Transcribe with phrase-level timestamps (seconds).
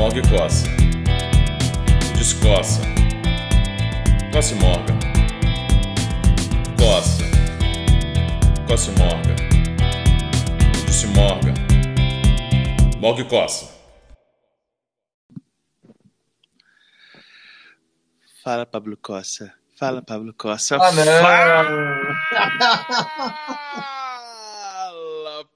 [0.00, 0.66] Morgue coça.
[2.16, 2.80] Descoça.
[4.32, 4.94] Coça e morga.
[6.78, 7.22] Coça.
[8.66, 9.36] Coça e morga.
[10.86, 11.52] Disse morga.
[12.98, 13.78] Morgue coça.
[18.42, 19.52] Fala, Pablo Costa.
[19.78, 20.78] Fala, Pablo Costa.
[20.80, 21.04] Ah, não.
[21.20, 21.62] Fala,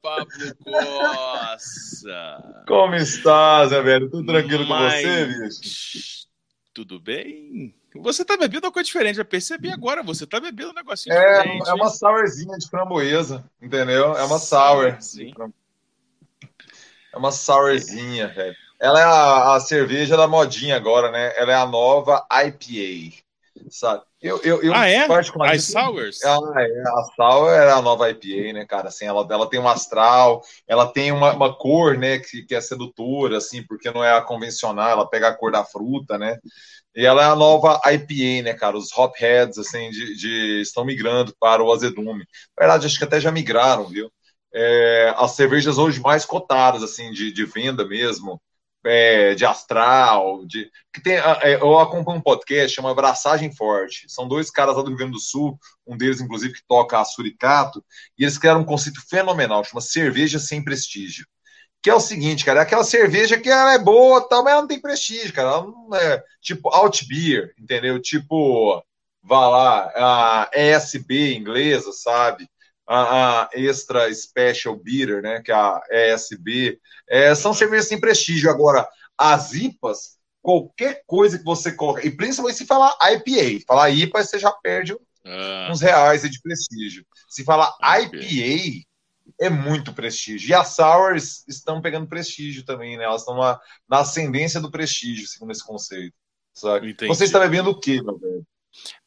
[0.05, 0.29] Pablo
[0.63, 2.65] Costa.
[2.69, 4.11] Como está, Zé Velho?
[4.11, 6.27] Tudo tranquilo com Mas- você, bicho?
[6.75, 7.75] Tudo bem?
[7.97, 10.03] Você tá bebendo uma coisa diferente, já percebi agora.
[10.03, 11.71] Você tá bebendo um negocinho É, diferente.
[11.71, 14.15] é uma sourzinha de framboesa, entendeu?
[14.15, 15.01] É uma sour.
[15.01, 15.33] Sim.
[17.11, 18.55] É uma sourzinha, velho.
[18.79, 21.33] Ela é a, a cerveja da modinha agora, né?
[21.37, 23.23] Ela é a nova IPA,
[23.71, 24.03] sabe?
[24.25, 25.07] Eu, eu, eu Ah, é?
[25.07, 25.59] particularmente...
[25.59, 26.23] As sours?
[26.25, 28.89] Ela é, a Sour é a nova IPA, né, cara?
[28.89, 32.61] Assim, ela, ela tem um astral, ela tem uma, uma cor, né, que, que é
[32.61, 36.39] sedutora, assim, porque não é a convencional, ela pega a cor da fruta, né?
[36.97, 38.79] E ela é a nova IPA, né, cara?
[38.79, 42.25] Os hopheads, assim, de, de- estão migrando para o azedume.
[42.59, 44.11] Na verdade, acho que até já migraram, viu?
[44.55, 48.41] É, as cervejas hoje mais cotadas, assim, de, de venda mesmo,
[48.85, 54.07] é, de astral, de que tem, é, eu acompanho um podcast chama Abraçagem Forte.
[54.09, 57.05] São dois caras lá do Rio Grande do Sul, um deles, inclusive, que toca a
[57.05, 57.85] Suricato,
[58.19, 61.27] e eles criaram um conceito fenomenal, chama cerveja sem prestígio.
[61.83, 64.63] Que é o seguinte, cara, é aquela cerveja que ela é boa, tal, mas ela
[64.63, 65.49] não tem prestígio, cara.
[65.49, 68.01] Ela não é tipo alt beer, entendeu?
[68.01, 68.83] Tipo,
[69.23, 72.49] vá lá, a ESB inglesa, sabe?
[72.87, 75.41] A, a extra special beer, né?
[75.43, 76.79] Que é a ESB.
[77.09, 78.51] É, são cervejas sem prestígio.
[78.51, 84.23] Agora, as IPAs, qualquer coisa que você coloca, e principalmente se falar IPA, falar IPA,
[84.25, 84.95] você já perde
[85.27, 87.07] Ah, uns reais de prestígio.
[87.29, 88.21] Se falar Ok.
[88.21, 88.85] IPA,
[89.41, 90.51] é muito prestígio.
[90.51, 93.05] E as sours estão pegando prestígio também, né?
[93.05, 96.15] Elas estão na, na ascendência do prestígio, segundo esse conceito.
[96.53, 96.91] Sabe?
[96.91, 97.09] Entendi.
[97.09, 98.47] Você está bebendo o quê, meu velho?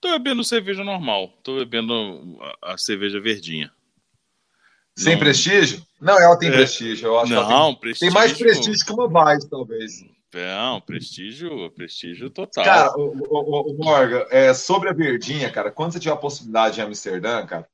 [0.02, 1.30] Tô bebendo cerveja normal.
[1.44, 3.72] Tô bebendo a, a cerveja verdinha.
[4.98, 5.20] Sem Não.
[5.20, 5.82] prestígio?
[6.02, 6.54] Não, ela tem É.
[6.54, 7.08] prestígio.
[7.08, 8.14] Eu acho Não, tem, prestígio.
[8.14, 9.92] tem mais prestígio que uma Vice, talvez.
[10.34, 12.64] Não, prestígio, prestígio total.
[12.64, 16.80] Cara, o, o, o Morgan, é, sobre a verdinha, cara, quando você tiver a possibilidade
[16.80, 17.68] em Amsterdã, cara,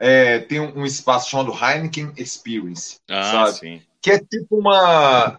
[0.00, 3.58] é, tem um, um espaço chamado Heineken Experience, ah, sabe?
[3.58, 3.82] sim.
[4.00, 5.38] que é tipo uma.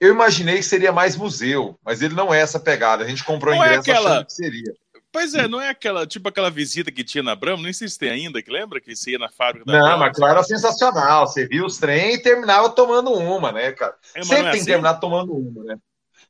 [0.00, 3.04] Eu imaginei que seria mais museu, mas ele não é essa pegada.
[3.04, 4.74] A gente comprou Não é ingresso aquela- achando que seria.
[5.12, 7.98] Pois é, não é aquela, tipo aquela visita que tinha na Brahma, nem sei se
[7.98, 9.98] tem ainda, que lembra que você ia na fábrica da Não, Brahma?
[9.98, 11.26] mas claro, era sensacional.
[11.26, 13.94] Você viu os trem e terminava tomando uma, né, cara?
[14.14, 14.64] É, Sempre é tem assim?
[14.64, 15.76] que terminar tomando uma, né?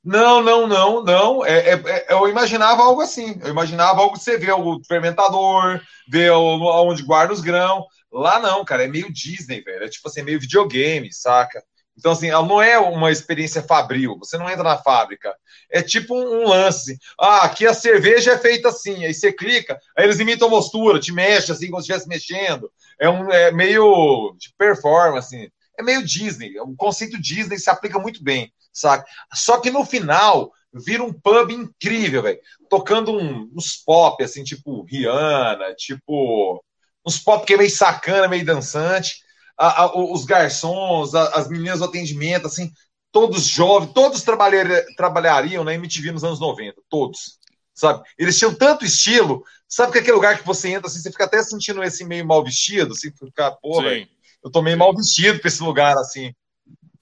[0.04, 1.44] Não, não, não, não.
[1.44, 3.38] É, é- é- eu imaginava algo assim.
[3.42, 7.84] Eu imaginava algo que você vê o fermentador, vê o- onde guarda os grãos.
[8.12, 9.84] Lá não, cara, é meio Disney, velho.
[9.84, 11.62] É tipo assim, meio videogame, saca?
[11.98, 14.16] Então, assim, ela não é uma experiência fabril.
[14.18, 15.34] Você não entra na fábrica.
[15.70, 16.98] É tipo um, lance.
[17.18, 19.04] Ah, aqui a cerveja é feita assim.
[19.04, 22.70] Aí você clica, aí eles imitam a postura, te mexe assim, como se estivesse mexendo.
[22.98, 25.34] É, um, é meio de performance.
[25.36, 25.48] assim.
[25.78, 26.58] É meio Disney.
[26.60, 29.04] O conceito Disney se aplica muito bem, saca?
[29.34, 32.38] Só que no final vira um pub incrível, velho.
[32.68, 36.62] Tocando um- uns pop, assim, tipo Rihanna, tipo.
[37.06, 39.16] Uns pop que é meio sacana, meio dançante.
[39.62, 42.72] A- a- os garçons, a- as meninas do atendimento, assim,
[43.12, 47.38] todos jovens, todos trabalhar- trabalhariam na MTV nos anos 90, todos.
[47.74, 48.02] Sabe?
[48.18, 49.44] Eles tinham tanto estilo.
[49.68, 52.42] Sabe que aquele lugar que você entra, assim, você fica até sentindo esse meio mal
[52.42, 53.82] vestido, assim, ficar, pô.
[53.82, 54.06] Sim.
[54.42, 56.32] Eu tô meio mal vestido pra esse lugar, assim.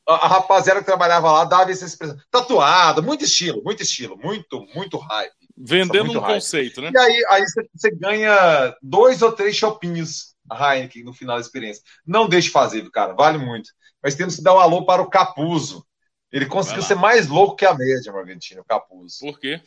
[0.06, 2.16] A, a rapaziada que trabalhava lá dava essa expressão.
[2.30, 5.32] Tatuada, muito estilo, muito estilo, muito, muito hype.
[5.56, 6.34] Vendendo muito um hype.
[6.34, 6.90] conceito, né?
[6.92, 11.40] E aí, aí você, você ganha dois ou três shoppinhos a Heineken no final da
[11.40, 11.82] experiência.
[12.06, 13.70] Não deixe de fazer, cara, vale muito.
[14.02, 15.84] Mas temos que dar um alô para o Capuzo.
[16.30, 19.18] Ele conseguiu ser mais louco que a média, Morgantino, o Capuzo.
[19.20, 19.60] Por quê?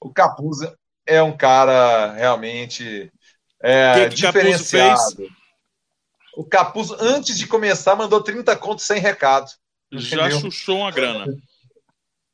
[0.00, 0.72] O Capuzo
[1.06, 3.10] é um cara realmente
[3.62, 5.28] é, Que que diferenciado.
[6.36, 9.50] O Capuzo, antes de começar, mandou 30 contos sem recado.
[9.92, 10.40] Já Entendeu?
[10.40, 11.26] chuchou uma grana.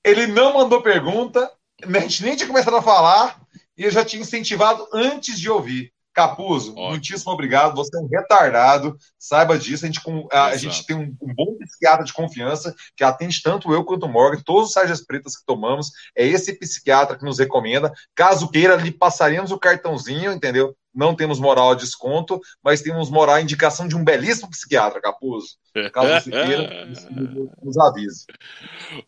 [0.05, 1.51] Ele não mandou pergunta,
[1.83, 3.41] a gente nem tinha começado a falar,
[3.77, 5.94] e eu já tinha incentivado antes de ouvir.
[6.15, 6.89] Capuzzo, Ótimo.
[6.91, 7.75] muitíssimo obrigado.
[7.75, 9.85] Você é um retardado, saiba disso.
[9.85, 13.43] A gente, com- a, a gente tem um, um bom psiquiatra de confiança que atende
[13.43, 15.91] tanto eu quanto o Morgan, todos os sarjas pretas que tomamos.
[16.17, 17.93] É esse psiquiatra que nos recomenda.
[18.15, 20.77] Caso queira, lhe passaremos o cartãozinho, entendeu?
[20.95, 25.57] Não temos moral a desconto, mas temos moral a indicação de um belíssimo psiquiatra, Capuzzo.
[25.93, 26.87] Caso você queira,
[27.61, 28.25] nos- avise.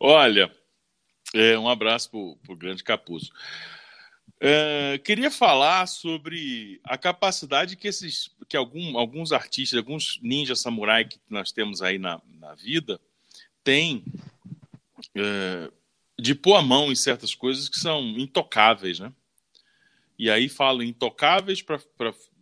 [0.01, 0.51] Olha,
[1.33, 3.31] é, um abraço pro, pro grande Capuzzo.
[4.39, 11.07] É, queria falar sobre a capacidade que esses, que algum, alguns artistas, alguns ninja samurai
[11.07, 13.01] que nós temos aí na, na vida
[13.65, 14.05] têm
[15.15, 15.71] é,
[16.19, 19.13] de pôr a mão em certas coisas que são intocáveis, né?
[20.19, 21.79] E aí falo intocáveis para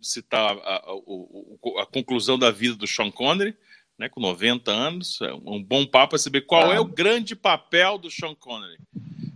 [0.01, 3.57] citar a, a, a, conclusão da vida do Sean Connery,
[3.99, 5.21] né, com 90 anos.
[5.21, 8.79] É um bom papo para saber qual é o grande papel do Sean Connery.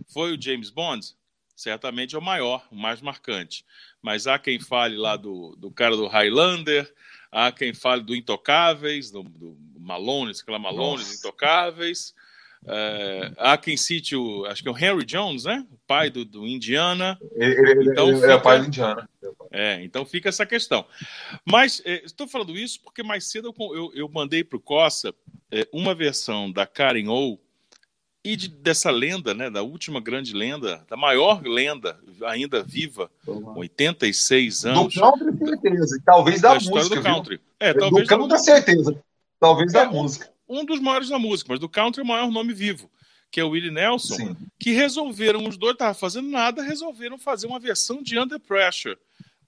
[0.07, 1.13] Foi o James Bond?
[1.59, 3.65] Certamente é o maior, o mais marcante.
[4.01, 6.89] Mas há quem fale lá do, do cara do Highlander,
[7.29, 12.15] há quem fale do Intocáveis, do, do Malone, aquela Malone, Intocáveis.
[12.65, 15.67] É, há quem cite o, acho que é o Henry Jones, né?
[15.69, 17.19] O pai do, do Indiana.
[17.33, 19.09] Ele, então, ele fica, é o pai do Indiana.
[19.51, 20.85] É, então fica essa questão.
[21.43, 25.13] Mas é, estou falando isso porque mais cedo eu, eu, eu mandei para o Cossa
[25.51, 27.37] é, uma versão da Karen O
[28.23, 33.59] e de, dessa lenda, né, da última grande lenda, da maior lenda ainda viva, com
[33.59, 34.93] 86 anos.
[34.93, 36.01] Do country, certeza.
[36.05, 36.95] Talvez da, da música.
[36.95, 37.41] Do country.
[37.59, 39.03] É, talvez do country, certeza.
[39.39, 42.31] Talvez da é, música um dos maiores da música, mas do country é o maior
[42.31, 42.89] nome vivo,
[43.29, 44.37] que é o Willie Nelson, Sim.
[44.57, 48.97] que resolveram, os dois estavam fazendo nada, resolveram fazer uma versão de Under Pressure,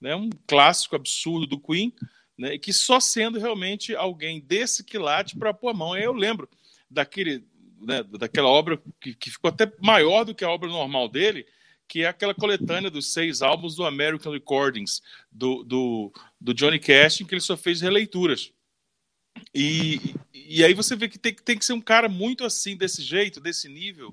[0.00, 1.92] né, um clássico absurdo do Queen,
[2.38, 5.92] né, que só sendo realmente alguém desse quilate para pôr a mão.
[5.92, 6.48] Aí eu lembro
[6.88, 7.44] daquele,
[7.82, 11.46] né, daquela obra que, que ficou até maior do que a obra normal dele,
[11.88, 17.20] que é aquela coletânea dos seis álbuns do American Recordings, do, do, do Johnny Cash,
[17.20, 18.52] em que ele só fez releituras.
[19.54, 23.02] E, e aí você vê que tem, tem que ser um cara muito assim, desse
[23.02, 24.12] jeito, desse nível,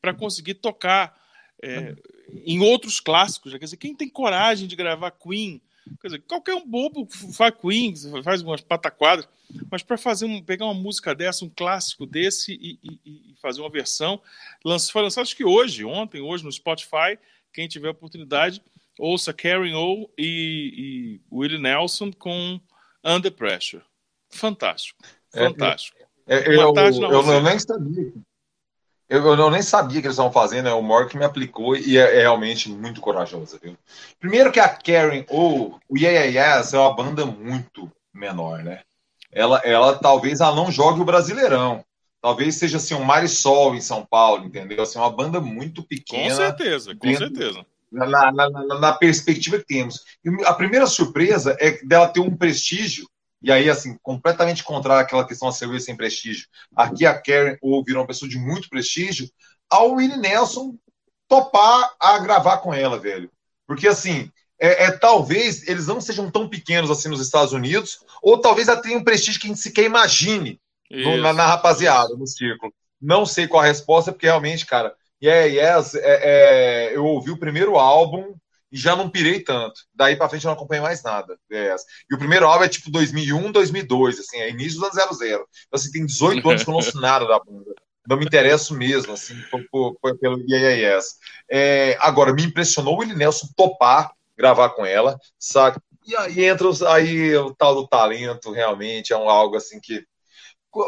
[0.00, 1.20] para conseguir tocar
[1.62, 1.96] é,
[2.44, 3.52] em outros clássicos.
[3.52, 3.58] Né?
[3.58, 5.60] Quer dizer, quem tem coragem de gravar Queen?
[6.02, 9.28] Dizer, qualquer um bobo faz Queen, faz umas pataquadas,
[9.70, 13.60] mas para fazer um, pegar uma música dessa, um clássico desse e, e, e fazer
[13.60, 14.20] uma versão,
[14.64, 17.18] lanç, foi lançado acho que hoje, ontem, hoje no Spotify.
[17.52, 18.62] Quem tiver oportunidade,
[18.98, 22.60] ouça Karen O e, e Willie Nelson com
[23.04, 23.82] Under Pressure.
[24.28, 24.98] Fantástico.
[25.32, 25.98] É, Fantástico.
[26.26, 28.12] É, é, eu, eu, eu, nem sabia.
[29.08, 30.72] Eu, eu, nem sabia que eles estavam fazendo, né?
[30.72, 33.76] o Mark me aplicou e é, é, realmente muito corajoso, viu?
[34.18, 38.80] Primeiro que a Karen ou o Yeah, yeah Yes é uma banda muito menor, né?
[39.30, 41.84] Ela, ela talvez ela não jogue o Brasileirão.
[42.20, 44.82] Talvez seja assim um Marisol em São Paulo, entendeu?
[44.82, 46.30] Assim, uma banda muito pequena.
[46.30, 47.66] Com certeza, com dentro, certeza.
[47.92, 50.02] Na, na, na, na perspectiva que temos.
[50.24, 53.06] E a primeira surpresa é dela ter um prestígio
[53.46, 56.48] e aí, assim, completamente contrário àquela questão da cerveja sem prestígio.
[56.74, 59.30] Aqui a Karen ou virou uma pessoa de muito prestígio,
[59.70, 60.74] ao Willie Nelson
[61.28, 63.30] topar a gravar com ela, velho.
[63.64, 68.40] Porque, assim, é, é, talvez eles não sejam tão pequenos assim nos Estados Unidos, ou
[68.40, 70.60] talvez ela tenha um prestígio que a gente sequer imagine
[70.90, 72.74] no, na, na, rapaziada, no círculo.
[73.00, 77.38] Não sei qual a resposta, porque realmente, cara, Yeah, Yes, é, é, eu ouvi o
[77.38, 78.34] primeiro álbum,
[78.70, 79.80] e já não pirei tanto.
[79.94, 81.38] Daí para frente eu não acompanhei mais nada.
[81.50, 81.74] É
[82.10, 85.28] e o primeiro álbum é tipo 2001, 2002, assim, é início dos anos 00.
[85.28, 87.74] Então, assim, tem 18 anos que eu não ouço nada da banda.
[88.08, 91.16] Não me interesso mesmo, assim, por, por, pelo Yes.
[91.50, 95.78] É, agora, me impressionou o Willie Nelson topar gravar com ela, sabe?
[96.06, 100.04] E aí entra os, aí o tal do talento, realmente, é um algo assim que.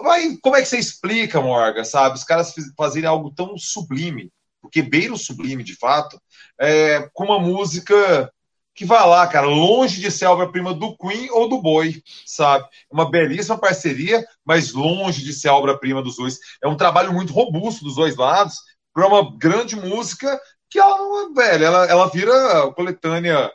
[0.02, 2.16] Vai, como é que você explica, Morgan, sabe?
[2.16, 6.20] Os caras fazerem algo tão sublime porque beira o sublime de fato,
[6.60, 8.32] é, com uma música
[8.74, 12.64] que vai lá, cara, longe de ser a obra-prima do Queen ou do Boy, sabe?
[12.88, 16.38] Uma belíssima parceria, mas longe de ser a obra-prima dos dois.
[16.62, 18.54] É um trabalho muito robusto dos dois lados,
[18.94, 23.50] para uma grande música que ela, velho, ela, ela vira coletânea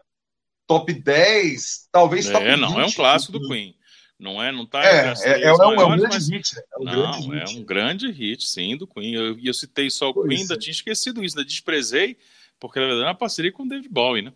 [0.67, 2.59] top 10, talvez top é, 20.
[2.61, 3.75] não, é um clássico do Queen.
[4.23, 4.53] Não é?
[4.53, 6.29] Não tá é, é, é, é, um, é um grande mas...
[6.29, 6.57] hit.
[6.57, 7.57] É um não, grande é hit.
[7.57, 9.13] um grande hit, sim, do Queen.
[9.13, 10.57] Eu, eu, citei só o pois Queen, ainda é.
[10.57, 12.17] tinha esquecido isso, ainda desprezei,
[12.57, 14.31] porque na verdade é uma parceria com o David Bowie, né?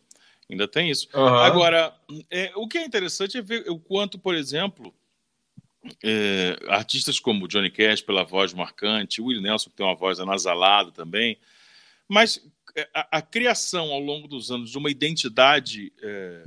[0.50, 1.08] Ainda tem isso.
[1.14, 1.26] Uhum.
[1.26, 1.96] Agora,
[2.30, 4.94] é, o que é interessante é ver o quanto, por exemplo,
[6.04, 10.92] é, artistas como Johnny Cash, pela voz marcante, Willie Nelson, que tem uma voz anasalada
[10.92, 11.38] também,
[12.10, 16.44] mas é, a, a, criação ao longo dos anos de uma identidade é,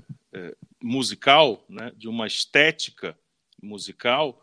[0.82, 3.16] musical, né, de uma estética
[3.62, 4.40] musical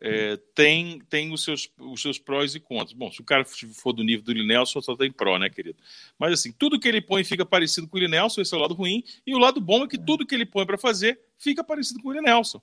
[0.00, 2.94] é, tem, tem os, seus, os seus prós e contras.
[2.94, 5.78] Bom, se o cara for do nível do Linelson, só tem pró, né, querido?
[6.18, 8.74] Mas assim, tudo que ele põe fica parecido com o Linelson, esse é o lado
[8.74, 12.00] ruim, e o lado bom é que tudo que ele põe para fazer fica parecido
[12.00, 12.62] com o Linelson.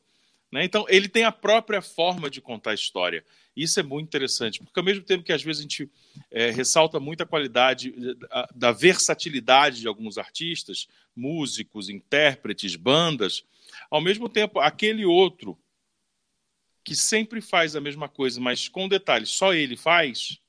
[0.52, 0.64] Né?
[0.64, 3.24] Então, ele tem a própria forma de contar a história.
[3.56, 5.92] Isso é muito interessante, porque ao mesmo tempo que às vezes a gente
[6.32, 13.44] é, ressalta muito a qualidade da, da versatilidade de alguns artistas, músicos, intérpretes, bandas,
[13.92, 15.58] ao mesmo tempo, aquele outro
[16.88, 20.40] que sempre faz a mesma coisa, mas com detalhes, só ele faz,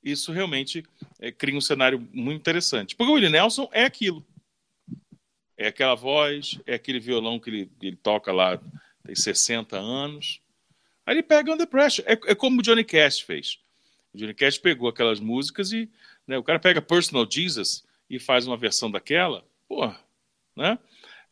[0.00, 0.86] isso realmente
[1.18, 2.94] é, cria um cenário muito interessante.
[2.94, 4.24] Porque o Willie Nelson é aquilo.
[5.56, 8.56] É aquela voz, é aquele violão que ele, ele toca lá,
[9.04, 10.40] tem 60 anos.
[11.04, 12.06] Aí ele pega Under Pressure.
[12.06, 13.58] É, é como o Johnny Cash fez.
[14.14, 15.90] O Johnny Cash pegou aquelas músicas e
[16.24, 19.98] né, o cara pega Personal Jesus e faz uma versão daquela, porra,
[20.54, 20.78] né?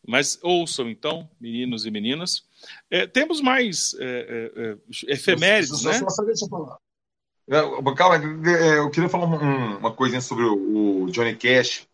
[0.06, 2.44] Mas ouçam então, meninos e meninas.
[2.90, 5.92] É, temos mais é, é, é efemérides, né?
[6.08, 6.78] Só, deixa eu falar.
[7.48, 8.16] É, calma,
[8.48, 11.86] é, eu queria falar um, uma coisinha sobre o, o Johnny Cash.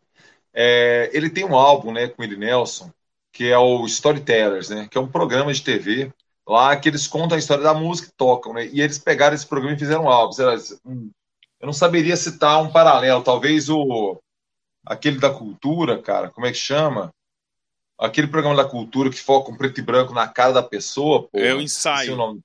[1.13, 2.91] Ele tem um álbum, né, com ele Nelson,
[3.31, 6.11] que é o Storytellers, né, que é um programa de TV
[6.47, 8.67] lá que eles contam a história da música e tocam, né?
[8.67, 10.35] E eles pegaram esse programa e fizeram um álbum.
[11.61, 14.21] Eu não saberia citar um paralelo, talvez o
[14.85, 17.13] aquele da cultura, cara, como é que chama?
[17.99, 21.29] Aquele programa da cultura que foca um preto e branco na cara da pessoa.
[21.29, 22.13] Pô, é o ensaio.
[22.13, 22.43] O nome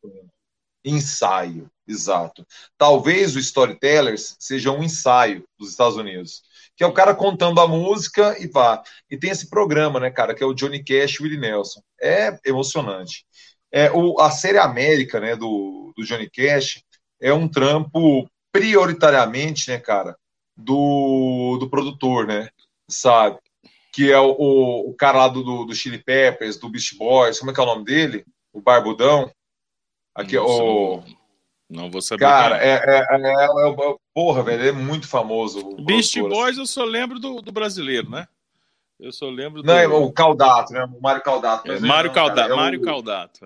[0.84, 2.46] ensaio, exato.
[2.78, 6.44] Talvez o Storytellers seja um ensaio dos Estados Unidos,
[6.76, 8.82] que é o cara contando a música e vá.
[9.10, 11.82] E tem esse programa, né, cara, que é o Johnny Cash e Willie Nelson.
[12.02, 13.26] É emocionante.
[13.72, 16.84] É, o, a série América, né, do, do Johnny Cash,
[17.22, 20.18] é um trampo prioritariamente, né, cara,
[20.58, 22.50] do, do produtor, né,
[22.90, 23.40] sabe?
[23.92, 27.52] Que é o, o, o cara lá do, do Chili Peppers, do Beast Boys, como
[27.52, 28.26] é que é o nome dele?
[28.54, 29.30] O Barbudão.
[30.16, 31.04] Aqui, não, o...
[31.70, 32.22] não vou saber.
[32.22, 35.76] Cara, é, é, é, é, porra, velho, é muito famoso.
[35.84, 38.28] Beast Boys eu só lembro do, do brasileiro, né?
[39.00, 39.66] Eu só lembro do...
[39.66, 40.86] Não, é o Caldato, né?
[40.86, 41.72] O Mário Caldato.
[41.72, 43.46] É, Mário Caldato, Mário Caldato.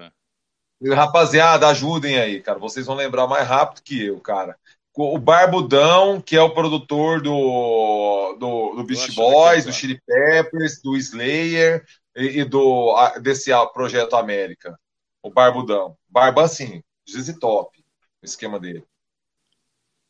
[0.93, 2.59] Rapaziada, ajudem aí, cara.
[2.59, 4.55] Vocês vão lembrar mais rápido que eu, cara
[4.95, 10.95] o Barbudão, que é o produtor do, do, do Beast Boys, do Chili Peppers, do
[10.95, 11.85] Slayer
[12.15, 14.77] e, e do desse projeto América.
[15.21, 15.97] O Barbudão.
[16.07, 17.83] Barba, assim, diz top
[18.21, 18.85] o esquema dele.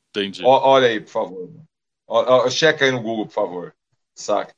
[0.09, 0.43] Entendi.
[0.43, 1.49] O, olha aí, por favor.
[2.07, 3.75] O, checa aí no Google, por favor.
[4.13, 4.53] Saca?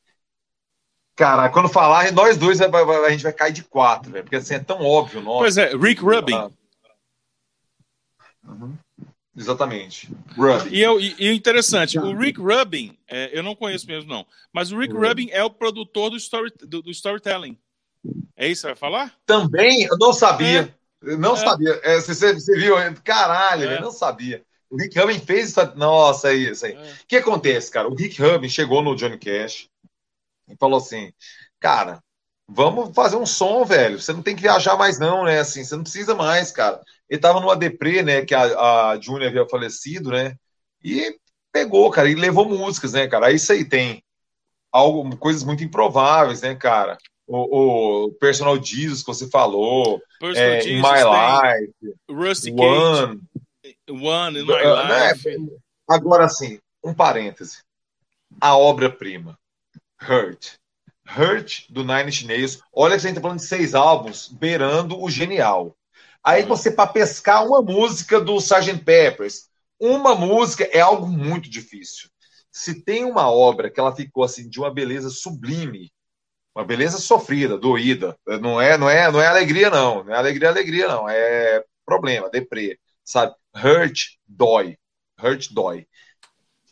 [1.16, 4.60] Cara, quando falar, nós dois a gente vai cair de quatro, velho, porque assim é
[4.60, 5.40] tão óbvio o nome.
[5.40, 6.36] Pois é, Rick Rubin.
[6.36, 6.52] Ah.
[8.48, 8.78] Uhum.
[9.38, 10.10] Exatamente.
[10.36, 10.70] Rubin.
[10.76, 14.80] E, eu, e, interessante, o Rick Rubin, é, eu não conheço mesmo, não, mas o
[14.80, 17.56] Rick Rubin é o produtor do, story, do, do storytelling.
[18.36, 19.14] É isso que você vai falar?
[19.26, 19.84] Também?
[19.84, 20.74] Eu não sabia.
[21.04, 21.12] É.
[21.12, 21.38] Eu não é.
[21.38, 21.80] sabia.
[21.84, 22.76] É, você, você, viu?
[23.04, 23.78] Caralho, é.
[23.78, 24.44] eu não sabia.
[24.70, 25.76] O Rick Rubin fez isso.
[25.76, 26.74] Nossa, é isso aí.
[26.76, 26.94] O é.
[27.08, 27.88] que acontece, cara?
[27.88, 29.70] O Rick Rubin chegou no Johnny Cash
[30.50, 31.14] e falou assim:
[31.60, 32.02] Cara,
[32.48, 34.00] vamos fazer um som, velho.
[34.00, 35.40] Você não tem que viajar mais, não, né?
[35.40, 36.82] Assim, você não precisa mais, cara.
[37.10, 38.26] Ele tava numa deprê, né?
[38.26, 40.36] Que a, a Júnior havia falecido, né?
[40.84, 41.18] E
[41.52, 43.28] pegou, cara, e levou músicas, né, cara?
[43.28, 44.04] Aí isso aí tem
[44.72, 46.98] algo, coisas muito improváveis, né, cara?
[47.26, 50.02] O, o Personal Jesus que você falou,
[50.36, 53.22] é, Jesus, My Life, Rusty One,
[53.90, 55.38] One in My uh, Life.
[55.38, 55.58] Né?
[55.90, 57.64] Agora, assim, um parêntese.
[58.40, 59.38] A obra-prima,
[60.02, 60.54] Hurt.
[61.08, 62.60] Hurt, do Nine Inch Nails.
[62.74, 65.77] Olha que a gente tá falando de seis álbuns, beirando o genial.
[66.28, 68.84] Aí você, para pescar uma música do Sgt.
[68.84, 69.48] Peppers,
[69.80, 72.10] uma música é algo muito difícil.
[72.52, 75.90] Se tem uma obra que ela ficou assim de uma beleza sublime,
[76.54, 80.50] uma beleza sofrida, doída, não é, não é, não é alegria não, não é alegria,
[80.50, 83.34] alegria não, é problema, deprê, sabe?
[83.56, 84.78] Hurt dói,
[85.18, 85.88] hurt dói.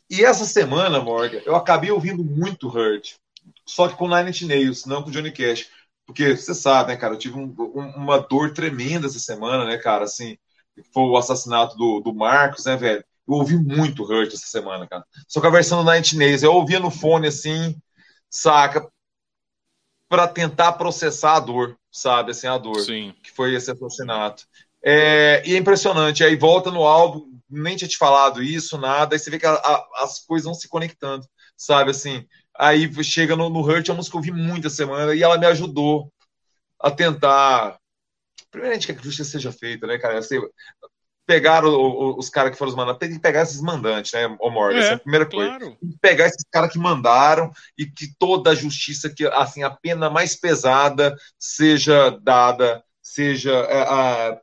[0.09, 3.13] E essa semana, Morgan, eu acabei ouvindo muito Hurt,
[3.65, 5.69] só que com Nine Inch Nails, não com Johnny Cash.
[6.05, 9.77] Porque você sabe, né, cara, eu tive um, um, uma dor tremenda essa semana, né,
[9.77, 10.37] cara, assim,
[10.93, 13.03] foi o assassinato do, do Marcos, né, velho?
[13.27, 15.03] Eu ouvi muito Hurt essa semana, cara.
[15.27, 17.75] Só que a versão do Night Nails, eu ouvia no fone, assim,
[18.29, 18.87] saca?
[20.07, 22.31] para tentar processar a dor, sabe?
[22.31, 23.13] Assim, a dor Sim.
[23.23, 24.45] que foi esse assassinato.
[24.83, 26.23] É, e é impressionante.
[26.23, 29.15] Aí volta no álbum, nem tinha te falado isso, nada.
[29.15, 31.91] Aí você vê que a, a, as coisas vão se conectando, sabe?
[31.91, 32.25] Assim,
[32.57, 36.11] Aí chega no, no Hurt, a música eu ouvi muita semana e ela me ajudou
[36.79, 37.77] a tentar.
[38.49, 40.17] Primeiramente, que a justiça seja feita, né, cara?
[40.17, 40.39] Assim,
[41.25, 44.27] pegar o, o, os caras que foram os mandados, tem que pegar esses mandantes, né,
[44.39, 44.77] o Morgan?
[44.77, 45.49] É, Essa é a primeira coisa.
[45.49, 45.77] Claro.
[45.81, 49.69] Tem que pegar esses caras que mandaram e que toda a justiça, que assim, a
[49.69, 53.51] pena mais pesada seja dada, seja.
[53.51, 54.39] É, a,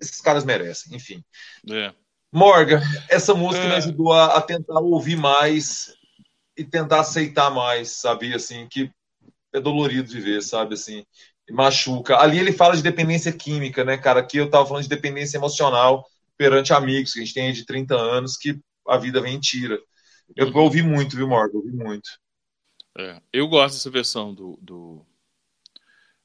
[0.00, 1.22] esses caras merecem, enfim.
[1.70, 1.92] É.
[2.32, 3.76] Morgan, essa música me é.
[3.76, 5.94] ajudou a, a tentar ouvir mais
[6.56, 8.34] e tentar aceitar mais, sabe?
[8.34, 8.90] Assim, que
[9.52, 10.74] é dolorido viver, sabe?
[10.74, 11.04] Assim,
[11.50, 12.18] machuca.
[12.18, 14.20] Ali ele fala de dependência química, né, cara?
[14.20, 17.94] Aqui eu tava falando de dependência emocional perante amigos, que a gente tem de 30
[17.94, 19.78] anos, que a vida vem e tira.
[20.36, 20.58] Eu uhum.
[20.58, 21.58] ouvi muito, viu, Morgan?
[21.58, 22.10] Ouvi muito.
[22.98, 25.06] É, eu gosto dessa versão do, do,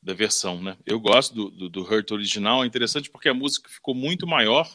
[0.01, 0.77] da versão, né?
[0.85, 2.63] Eu gosto do, do, do Hurt original.
[2.63, 4.69] É interessante porque a música ficou muito maior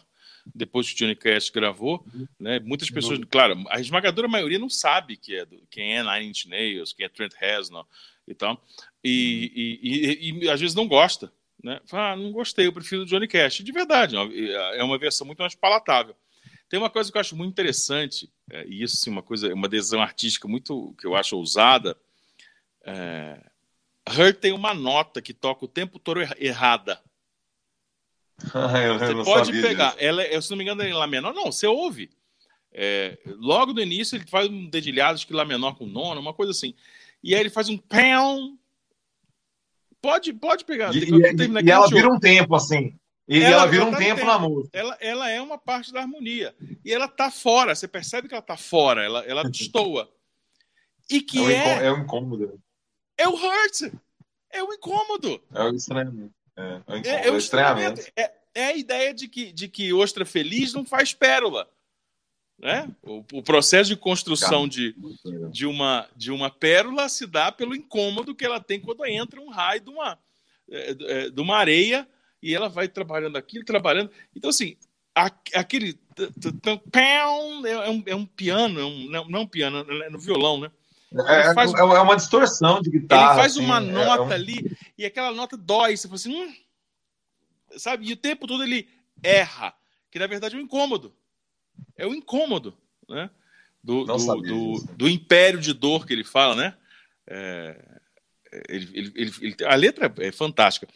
[0.54, 2.26] depois que o Johnny Cash gravou, uhum.
[2.38, 2.60] né?
[2.60, 3.26] Muitas pessoas, uhum.
[3.30, 7.06] claro, a esmagadora maioria não sabe que é do, quem é Nine Inch Nails, quem
[7.06, 7.86] é Trent Reznor
[8.26, 8.62] e tal,
[9.02, 11.32] e, e, e, e, às vezes não gosta,
[11.62, 11.80] né?
[11.86, 13.58] Fala, ah, não gostei, eu prefiro o Johnny Cash.
[13.58, 16.14] De verdade, é uma versão muito mais palatável.
[16.68, 19.68] Tem uma coisa que eu acho muito interessante, é, e isso sim, uma coisa, uma
[19.68, 21.96] decisão artística muito que eu acho ousada.
[22.84, 23.40] É,
[24.08, 27.00] Hurt tem uma nota que toca o tempo todo errada.
[28.84, 31.34] Eu, você pode pegar, ela, é, se não me engano, é Lá menor.
[31.34, 32.10] Não, você ouve.
[32.72, 36.34] É, logo no início ele faz um dedilhado, acho que Lá menor com nono, uma
[36.34, 36.74] coisa assim.
[37.22, 38.58] E aí ele faz um pão.
[40.00, 40.94] Pode, pode pegar.
[40.94, 42.98] E, e, e ela vira um tempo assim.
[43.28, 44.76] E ela, ela vira um tempo, tempo na música.
[44.76, 46.54] Ela, ela é uma parte da harmonia.
[46.84, 47.74] E ela tá fora.
[47.74, 49.04] Você percebe que ela tá fora.
[49.04, 50.10] Ela, ela destoa.
[51.08, 51.82] E que é.
[51.82, 52.60] É, é um incômodo.
[53.16, 53.92] É o hurt.
[54.50, 55.40] É o incômodo.
[55.54, 56.34] É o estranhamento.
[56.56, 58.00] É, é, é, é o estranhamento.
[58.16, 61.68] É, é, a ideia de que, de que ostra feliz não faz pérola.
[62.58, 62.90] Né?
[63.02, 64.94] O, o processo de construção de,
[65.50, 69.48] de, uma, de uma pérola se dá pelo incômodo que ela tem quando entra um
[69.48, 70.18] raio de uma,
[70.70, 72.06] é, é, de uma areia
[72.42, 74.10] e ela vai trabalhando aquilo, trabalhando.
[74.34, 74.76] Então, assim,
[75.14, 75.98] aquele.
[76.92, 77.26] É
[77.88, 80.70] um, é um piano, é um, não, um piano, é no violão, né?
[81.12, 83.32] É, faz, é uma distorção de guitarra.
[83.32, 84.32] Ele faz assim, uma nota é um...
[84.32, 85.96] ali e aquela nota dói.
[85.96, 86.54] Você fala assim, hum,
[87.76, 88.08] sabe?
[88.08, 88.88] E o tempo todo ele
[89.22, 89.74] erra,
[90.10, 91.14] que na verdade é um incômodo
[91.96, 92.76] é o incômodo,
[93.08, 93.30] né?
[93.82, 96.76] Do, do, do, do, império de dor que ele fala, né?
[97.26, 98.00] É,
[98.68, 100.86] ele, ele, ele, a letra é fantástica.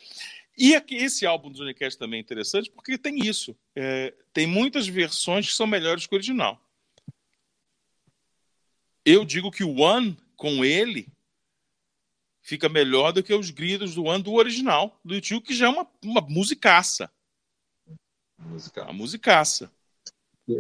[0.57, 3.57] E aqui, esse álbum do Johnny Cash também é interessante porque tem isso.
[3.75, 6.61] É, tem muitas versões que são melhores que o original.
[9.05, 11.09] Eu digo que o One, com ele,
[12.43, 15.69] fica melhor do que os gritos do One do original, do tio, que já é
[15.69, 17.11] uma, uma musicaça.
[18.39, 18.87] Musicaça.
[18.87, 19.73] Uma musicaça.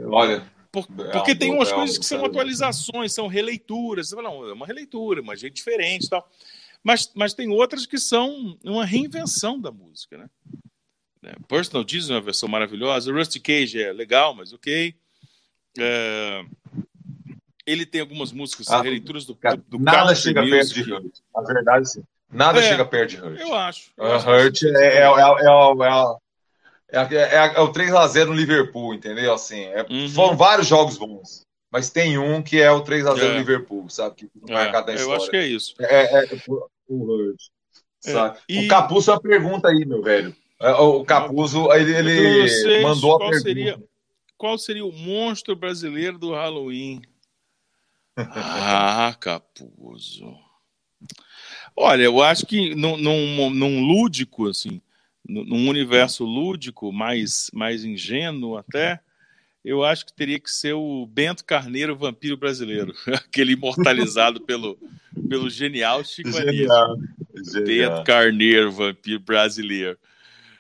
[0.06, 0.52] Olha.
[0.72, 4.10] Por, é porque tem umas coisas que são atualizações, são releituras.
[4.10, 6.28] Não, é uma releitura, uma gente diferente tal.
[6.82, 10.30] Mas, mas tem outras que são uma reinvenção da música, né?
[11.22, 13.12] É, Personal Jesus é uma versão maravilhosa.
[13.12, 14.94] Rusty Cage é legal, mas ok.
[15.78, 16.44] É...
[17.66, 21.16] Ele tem algumas músicas, ah, releituras do, do, do Nada chega perto de Hurt.
[21.35, 22.03] Na verdade, sim.
[22.31, 23.40] Nada é, chega perto de Hurt.
[23.40, 23.90] Eu acho.
[23.96, 25.03] Eu uh, Hurt é, é,
[26.92, 29.33] é, é, é, o 3x0 no Liverpool, entendeu?
[29.33, 30.09] Assim, uhum.
[30.11, 31.42] Foram vários jogos bons.
[31.72, 33.33] Mas tem um que é o 3x0 é.
[33.33, 34.16] no Liverpool, sabe?
[34.16, 35.16] Que é, marcado na história.
[35.16, 35.74] Eu acho que é isso.
[35.81, 36.29] É,
[36.88, 37.40] o Hurt.
[38.07, 38.66] É, e...
[38.66, 40.37] O Capuzzo é uma pergunta aí, meu velho.
[40.61, 43.48] O Capuzzo, ele, ele mandou a qual pergunta.
[43.48, 43.83] Seria,
[44.37, 47.03] qual seria o monstro brasileiro do Halloween?
[48.16, 50.37] Ah, Capuzzo.
[51.77, 54.81] Olha, eu acho que num, num, num lúdico, assim,
[55.29, 59.00] num universo lúdico, mais, mais ingênuo até,
[59.64, 64.79] eu acho que teria que ser o Bento Carneiro, vampiro brasileiro, aquele imortalizado pelo,
[65.29, 66.96] pelo genial Chico genial,
[67.42, 67.64] genial.
[67.64, 69.98] Bento Carneiro, vampiro brasileiro.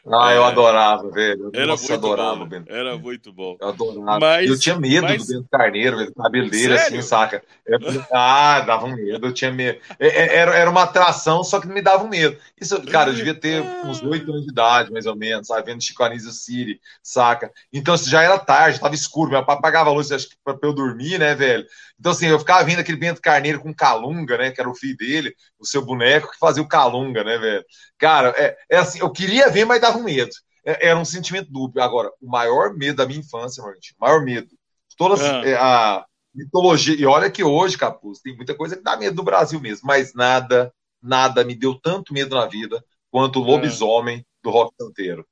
[0.06, 1.50] Ah, é, eu adorava, velho.
[1.54, 2.62] Era Nossa, muito adorava, bom.
[2.66, 3.56] Era muito bom.
[3.58, 4.20] Eu adorava.
[4.20, 5.24] Mas, eu tinha medo mas...
[5.24, 7.42] do Bento Carneiro, velho, cabeleira assim, saca?
[7.66, 7.78] Eu,
[8.12, 9.80] ah, dava um medo, eu tinha medo.
[9.98, 12.36] É, é, era, era uma atração, só que me dava um medo.
[12.60, 15.72] Isso, cara, eu devia ter uns oito anos de idade, mais ou menos, sabe?
[15.72, 17.50] Vendo Chico Anísio City, saca?
[17.72, 20.56] Então, assim, já era tarde, tava escuro, meu pai apagava a luz, acho que pra
[20.62, 21.64] eu dormir, né, velho?
[21.98, 24.50] Então, assim, eu ficava vendo aquele Bento Carneiro com Calunga, né?
[24.50, 27.64] Que era o filho dele, o seu boneco, que fazia o Calunga, né, velho?
[27.98, 30.30] Cara, é, é assim, eu queria ver, mas dava um medo.
[30.64, 31.82] É, era um sentimento dúbio.
[31.82, 34.48] Agora, o maior medo da minha infância, gente, o maior medo.
[34.96, 35.46] Toda ah.
[35.46, 36.04] É, a
[36.34, 36.96] mitologia.
[36.96, 40.14] E olha que hoje, Capuz, tem muita coisa que dá medo do Brasil mesmo, mas
[40.14, 43.46] nada, nada me deu tanto medo na vida quanto o ah.
[43.46, 45.26] lobisomem do rock santeiro.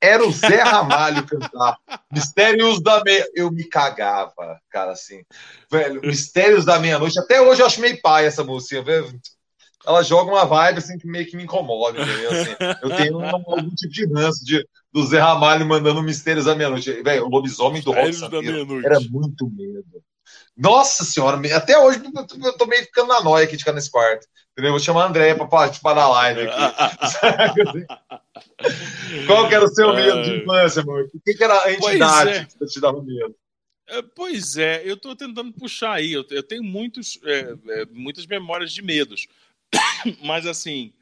[0.00, 1.76] Era o Zé Ramalho cantar.
[2.10, 3.26] Mistérios da meia.
[3.34, 5.22] Eu me cagava, cara, assim.
[5.70, 7.18] Velho, Mistérios da Meia-Noite.
[7.18, 9.20] Até hoje eu acho meio pai essa música, velho.
[9.86, 12.30] Ela joga uma vibe assim que meio que me incomoda, entendeu?
[12.30, 16.54] Assim, eu tenho um, algum tipo de ranço de, do Zé Ramalho mandando Mistérios da
[16.54, 17.02] Meia-Noite.
[17.02, 18.16] Velho, o lobisomem do Rock
[18.84, 20.02] era muito medo.
[20.56, 22.02] Nossa senhora, até hoje
[22.44, 24.26] eu tô meio ficando na noia aqui de ficar nesse quarto.
[24.52, 24.72] Entendeu?
[24.72, 27.86] Vou chamar a André pra participar da live aqui.
[29.26, 31.08] Qual que era o seu medo de infância, amor?
[31.12, 32.44] O que, que era a entidade é.
[32.44, 33.34] que te dava medo?
[33.88, 36.12] É, pois é, eu estou tentando puxar aí.
[36.12, 39.26] Eu, eu tenho muitos, é, é, muitas memórias de medos.
[40.24, 40.92] Mas, assim,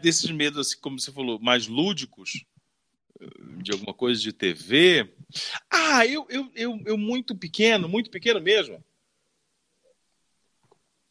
[0.00, 2.44] desses medos, assim, como você falou, mais lúdicos,
[3.62, 5.12] de alguma coisa de TV.
[5.70, 8.82] Ah, eu, eu, eu, eu muito pequeno, muito pequeno mesmo.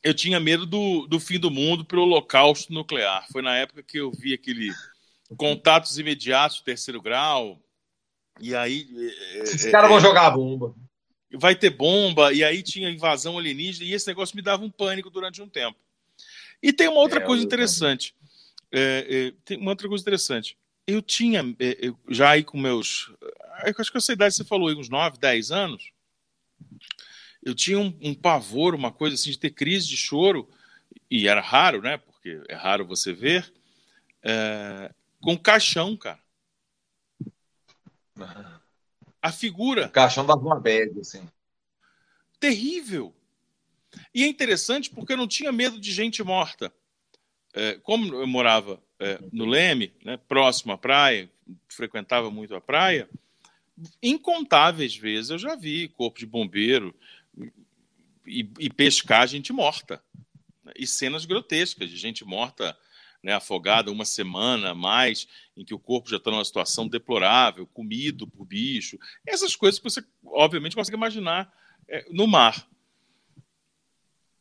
[0.01, 3.27] Eu tinha medo do, do fim do mundo pelo holocausto nuclear.
[3.31, 4.71] Foi na época que eu vi aquele
[5.35, 7.61] contatos imediatos, terceiro grau.
[8.39, 8.87] E aí.
[9.35, 10.75] Esses é, caras é, vão jogar a bomba.
[11.33, 15.09] Vai ter bomba, e aí tinha invasão alienígena, e esse negócio me dava um pânico
[15.09, 15.77] durante um tempo.
[16.61, 18.15] E tem uma outra é, coisa interessante.
[18.71, 20.57] É, é, tem uma outra coisa interessante.
[20.85, 23.11] eu tinha, eu, já aí com meus.
[23.65, 25.91] Eu acho que essa idade você falou, aí, uns 9, 10 anos.
[27.43, 30.49] Eu tinha um, um, pavor, uma coisa assim, de ter crise de choro,
[31.09, 31.97] e era raro, né?
[31.97, 33.51] Porque é raro você ver,
[34.21, 36.19] é, com caixão, cara.
[39.21, 39.87] A figura.
[39.87, 41.27] O caixão dava uma bad, assim.
[42.39, 43.13] Terrível.
[44.13, 46.73] E é interessante porque eu não tinha medo de gente morta.
[47.53, 51.31] É, como eu morava é, no Leme, né, próximo à praia,
[51.67, 53.09] frequentava muito a praia,
[54.01, 56.93] incontáveis vezes eu já vi corpo de bombeiro
[58.25, 60.03] e, e pescar gente morta.
[60.63, 62.77] Né, e cenas grotescas de gente morta
[63.23, 68.27] né, afogada uma semana mais, em que o corpo já está numa situação deplorável, comido
[68.27, 68.97] por bicho.
[69.25, 71.51] Essas coisas que você, obviamente, consegue imaginar
[71.87, 72.67] é, no mar.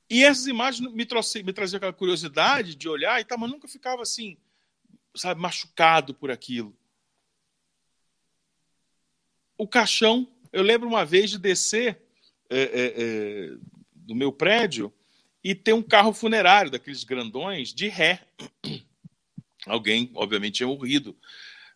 [0.08, 3.66] E essas imagens me, trouxe, me traziam aquela curiosidade de olhar e tal, mas nunca
[3.66, 4.36] ficava assim,
[5.14, 6.76] sabe, machucado por aquilo.
[9.58, 12.00] O caixão, eu lembro uma vez de descer
[12.48, 13.56] é, é, é,
[13.94, 14.92] do meu prédio
[15.46, 18.20] e ter um carro funerário daqueles grandões de ré.
[19.64, 21.16] Alguém, obviamente, tinha morrido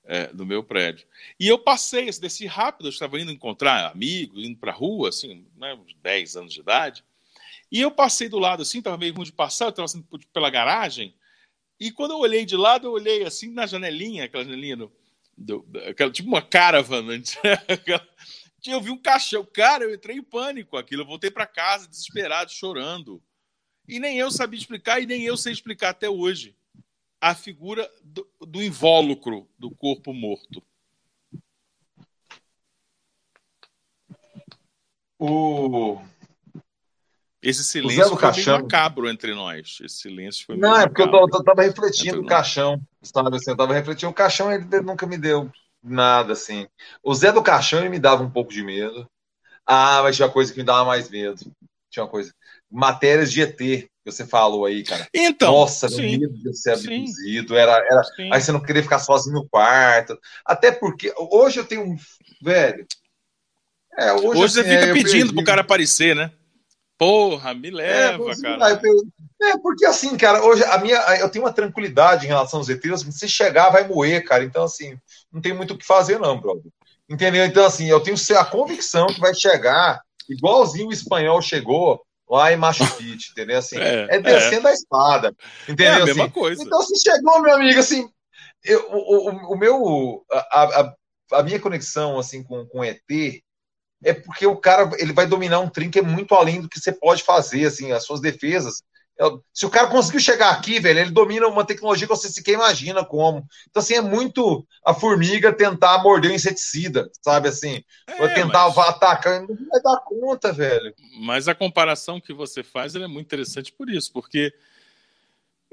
[0.02, 1.06] é, no meu prédio.
[1.38, 5.46] E eu passei, desci rápido, eu estava indo encontrar amigos, indo para a rua, assim,
[5.56, 7.04] né, uns 10 anos de idade.
[7.70, 10.50] E eu passei do lado assim, estava meio ruim de passar, eu estava assim, pela
[10.50, 11.14] garagem.
[11.78, 14.92] E quando eu olhei de lado, eu olhei assim na janelinha, aquela janelinha do,
[15.38, 17.16] do, aquela, tipo uma caravana.
[17.16, 17.22] Né?
[18.66, 19.44] eu vi um caixão.
[19.44, 21.02] Cara, eu entrei em pânico aquilo.
[21.02, 23.22] Eu voltei para casa desesperado, chorando.
[23.90, 26.56] E nem eu sabia explicar, e nem eu sei explicar até hoje
[27.20, 30.62] a figura do, do invólucro do corpo morto.
[35.18, 36.00] O
[37.42, 38.54] esse silêncio foi caixão.
[38.54, 39.78] meio macabro entre nós.
[39.82, 43.36] Esse silêncio foi Não, é porque eu, eu tava refletindo o caixão, sabe?
[43.36, 44.10] Assim, eu tava refletindo.
[44.10, 45.50] O caixão ele nunca me deu
[45.82, 46.68] nada, assim.
[47.02, 49.08] O Zé do Caixão ele me dava um pouco de medo.
[49.66, 51.40] Ah, mas tinha uma coisa que me dava mais medo.
[51.88, 52.34] Tinha uma coisa.
[52.70, 55.08] Matérias de ET, que você falou aí, cara.
[55.12, 55.52] Então.
[55.52, 57.56] Nossa, sim, medo de ser abduzido.
[57.56, 58.02] Era, era...
[58.32, 60.18] Aí você não queria ficar sozinho no quarto.
[60.44, 61.96] Até porque hoje eu tenho um.
[62.42, 62.86] Velho.
[63.98, 65.34] É, hoje, hoje assim, você fica é, pedindo perdi.
[65.34, 66.30] pro cara aparecer, né?
[66.96, 68.80] Porra, me é, leva, é, cara.
[69.42, 73.06] É, porque assim, cara, hoje a minha, eu tenho uma tranquilidade em relação aos ETs,
[73.10, 74.44] se chegar, vai moer, cara.
[74.44, 74.98] Então, assim,
[75.32, 76.70] não tem muito o que fazer, não, brother.
[77.08, 77.44] Entendeu?
[77.44, 82.56] Então, assim, eu tenho a convicção que vai chegar igualzinho o espanhol chegou lá em
[82.56, 83.58] Machu Picchu, entendeu?
[83.58, 84.70] Assim, é, é descendo é.
[84.70, 85.34] a espada,
[85.68, 85.92] entendeu?
[85.92, 86.62] É a mesma assim, coisa.
[86.62, 88.08] Então, se chegou, meu amigo, assim,
[88.64, 90.94] eu, o, o, o meu, a, a,
[91.32, 93.02] a, minha conexão, assim, com, com ET
[94.02, 96.80] é porque o cara ele vai dominar um trem que é muito além do que
[96.80, 98.82] você pode fazer, assim, as suas defesas.
[99.52, 103.04] Se o cara conseguiu chegar aqui, velho, ele domina uma tecnologia que você sequer imagina
[103.04, 103.46] como.
[103.68, 107.84] Então, assim, é muito a formiga tentar morder o inseticida, sabe assim?
[108.06, 108.78] É, ou tentar mas...
[108.78, 110.94] atacar, não vai dar conta, velho.
[111.20, 114.52] Mas a comparação que você faz é muito interessante por isso, porque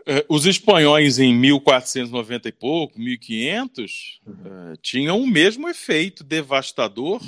[0.05, 4.73] é, os espanhóis em 1490 e pouco, 1500, uhum.
[4.73, 7.21] é, tinham o mesmo efeito devastador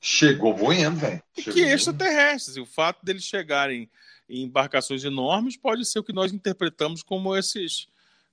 [0.00, 1.22] Chegou voando, velho.
[1.34, 2.56] Que extraterrestres.
[2.56, 3.90] E o fato deles chegarem
[4.28, 7.88] em embarcações enormes pode ser o que nós interpretamos como esses,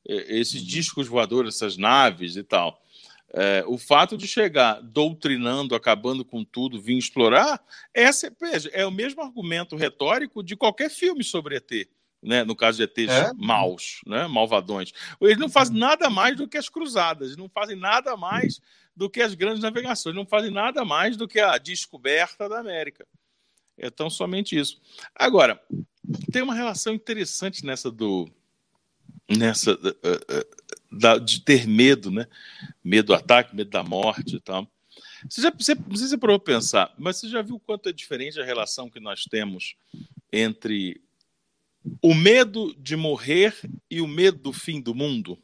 [0.07, 0.67] eh, esses uhum.
[0.67, 2.81] discos voadores, essas naves e tal.
[3.35, 7.59] É, o fato de chegar doutrinando, acabando com tudo, vir explorar,
[7.91, 11.89] essa, veja, é o mesmo argumento retórico de qualquer filme sobre ET.
[12.21, 12.43] Né?
[12.43, 13.33] No caso de ETs é?
[13.35, 14.27] maus, né?
[14.27, 14.91] malvadões.
[15.19, 15.79] Eles não fazem uhum.
[15.79, 18.61] nada mais do que as cruzadas, não fazem nada mais
[18.95, 23.07] do que as grandes navegações, não fazem nada mais do que a descoberta da América.
[23.77, 24.81] É tão somente isso.
[25.15, 25.61] Agora,
[26.31, 28.29] tem uma relação interessante nessa do
[29.29, 29.77] nessa
[30.91, 32.27] da, de ter medo, né?
[32.83, 34.67] Medo do ataque, medo da morte e tal.
[35.27, 38.89] Você já você, se você pensar, mas você já viu quanto é diferente a relação
[38.89, 39.75] que nós temos
[40.31, 41.01] entre
[42.01, 43.55] o medo de morrer
[43.89, 45.37] e o medo do fim do mundo?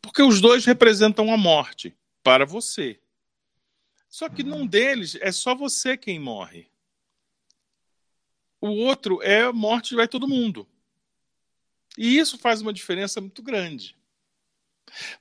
[0.00, 2.98] Porque os dois representam a morte para você.
[4.12, 6.70] Só que num deles é só você quem morre.
[8.60, 10.68] O outro é a morte vai todo mundo.
[11.96, 13.96] E isso faz uma diferença muito grande.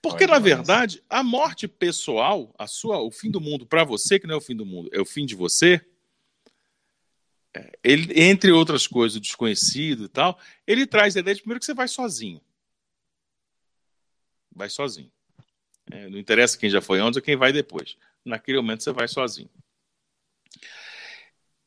[0.01, 4.27] Porque, na verdade, a morte pessoal, a sua, o fim do mundo para você, que
[4.27, 5.79] não é o fim do mundo, é o fim de você,
[7.55, 11.59] é, ele, entre outras coisas, o desconhecido e tal, ele traz a ideia de primeiro
[11.59, 12.41] que você vai sozinho
[14.53, 15.11] vai sozinho.
[15.89, 17.97] É, não interessa quem já foi antes ou quem vai depois.
[18.25, 19.49] Naquele momento você vai sozinho.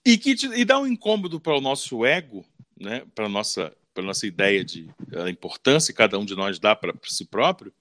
[0.04, 2.44] E que te, e dá um incômodo para o nosso ego,
[2.78, 6.74] né, para nossa pela nossa ideia de a importância que cada um de nós dá
[6.74, 7.72] para si próprio,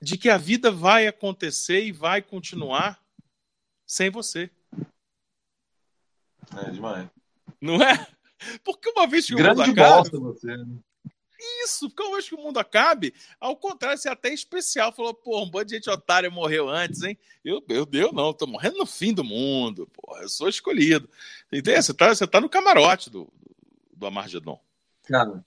[0.00, 3.02] de que a vida vai acontecer e vai continuar
[3.86, 4.50] sem você.
[6.58, 7.08] É demais.
[7.60, 8.06] Não é?
[8.62, 10.54] Porque uma vez que o Grande mundo acaba, bosta você.
[10.54, 10.78] né?
[11.64, 14.92] Isso, porque uma vez que o mundo acabe, ao contrário, você é até especial.
[14.92, 17.18] Falou, pô, um bando de gente otária morreu antes, hein?
[17.44, 21.08] Eu, eu, eu não, tô morrendo no fim do mundo, pô, eu sou escolhido.
[21.52, 21.82] Entendeu?
[21.82, 23.28] Você tá, você tá no camarote do,
[23.94, 24.60] do Amargedon.
[25.04, 25.44] Cara,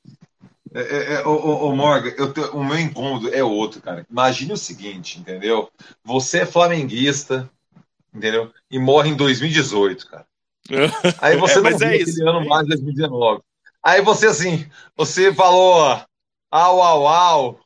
[0.73, 4.05] é, é, é, ô, ô, Morgan, eu te- o meu incômodo é outro, cara.
[4.09, 5.71] Imagine o seguinte, entendeu?
[6.03, 7.49] Você é flamenguista,
[8.13, 8.51] entendeu?
[8.69, 10.27] E morre em 2018, cara.
[11.21, 12.27] Aí você É, não mas é aquele isso.
[12.29, 13.41] ano mais de 2019.
[13.87, 15.81] Aí você assim, você falou,
[16.51, 17.59] au, au, au,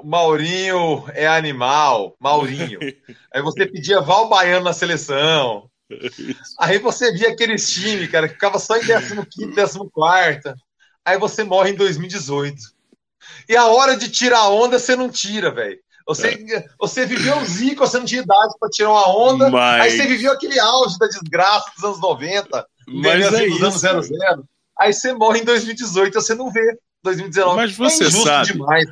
[0.00, 2.78] o Maurinho é animal, Maurinho.
[3.34, 5.68] Aí você pedia Val Baiano na seleção.
[6.60, 9.16] Aí você via aqueles times, cara, que ficava só em 15,
[9.56, 10.54] 14.
[11.04, 12.56] Aí você morre em 2018.
[13.48, 15.80] E a hora de tirar onda, você não tira, velho.
[16.06, 19.46] Você, você viveu o Zico, você não tinha idade para tirar uma onda.
[19.46, 23.84] Aí Mas, você viveu aquele auge da desgraça dos anos 90, mas assim, é dos
[23.84, 24.16] anos isso.
[24.16, 24.48] 00.
[24.80, 27.56] Aí você morre em 2018, você não vê 2019.
[27.56, 28.52] Mas você é sabe.
[28.52, 28.86] demais.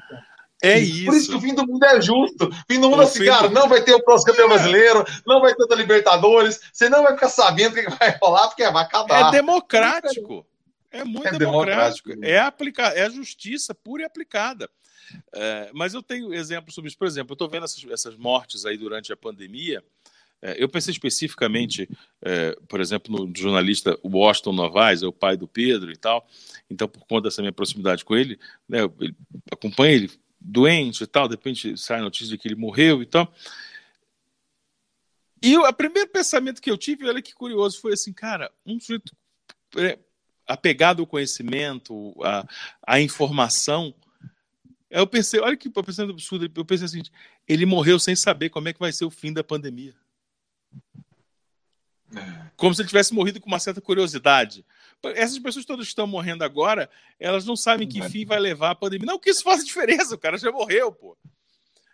[0.62, 0.80] É Por
[1.14, 1.40] isso que o isso.
[1.40, 2.48] fim do mundo é justo.
[2.48, 4.48] O fim do mundo O é assim, cara, do- não vai ter o próximo campeão
[4.48, 8.48] brasileiro, não vai ter da Libertadores, você não vai ficar sabendo o que vai rolar,
[8.48, 9.30] porque vai É acabar.
[9.30, 10.44] democrático.
[10.90, 12.08] É muito É democrático.
[12.08, 12.24] democrático.
[12.24, 12.82] É, aplica...
[12.88, 14.68] é justiça pura e aplicada.
[15.32, 16.98] É, mas eu tenho exemplos sobre isso.
[16.98, 19.82] Por exemplo, eu estou vendo essas, essas mortes aí durante a pandemia.
[20.40, 21.88] É, eu pensei especificamente,
[22.22, 26.26] é, por exemplo, no jornalista Washington Novaes, é o pai do Pedro e tal.
[26.70, 29.16] Então, por conta dessa minha proximidade com ele, né, ele-
[29.50, 31.28] acompanho ele doente e tal.
[31.28, 33.32] De repente sai a notícia de que ele morreu e tal.
[35.42, 39.14] E o primeiro pensamento que eu tive, olha que curioso, foi assim, cara, um sujeito
[39.76, 39.98] é,
[40.46, 42.46] apegado ao conhecimento, à,
[42.86, 43.94] à informação.
[44.90, 47.02] Eu pensei, olha que pensamento absurdo, eu pensei assim,
[47.46, 49.94] ele morreu sem saber como é que vai ser o fim da pandemia.
[52.56, 54.64] Como se ele tivesse morrido com uma certa curiosidade.
[55.14, 58.08] Essas pessoas todas que estão morrendo agora, elas não sabem que É.
[58.08, 59.06] fim vai levar a pandemia.
[59.06, 61.16] Não que isso faça diferença, o cara já morreu, pô.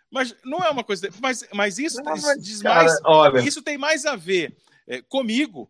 [0.09, 1.09] Mas não é uma coisa.
[1.21, 2.99] Mas, mas isso, Não, mas, diz cara, mais.
[3.03, 4.55] olha, Isso tem mais a ver
[4.87, 5.69] é, comigo,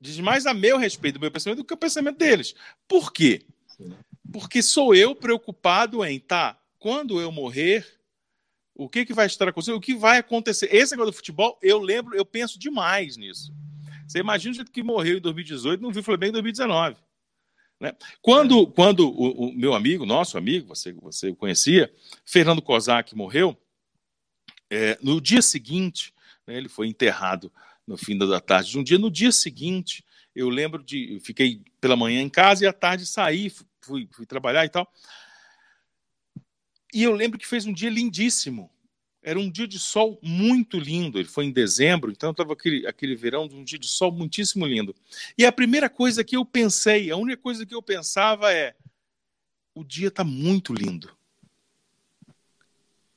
[0.00, 2.54] diz mais a meu respeito, do meu pensamento, do que o pensamento deles.
[2.86, 3.46] Por quê?
[4.30, 7.86] Porque sou eu preocupado em, tá, quando eu morrer,
[8.74, 10.74] o que, que vai estar acontecendo, o que vai acontecer.
[10.74, 13.52] Esse negócio do futebol, eu lembro, eu penso demais nisso.
[14.06, 16.96] Você imagina o jeito que morreu em 2018, não viu o Flamengo em 2019.
[17.80, 17.94] Né?
[18.20, 21.92] Quando, quando o, o meu amigo, nosso amigo, você, você o conhecia,
[22.24, 23.56] Fernando Kozak morreu,
[24.70, 26.14] é, no dia seguinte,
[26.46, 27.52] né, ele foi enterrado
[27.86, 28.98] no fim da tarde de um dia.
[28.98, 30.04] No dia seguinte,
[30.34, 31.14] eu lembro de.
[31.14, 34.90] Eu fiquei pela manhã em casa e à tarde saí, fui, fui trabalhar e tal.
[36.92, 38.70] E eu lembro que fez um dia lindíssimo.
[39.22, 41.18] Era um dia de sol muito lindo.
[41.18, 44.66] Ele foi em dezembro, então estava aquele, aquele verão de um dia de sol muitíssimo
[44.66, 44.94] lindo.
[45.38, 48.74] E a primeira coisa que eu pensei, a única coisa que eu pensava é:
[49.74, 51.16] o dia está muito lindo.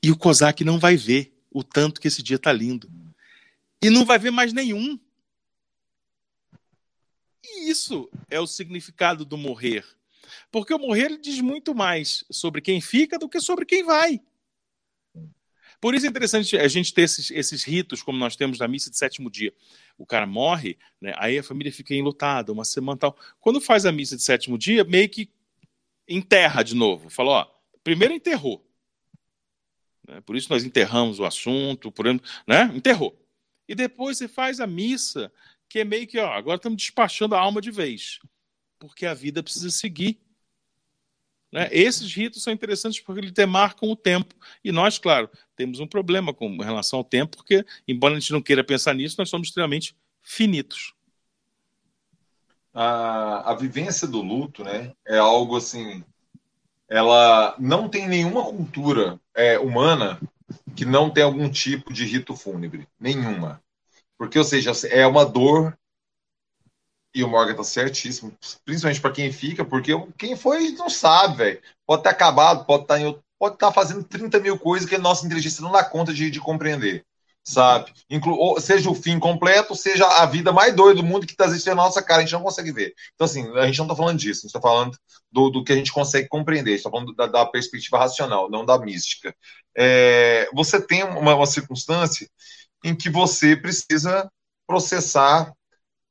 [0.02, 2.88] E o Kozak não vai ver o tanto que esse dia está lindo.
[3.82, 5.00] E não vai ver mais nenhum.
[7.44, 9.84] E isso é o significado do morrer.
[10.52, 14.22] Porque o morrer ele diz muito mais sobre quem fica do que sobre quem vai.
[15.80, 18.90] Por isso é interessante a gente ter esses, esses ritos, como nós temos na missa
[18.90, 19.54] de sétimo dia.
[19.98, 23.18] O cara morre, né, aí a família fica enlutada, uma semana tal.
[23.40, 25.30] Quando faz a missa de sétimo dia, meio que
[26.08, 27.10] enterra de novo.
[27.10, 27.48] Fala, ó,
[27.84, 28.66] primeiro enterrou.
[30.08, 33.20] Né, por isso nós enterramos o assunto, por, né, enterrou.
[33.68, 35.32] E depois você faz a missa,
[35.68, 38.20] que é meio que, ó, agora estamos despachando a alma de vez.
[38.80, 40.20] Porque a vida precisa seguir.
[41.56, 41.70] Né?
[41.72, 44.36] Esses ritos são interessantes porque eles demarcam o tempo.
[44.62, 48.42] E nós, claro, temos um problema com relação ao tempo, porque, embora a gente não
[48.42, 50.94] queira pensar nisso, nós somos extremamente finitos.
[52.74, 56.04] a, a vivência do luto, né, é algo assim.
[56.90, 60.20] Ela não tem nenhuma cultura é, humana
[60.76, 62.86] que não tem algum tipo de rito fúnebre.
[63.00, 63.62] Nenhuma.
[64.18, 65.78] Porque, ou seja, é uma dor.
[67.16, 71.62] E o Morgan tá certíssimo, principalmente para quem fica, porque quem foi não sabe, velho.
[71.88, 75.26] Pode ter acabado, pode estar em, pode estar fazendo 30 mil coisas que a nossa
[75.26, 77.06] inteligência não dá conta de, de compreender,
[77.42, 77.94] sabe?
[78.10, 81.78] Inclu seja o fim completo, seja a vida mais doida do mundo que está existindo
[81.78, 82.94] na nossa cara, a gente não consegue ver.
[83.14, 84.98] Então, assim, a gente não está falando disso, a gente está falando
[85.32, 88.50] do, do, que a gente consegue compreender, a gente está falando da, da, perspectiva racional,
[88.50, 89.34] não da mística.
[89.74, 92.28] É, você tem uma, uma circunstância
[92.84, 94.30] em que você precisa
[94.68, 95.54] processar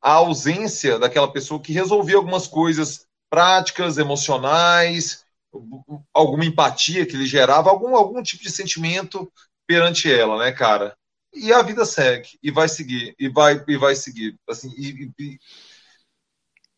[0.05, 5.25] a ausência daquela pessoa que resolvia algumas coisas práticas, emocionais,
[6.13, 9.33] alguma empatia que ele gerava, algum, algum tipo de sentimento
[9.67, 10.95] perante ela, né, cara?
[11.33, 14.37] E a vida segue, e vai seguir, e vai, e vai seguir.
[14.47, 15.39] Assim, e, e,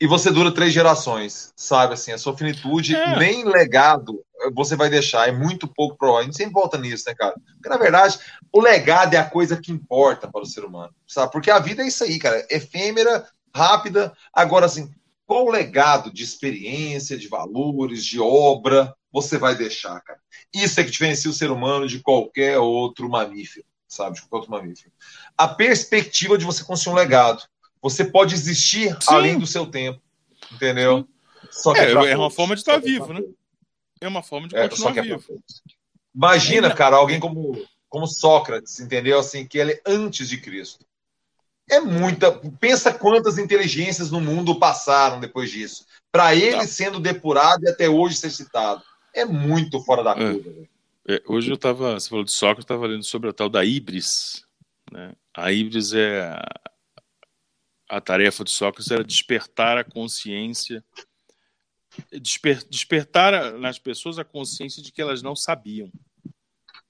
[0.03, 1.95] e você dura três gerações, sabe?
[1.95, 3.19] Assim, a sua finitude, é.
[3.19, 6.23] nem legado você vai deixar, é muito pouco provável.
[6.23, 7.35] A gente sempre volta nisso, né, cara?
[7.55, 8.19] Porque, na verdade,
[8.53, 11.33] o legado é a coisa que importa para o ser humano, sabe?
[11.33, 14.13] Porque a vida é isso aí, cara, efêmera, rápida.
[14.33, 14.91] Agora, assim,
[15.27, 20.21] qual o legado de experiência, de valores, de obra você vai deixar, cara?
[20.55, 24.17] Isso é que diferencia o ser humano de qualquer outro mamífero, sabe?
[24.17, 24.93] De qualquer outro mamífero.
[25.37, 27.43] A perspectiva de você construir um legado.
[27.81, 29.15] Você pode existir Sim.
[29.15, 30.01] além do seu tempo,
[30.53, 31.09] entendeu?
[31.77, 33.21] é, é, é uma forma de estar vivo, né?
[34.01, 35.43] É uma forma de é, continuar é, vivo.
[36.15, 39.19] Imagina, cara, alguém como, como Sócrates, entendeu?
[39.19, 40.85] Assim, que ele é antes de Cristo.
[41.69, 42.33] É muita.
[42.61, 45.85] Pensa quantas inteligências no mundo passaram depois disso.
[46.13, 46.67] Para ele tá.
[46.67, 48.83] sendo depurado e até hoje ser citado.
[49.13, 50.15] É muito fora da é.
[50.15, 50.69] curva.
[51.09, 51.95] É, hoje eu estava.
[51.95, 54.45] Você falou de Sócrates, eu estava lendo sobre a tal da Ibris.
[54.93, 55.13] Né?
[55.35, 56.21] A Ibris é.
[56.21, 56.61] A,
[57.89, 60.85] a tarefa de Sócrates era despertar a consciência.
[62.21, 65.91] Desper, despertar nas pessoas a consciência de que elas não sabiam.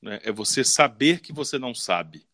[0.02, 0.20] Né?
[0.22, 2.26] É você saber que você não sabe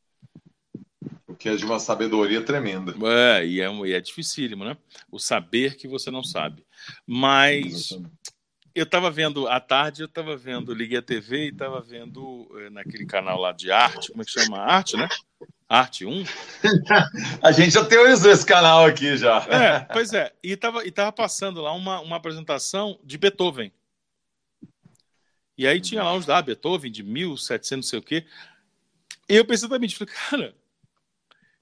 [1.42, 2.94] que é de uma sabedoria tremenda.
[3.04, 4.76] É, e é, e é dificílimo, né?
[5.10, 6.64] O saber que você não sabe.
[7.04, 8.12] Mas Exatamente.
[8.72, 12.70] eu estava vendo, à tarde, eu estava vendo, liguei a TV e estava vendo eh,
[12.70, 14.58] naquele canal lá de arte, como é que chama?
[14.58, 15.08] Arte, né?
[15.72, 16.24] Arte 1.
[17.42, 19.38] a gente já teorizou esse canal aqui já.
[19.48, 20.30] É, pois é.
[20.42, 23.72] E estava e tava passando lá uma, uma apresentação de Beethoven.
[25.56, 28.26] E aí tinha lá os da Beethoven, de 1700, não sei o quê.
[29.26, 30.54] E eu pensei também, falei, cara,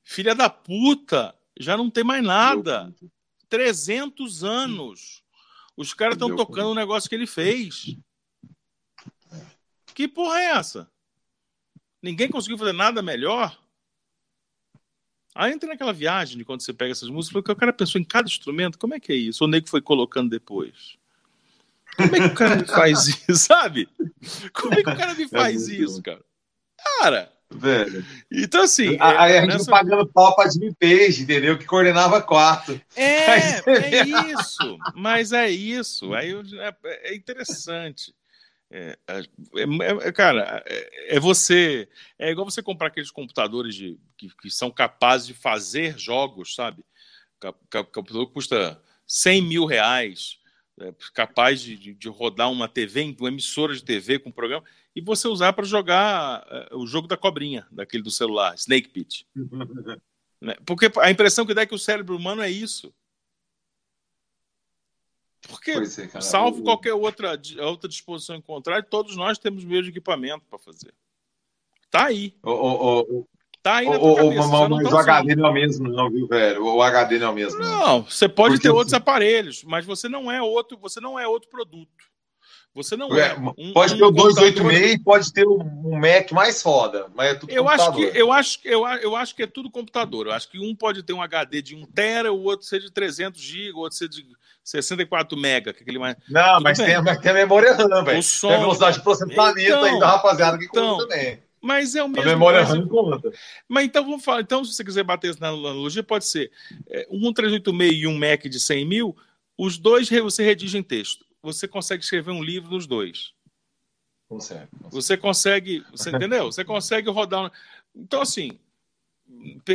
[0.03, 2.93] Filha da puta, já não tem mais nada.
[3.49, 5.23] 300 anos.
[5.77, 7.97] Os caras estão tocando o um negócio que ele fez.
[9.95, 10.91] Que porra é essa?
[12.03, 13.57] Ninguém conseguiu fazer nada melhor?
[15.35, 18.05] Aí entra naquela viagem de quando você pega essas músicas, porque o cara pensou em
[18.05, 19.45] cada instrumento, como é que é isso?
[19.45, 20.99] O nego foi colocando depois.
[21.97, 23.89] Como é que o cara me faz isso, sabe?
[24.53, 26.25] Como é que o cara me é faz isso, cara?
[26.99, 28.05] Cara, Velho.
[28.31, 28.97] Então, assim.
[29.01, 29.71] Aí a gente nessa...
[29.71, 31.59] pagando pau pra Jimmy Page, entendeu?
[31.59, 32.81] Que coordenava quatro.
[32.95, 34.79] É, é isso.
[34.95, 36.15] Mas é isso.
[36.15, 36.77] Aí é,
[37.11, 38.15] é interessante.
[38.71, 41.89] É, é, é, é cara, é, é, você.
[42.19, 46.85] É igual você comprar aqueles computadores de, que, que são capazes de fazer jogos, sabe?
[47.43, 50.39] O computador custa 100 mil reais,
[51.15, 55.27] capaz de, de, de rodar uma TV, uma emissora de TV com programa e você
[55.27, 59.27] usar para jogar o jogo da cobrinha, daquele do celular, Snake Pit.
[60.41, 60.55] né?
[60.65, 62.93] Porque a impressão que dá é que o cérebro humano é isso.
[65.49, 70.45] Porque, é, salvo qualquer outra, outra disposição em contrário, todos nós temos o mesmo equipamento
[70.49, 70.93] para fazer.
[71.91, 72.35] Tá aí.
[72.43, 73.29] O, o, o,
[73.63, 76.65] tá aí na tua cabeça, mas o HD não é o mesmo, não, viu, velho?
[76.65, 77.61] O HD não é o mesmo.
[77.61, 81.27] Não, você pode Porque ter outros aparelhos, mas você não é outro, você não é
[81.27, 82.11] outro produto.
[82.73, 83.31] Você não é.
[83.31, 87.33] é um, pode um ter o 286 e pode ter um Mac mais foda, mas
[87.33, 88.05] é tudo eu computador.
[88.05, 90.29] Acho que, eu, acho, eu, eu acho que é tudo computador.
[90.29, 92.93] Eu acho que um pode ter um HD de 1 tera, o outro ser de
[92.93, 94.25] 300 GB, o outro ser de
[94.63, 95.73] 64 mega.
[95.73, 96.17] Que aquele mais...
[96.29, 98.23] Não, mas tem, mas tem a memória RAM, velho.
[98.23, 101.43] Tem a velocidade de processamento então, ainda, rapaziada, que então, conta também.
[101.63, 102.23] Mas é o mesmo.
[102.23, 103.31] A memória RAM conta.
[103.69, 104.41] Mas então vamos falar.
[104.41, 106.51] Então, se você quiser bater na analogia, pode ser
[106.89, 109.17] é, um 386 e um Mac de 100 mil,
[109.59, 113.33] os dois você redige em texto você consegue escrever um livro nos dois.
[114.29, 114.69] Consegue.
[114.71, 114.95] consegue.
[114.95, 116.47] Você consegue, você entendeu?
[116.47, 117.51] Você consegue rodar.
[117.95, 118.59] Então, assim,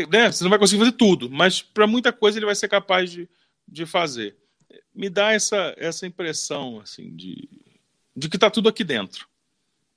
[0.09, 0.31] né?
[0.31, 3.27] você não vai conseguir fazer tudo, mas para muita coisa ele vai ser capaz de,
[3.67, 4.37] de fazer.
[4.95, 7.49] Me dá essa, essa impressão, assim, de,
[8.15, 9.27] de que está tudo aqui dentro.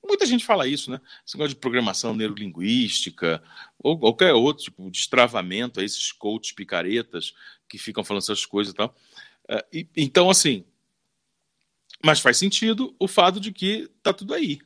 [0.05, 0.99] Muita gente fala isso, né?
[1.25, 3.41] Esse negócio de programação neurolinguística,
[3.77, 7.33] ou qualquer outro tipo de destravamento, esses coaches picaretas
[7.67, 8.95] que ficam falando essas coisas e tal.
[9.47, 10.65] É, então, assim,
[12.03, 14.59] mas faz sentido o fato de que tá tudo aí.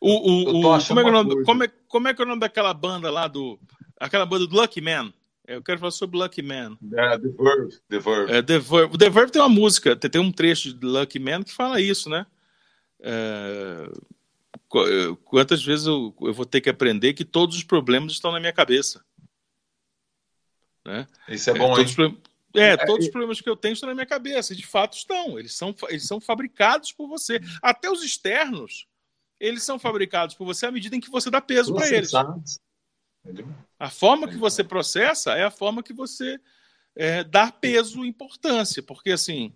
[0.00, 2.24] O, o, o como, é que é o nome, como, é, como é que é
[2.24, 3.58] o nome daquela banda lá do.
[3.98, 5.12] Aquela banda do Lucky Man?
[5.48, 6.76] Eu quero falar sobre Lucky Man.
[6.92, 7.80] É, The Verve.
[7.88, 8.32] The Verve.
[8.32, 8.98] É, The Verve.
[8.98, 12.26] The Verve tem uma música, tem um trecho de Lucky Man que fala isso, né?
[13.00, 13.90] É,
[15.24, 18.52] quantas vezes eu, eu vou ter que aprender que todos os problemas estão na minha
[18.52, 19.02] cabeça?
[20.84, 21.06] Né?
[21.28, 22.22] Isso é bom, é, hein?
[22.54, 24.54] É, é, todos os problemas que eu tenho estão na minha cabeça.
[24.54, 25.38] De fato estão.
[25.38, 27.40] Eles são, eles são fabricados por você.
[27.62, 28.86] Até os externos,
[29.40, 32.10] eles são fabricados por você à medida em que você dá peso para eles.
[33.78, 36.38] A forma que você processa é a forma que você
[36.96, 39.52] é, dar peso e importância, porque assim,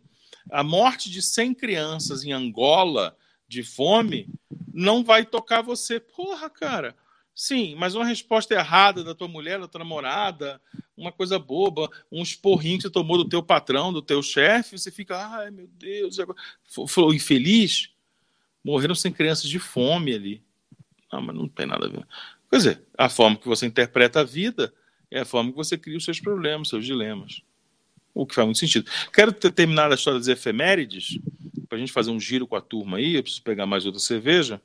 [0.50, 3.16] a morte de 100 crianças em Angola
[3.48, 4.28] de fome
[4.72, 6.00] não vai tocar você.
[6.00, 6.96] Porra, cara.
[7.34, 10.60] Sim, mas uma resposta errada da tua mulher, da tua namorada,
[10.96, 14.90] uma coisa boba, um esporrinho que você tomou do teu patrão, do teu chefe, você
[14.90, 16.18] fica, ai meu Deus,
[16.86, 17.90] foi infeliz.
[18.62, 20.44] Morreram sem crianças de fome ali.
[21.12, 22.06] Não, mas não tem nada a ver.
[22.52, 24.74] Quer dizer, a forma que você interpreta a vida
[25.10, 27.40] é a forma que você cria os seus problemas, seus dilemas.
[28.12, 28.90] O que faz muito sentido.
[29.10, 31.18] Quero ter terminado a história das efemérides,
[31.66, 33.98] para a gente fazer um giro com a turma aí, eu preciso pegar mais outra
[33.98, 34.60] cerveja,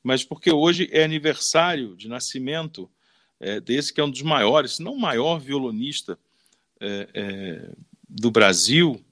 [0.00, 2.88] mas porque hoje é aniversário de nascimento
[3.40, 6.16] é, desse que é um dos maiores, se não o maior violonista
[6.78, 7.70] é, é,
[8.08, 9.04] do Brasil,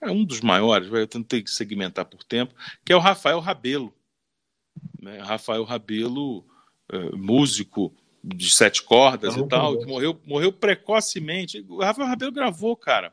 [0.00, 3.94] é um dos maiores, eu tentei segmentar por tempo, que é o Rafael Rabelo.
[5.00, 5.18] Né?
[5.18, 6.44] Rafael Rabelo,
[6.92, 11.64] é, músico de sete cordas e tal, que morreu, morreu precocemente.
[11.68, 13.12] O Rafael Rabelo gravou, cara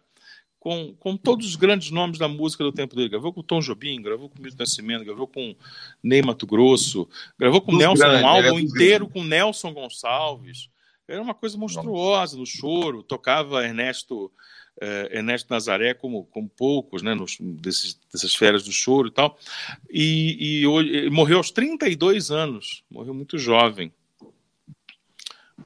[0.63, 3.09] com, com todos os grandes nomes da música do tempo dele.
[3.09, 5.53] Gravou com Tom Jobim, gravou com o Milton Nascimento, gravou com
[6.01, 7.05] Ney Mato Grosso,
[7.38, 10.69] gravou com Nelson, grande, um álbum é inteiro com Nelson Gonçalves.
[11.05, 13.03] Era uma coisa monstruosa no choro.
[13.03, 14.32] Tocava Ernesto,
[14.82, 19.38] eh, Ernesto Nazaré como, como poucos, né, nos, desses, dessas férias do choro e tal.
[19.89, 23.93] E, e hoje, morreu aos 32 anos, morreu muito jovem.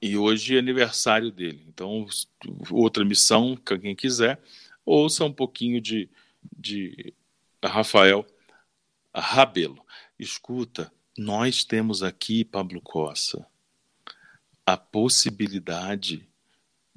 [0.02, 1.66] E hoje é aniversário dele.
[1.68, 2.06] Então,
[2.70, 4.40] outra missão, quem quiser,
[4.86, 6.10] ouça um pouquinho de,
[6.56, 7.14] de
[7.64, 8.26] Rafael
[9.16, 9.84] Rabelo.
[10.20, 13.48] Escuta, nós temos aqui, Pablo Costa,
[14.66, 16.28] a possibilidade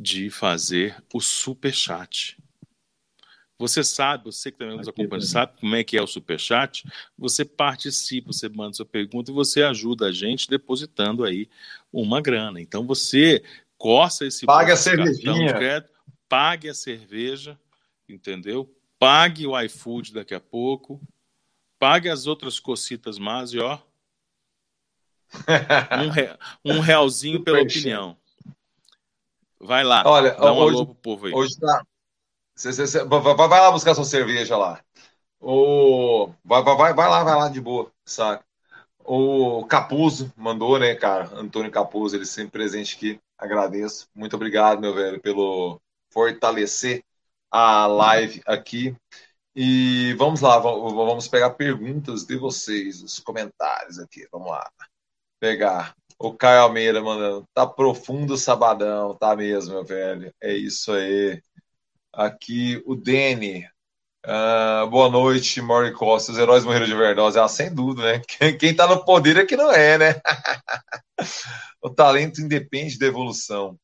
[0.00, 2.36] de fazer o super chat.
[3.58, 6.82] Você sabe, você que também nos acompanha, sabe como é que é o super chat?
[7.18, 11.46] Você participa, você manda sua pergunta e você ajuda a gente depositando aí
[11.92, 12.58] uma grana.
[12.58, 13.44] Então você
[13.76, 15.92] coça esse pague a cervejinha, crédito,
[16.26, 17.58] pague a cerveja
[18.12, 18.74] entendeu?
[18.98, 21.00] Pague o iFood daqui a pouco,
[21.78, 23.78] pague as outras cocitas mais e ó,
[26.04, 26.38] um, re...
[26.64, 28.18] um realzinho pela opinião.
[29.60, 31.34] Vai lá, Olha, dá um hoje, alô pro povo aí.
[31.34, 31.82] Hoje tá...
[32.54, 34.80] Cê, cê, cê, vai, vai lá buscar sua cerveja lá.
[35.38, 36.32] O...
[36.44, 38.44] Vai, vai, vai lá, vai lá de boa, saca?
[38.98, 41.30] O Capuzo mandou, né, cara?
[41.34, 43.20] Antônio Capuzo, ele sempre presente aqui.
[43.38, 44.08] Agradeço.
[44.14, 45.80] Muito obrigado, meu velho, pelo
[46.10, 47.02] fortalecer
[47.50, 48.94] a live aqui.
[49.54, 54.26] E vamos lá, vamos pegar perguntas de vocês, os comentários aqui.
[54.30, 54.70] Vamos lá.
[55.40, 55.94] Pegar.
[56.20, 57.48] O Caio Almeida mandando.
[57.54, 60.32] Tá profundo o sabadão, tá mesmo, meu velho.
[60.40, 61.42] É isso aí.
[62.12, 63.66] Aqui o Dene.
[64.26, 66.32] Uh, boa noite, Mori Costa.
[66.32, 67.38] Os heróis morreram de verdade.
[67.38, 68.22] Ah, sem dúvida, né?
[68.28, 70.20] Quem, quem tá no poder é que não é, né?
[71.82, 73.78] o talento independe da evolução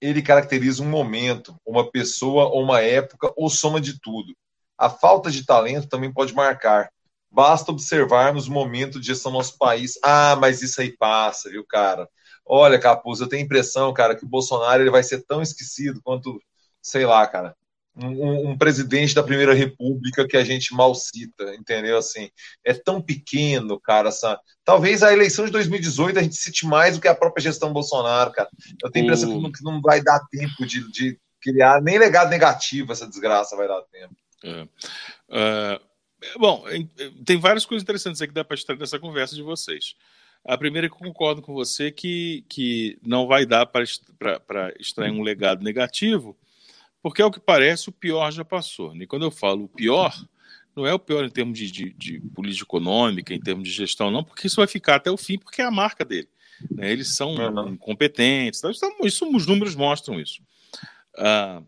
[0.00, 4.34] ele caracteriza um momento, uma pessoa uma época ou soma de tudo.
[4.76, 6.90] A falta de talento também pode marcar.
[7.30, 9.98] Basta observarmos o momento de gestão do nosso país.
[10.02, 12.08] Ah, mas isso aí passa, viu, cara?
[12.44, 16.00] Olha, Capuz, eu tenho a impressão, cara, que o Bolsonaro ele vai ser tão esquecido
[16.02, 16.40] quanto,
[16.80, 17.54] sei lá, cara,
[17.94, 21.98] um, um, presidente da Primeira República que a gente mal cita, entendeu?
[21.98, 22.30] Assim,
[22.64, 24.08] é tão pequeno, cara.
[24.08, 24.38] Essa...
[24.64, 28.30] Talvez a eleição de 2018 a gente cite mais do que a própria gestão Bolsonaro,
[28.30, 28.48] cara.
[28.82, 29.52] Eu tenho a impressão o...
[29.52, 33.82] que não vai dar tempo de, de, criar nem legado negativo essa desgraça vai dar
[33.92, 34.14] tempo.
[34.44, 34.68] É.
[35.30, 35.80] É,
[36.38, 36.64] bom,
[37.24, 39.94] tem várias coisas interessantes aqui que dá para extrair dessa conversa de vocês.
[40.44, 43.82] A primeira é que concordo com você que, que não vai dar para
[44.78, 46.36] extrair um legado negativo,
[47.02, 48.94] porque, ao que parece, o pior já passou.
[48.96, 50.14] E quando eu falo o pior,
[50.74, 54.10] não é o pior em termos de, de, de política econômica, em termos de gestão,
[54.10, 56.28] não, porque isso vai ficar até o fim, porque é a marca dele.
[56.70, 56.90] Né?
[56.92, 57.68] Eles são uhum.
[57.70, 60.42] incompetentes, então, isso, os números mostram isso.
[61.16, 61.62] Ah,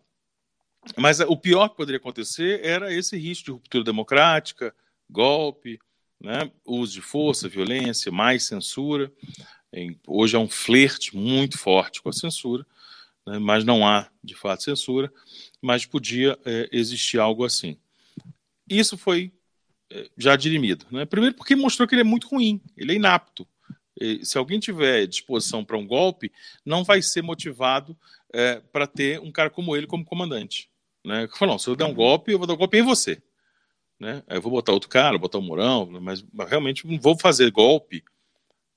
[0.97, 4.73] mas o pior que poderia acontecer era esse risco de ruptura democrática,
[5.09, 5.79] golpe,
[6.19, 6.51] né?
[6.65, 9.11] uso de força, violência, mais censura.
[10.07, 12.65] Hoje é um flerte muito forte com a censura
[13.25, 15.11] né, mas não há, de fato, censura,
[15.61, 17.77] mas podia é, existir algo assim.
[18.69, 19.31] Isso foi
[19.89, 20.85] é, já dirimido.
[20.91, 21.05] Né?
[21.05, 23.47] Primeiro, porque mostrou que ele é muito ruim, ele é inapto.
[24.23, 26.31] Se alguém tiver disposição para um golpe,
[26.65, 27.95] não vai ser motivado
[28.33, 30.70] é, para ter um cara como ele como comandante.
[31.03, 31.27] Né?
[31.37, 33.21] Falou, se eu der um golpe, eu vou dar um golpe em você.
[33.99, 34.23] Né?
[34.27, 37.17] Aí eu vou botar outro cara, botar o um Mourão, mas, mas realmente não vou
[37.17, 38.03] fazer golpe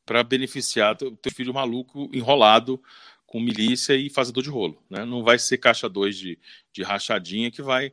[0.05, 2.83] para beneficiar teu, teu filho maluco enrolado
[3.27, 4.83] com milícia e fazedor de rolo.
[4.89, 5.05] Né?
[5.05, 6.39] Não vai ser caixa 2 de,
[6.73, 7.93] de rachadinha que vai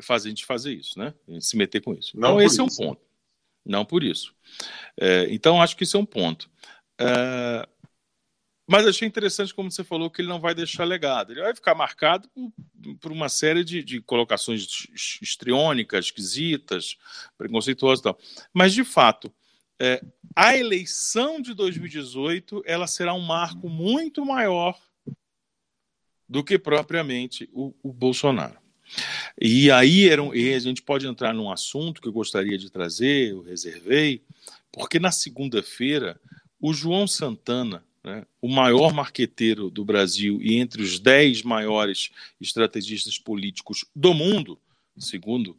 [0.00, 1.12] fazer a gente fazer isso, né?
[1.40, 2.18] se meter com isso.
[2.18, 2.62] Não então, esse isso.
[2.62, 3.02] é um ponto.
[3.66, 4.34] Não por isso.
[4.98, 6.48] É, então, acho que isso é um ponto.
[6.98, 7.68] É,
[8.68, 11.32] Mas achei interessante, como você falou, que ele não vai deixar legado.
[11.32, 12.28] Ele vai ficar marcado
[13.00, 14.86] por, uma série de, de, colocações
[15.22, 16.96] histriônicas, esquisitas,
[17.38, 18.18] preconceituosas e tal.
[18.52, 19.32] Mas, de fato,
[19.80, 20.04] é,
[20.36, 24.78] a eleição de 2018 ela será um marco muito maior
[26.28, 28.58] do que propriamente o, o Bolsonaro.
[29.40, 32.70] E aí era um, e a gente pode entrar num assunto que eu gostaria de
[32.70, 34.22] trazer, eu reservei,
[34.70, 36.20] porque na segunda-feira
[36.60, 43.18] o João Santana, né, o maior marqueteiro do Brasil e entre os dez maiores estrategistas
[43.18, 44.58] políticos do mundo,
[44.98, 45.54] segundo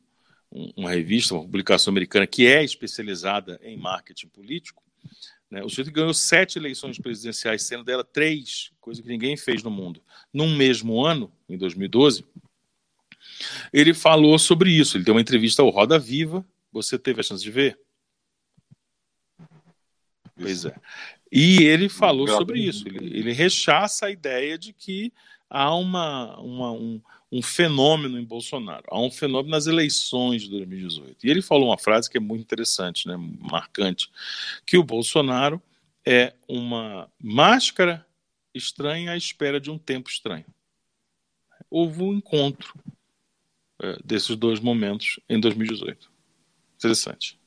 [0.76, 4.82] uma revista, uma publicação americana que é especializada em marketing político,
[5.52, 9.70] né, o sujeito ganhou sete eleições presidenciais, sendo dela três, coisa que ninguém fez no
[9.70, 10.02] mundo,
[10.34, 12.26] num mesmo ano, em 2012.
[13.72, 14.98] Ele falou sobre isso.
[14.98, 16.46] Ele deu uma entrevista ao Roda Viva.
[16.72, 17.80] Você teve a chance de ver?
[20.36, 20.76] Pois é.
[21.32, 22.88] E ele falou sobre isso.
[22.88, 25.14] Ele, ele rechaça a ideia de que
[25.50, 27.02] há uma, uma um,
[27.32, 31.26] um, fenômeno em Bolsonaro, há um fenômeno nas eleições de 2018.
[31.26, 34.10] E ele falou uma frase que é muito interessante, né, marcante,
[34.66, 35.62] que o Bolsonaro
[36.06, 38.06] é uma máscara
[38.54, 40.46] estranha à espera de um tempo estranho.
[41.70, 42.74] Houve um encontro
[43.82, 46.12] é, desses dois momentos em 2018.
[46.76, 47.39] Interessante.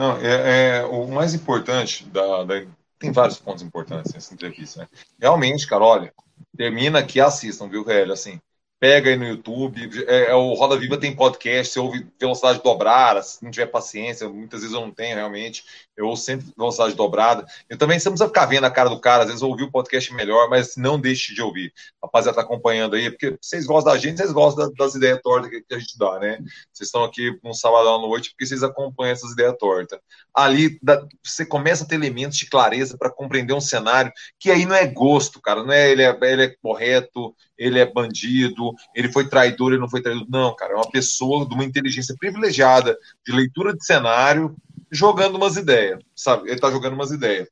[0.00, 2.54] Não, é, é, o mais importante da, da,
[2.98, 4.88] Tem vários pontos importantes nessa entrevista, né?
[5.20, 6.14] Realmente, cara, olha,
[6.56, 8.10] termina aqui assistam, viu, velho?
[8.10, 8.40] Assim,
[8.78, 9.90] pega aí no YouTube.
[10.06, 14.26] É, é, o Roda Viva tem podcast, você ouve velocidade dobrada, se não tiver paciência,
[14.26, 15.66] muitas vezes eu não tenho realmente.
[16.00, 17.44] Eu ouço sempre velocidade dobrada.
[17.68, 19.70] Eu também você não precisa ficar vendo a cara do cara, às vezes ouvir o
[19.70, 21.72] podcast melhor, mas não deixe de ouvir.
[22.02, 25.62] Rapaziada, tá acompanhando aí, porque vocês gostam da gente, vocês gostam das ideias tortas que,
[25.74, 26.38] a gente dá, né?
[26.72, 29.98] Vocês estão aqui num sábado à noite porque vocês acompanham essas ideias tortas.
[30.34, 30.80] Ali
[31.22, 34.86] você começa a ter elementos de clareza para compreender um cenário que aí não é
[34.86, 39.72] gosto, cara, não é ele é, ele é correto, ele é bandido, ele foi traidor,
[39.72, 40.26] ele não foi traidor.
[40.30, 42.96] Não, cara, é uma pessoa de uma inteligência privilegiada,
[43.26, 44.56] de leitura de cenário,
[44.90, 46.50] jogando umas ideias, sabe?
[46.50, 47.48] Ele tá jogando umas ideias.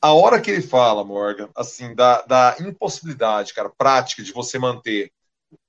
[0.00, 5.12] A hora que ele fala, Morgan, assim, da, da impossibilidade, cara, prática de você manter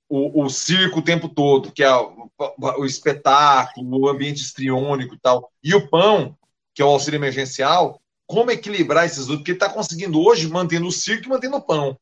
[0.08, 2.30] o, o circo o tempo todo, que é o,
[2.78, 6.36] o espetáculo, o ambiente estriônico e tal, e o pão,
[6.74, 9.38] que é o auxílio emergencial, como equilibrar esses dois?
[9.38, 11.98] Porque ele está conseguindo hoje mantendo o circo e mantendo o pão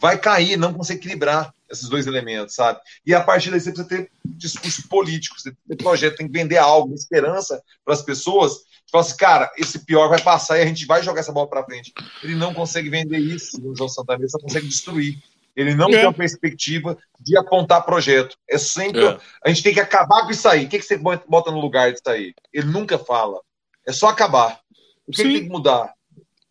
[0.00, 2.80] vai cair, não consegue equilibrar esses dois elementos, sabe?
[3.04, 6.58] E a partir daí você precisa ter discurso político, você tem projeto, tem que vender
[6.58, 8.68] algo, esperança para as pessoas.
[8.90, 11.64] Fala assim, cara, esse pior vai passar e a gente vai jogar essa bola para
[11.64, 11.92] frente.
[12.22, 15.18] Ele não consegue vender isso, o João Santana, ele só consegue destruir.
[15.58, 15.90] Ele não é.
[15.90, 18.36] tem uma perspectiva de apontar projeto.
[18.48, 19.04] É sempre.
[19.04, 19.18] É.
[19.44, 20.66] A gente tem que acabar com isso aí.
[20.66, 22.32] O que, que você bota no lugar disso aí?
[22.52, 23.40] Ele nunca fala.
[23.84, 24.60] É só acabar.
[25.04, 25.92] O que, que tem que mudar?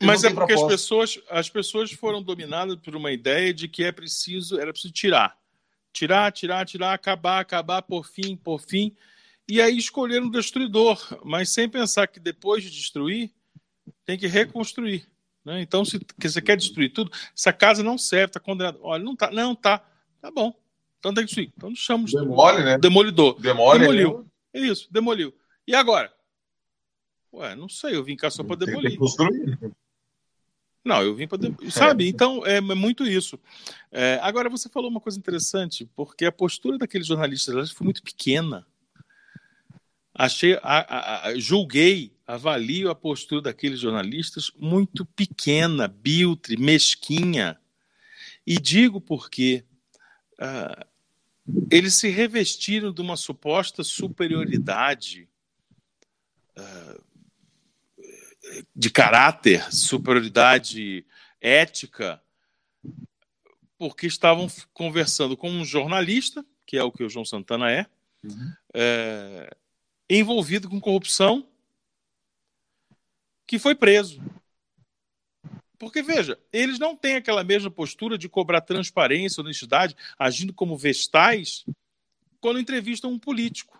[0.01, 3.91] Mas é porque as pessoas, as pessoas foram dominadas por uma ideia de que é
[3.91, 5.37] preciso, era preciso tirar.
[5.91, 8.95] Tirar, tirar, tirar, acabar, acabar, por fim, por fim.
[9.47, 13.31] E aí escolheram um destruidor, mas sem pensar que depois de destruir,
[14.05, 15.07] tem que reconstruir.
[15.43, 15.61] Né?
[15.61, 18.77] Então, se você quer destruir tudo, essa casa não serve, está condenada.
[18.81, 19.83] Olha, não tá, não tá.
[20.21, 20.53] Tá bom.
[20.99, 21.53] Então tem que destruir.
[21.55, 22.77] Então chamamos Demole, né?
[22.77, 23.39] demolidor.
[23.39, 24.19] Demole, demoliu.
[24.19, 24.25] Né?
[24.53, 25.33] É isso, demoliu.
[25.65, 26.13] E agora?
[27.33, 28.97] Ué, não sei, eu vim cá só para demolir.
[28.97, 29.57] Construir.
[30.87, 31.39] Não, eu vim para.
[31.47, 31.69] É.
[31.69, 32.07] Sabe?
[32.07, 33.37] Então, é, é muito isso.
[33.91, 38.65] É, agora, você falou uma coisa interessante, porque a postura daqueles jornalistas foi muito pequena.
[40.13, 47.59] Achei, a, a, a, julguei, avalio a postura daqueles jornalistas muito pequena, biltre, mesquinha.
[48.45, 49.63] E digo porque
[50.39, 50.85] uh,
[51.69, 55.29] eles se revestiram de uma suposta superioridade
[56.57, 57.03] uh,
[58.75, 61.05] de caráter, superioridade
[61.41, 62.21] ética,
[63.77, 67.85] porque estavam conversando com um jornalista, que é o que o João Santana é,
[68.23, 68.53] uhum.
[68.73, 69.55] é
[70.09, 71.47] envolvido com corrupção,
[73.45, 74.21] que foi preso.
[75.77, 81.65] Porque, veja, eles não têm aquela mesma postura de cobrar transparência, honestidade, agindo como vestais,
[82.41, 83.79] quando entrevistam um político.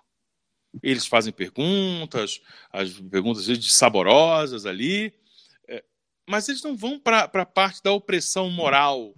[0.84, 2.42] Eles fazem perguntas,
[2.72, 5.14] as perguntas de saborosas ali,
[5.68, 5.84] é,
[6.28, 9.14] mas eles não vão para a parte da opressão moral.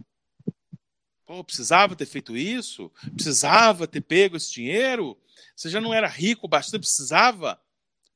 [1.25, 2.91] Pô, precisava ter feito isso?
[3.13, 5.17] Precisava ter pego esse dinheiro?
[5.55, 6.81] Você já não era rico bastante?
[6.81, 7.61] Precisava?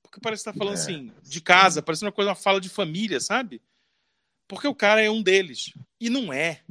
[0.02, 0.80] Porque parece que está falando é.
[0.80, 3.62] assim, de casa, parece uma coisa, uma fala de família, sabe?
[4.48, 5.74] Porque o cara é um deles.
[6.00, 6.64] E não é.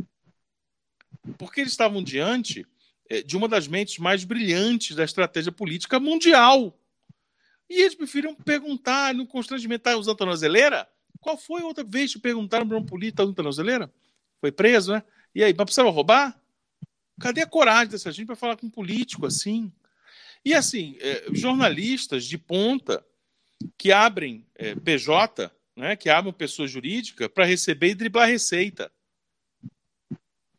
[1.38, 2.66] Porque eles estavam diante
[3.20, 6.78] de uma das mentes mais brilhantes da estratégia política mundial.
[7.68, 10.88] E eles preferiram perguntar no constrangimento: está usando tornozeleira?
[11.20, 13.92] Qual foi a outra vez que perguntaram para um político da brasileira?
[14.40, 15.02] Foi preso, né?
[15.34, 16.40] E aí, mas precisava roubar?
[17.20, 19.70] Cadê a coragem dessa gente para falar com um político assim?
[20.44, 23.04] E assim, é, jornalistas de ponta
[23.78, 28.90] que abrem é, PJ, né, que abrem pessoa jurídica para receber e driblar receita.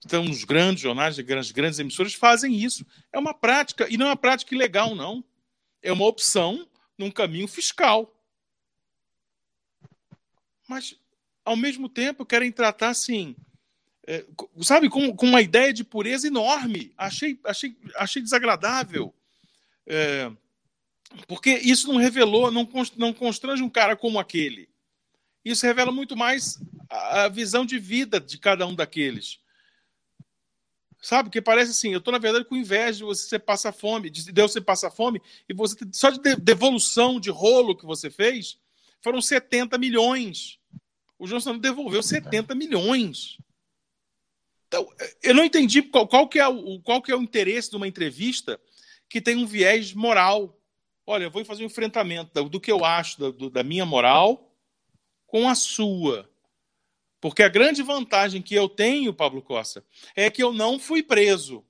[0.05, 2.85] Então, os grandes jornais, as grandes, grandes emissoras fazem isso.
[3.11, 5.23] É uma prática, e não é uma prática ilegal, não.
[5.81, 8.13] É uma opção num caminho fiscal.
[10.67, 10.95] Mas,
[11.45, 13.35] ao mesmo tempo, querem tratar assim,
[14.05, 14.25] é,
[14.61, 16.93] sabe, com, com uma ideia de pureza enorme.
[16.97, 19.13] Achei, achei, achei desagradável.
[19.85, 20.31] É,
[21.27, 24.69] porque isso não revelou, não, não constrange um cara como aquele.
[25.45, 29.39] Isso revela muito mais a, a visão de vida de cada um daqueles.
[31.03, 31.27] Sabe?
[31.27, 34.53] Porque parece assim, eu estou, na verdade, com inveja de você passar fome, de Deus
[34.53, 38.57] você passar fome, e você só de devolução de rolo que você fez,
[39.01, 40.57] foram 70 milhões.
[41.19, 43.37] O Johnson devolveu 70 milhões.
[44.65, 44.89] Então,
[45.21, 47.87] eu não entendi qual, qual, que é o, qual que é o interesse de uma
[47.87, 48.57] entrevista
[49.09, 50.57] que tem um viés moral.
[51.05, 54.55] Olha, eu vou fazer um enfrentamento do que eu acho da, da minha moral
[55.27, 56.29] com a sua.
[57.23, 59.81] Porque a grande vantagem que eu tenho, Pablo Costa,
[60.13, 61.63] é que eu não fui preso.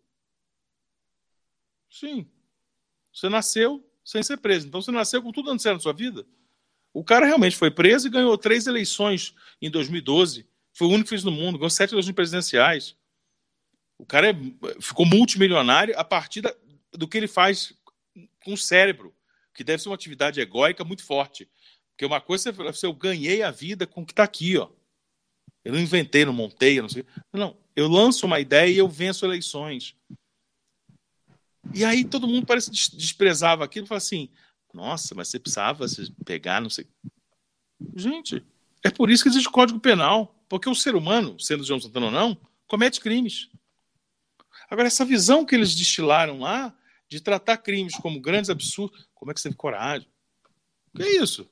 [1.88, 2.28] Sim.
[3.14, 4.66] Você nasceu sem ser preso.
[4.66, 6.26] Então você nasceu com tudo dando certo na sua vida.
[6.92, 10.48] O cara realmente foi preso e ganhou três eleições em 2012.
[10.74, 11.60] Foi o único que fez no mundo.
[11.60, 12.96] Ganhou sete eleições presidenciais.
[13.96, 14.36] O cara é,
[14.82, 16.52] ficou multimilionário a partir da,
[16.94, 17.74] do que ele faz
[18.44, 19.14] com o cérebro,
[19.54, 21.48] que deve ser uma atividade egóica muito forte.
[21.92, 24.68] Porque uma coisa é você, eu ganhei a vida com o que está aqui, ó.
[25.64, 27.06] Eu não inventei, não montei, não sei.
[27.32, 29.96] Não, eu lanço uma ideia e eu venço eleições.
[31.74, 34.30] E aí todo mundo parece desprezava aquilo fala assim:
[34.74, 35.86] nossa, mas você precisava
[36.26, 36.88] pegar, não sei.
[37.96, 38.44] Gente,
[38.84, 40.36] é por isso que existe Código Penal.
[40.50, 42.38] Porque o ser humano, sendo João Santana ou não,
[42.68, 43.50] comete crimes.
[44.70, 46.76] Agora, essa visão que eles destilaram lá,
[47.10, 50.08] de tratar crimes como grandes absurdos, como é que você teve coragem?
[50.96, 51.50] Que é isso?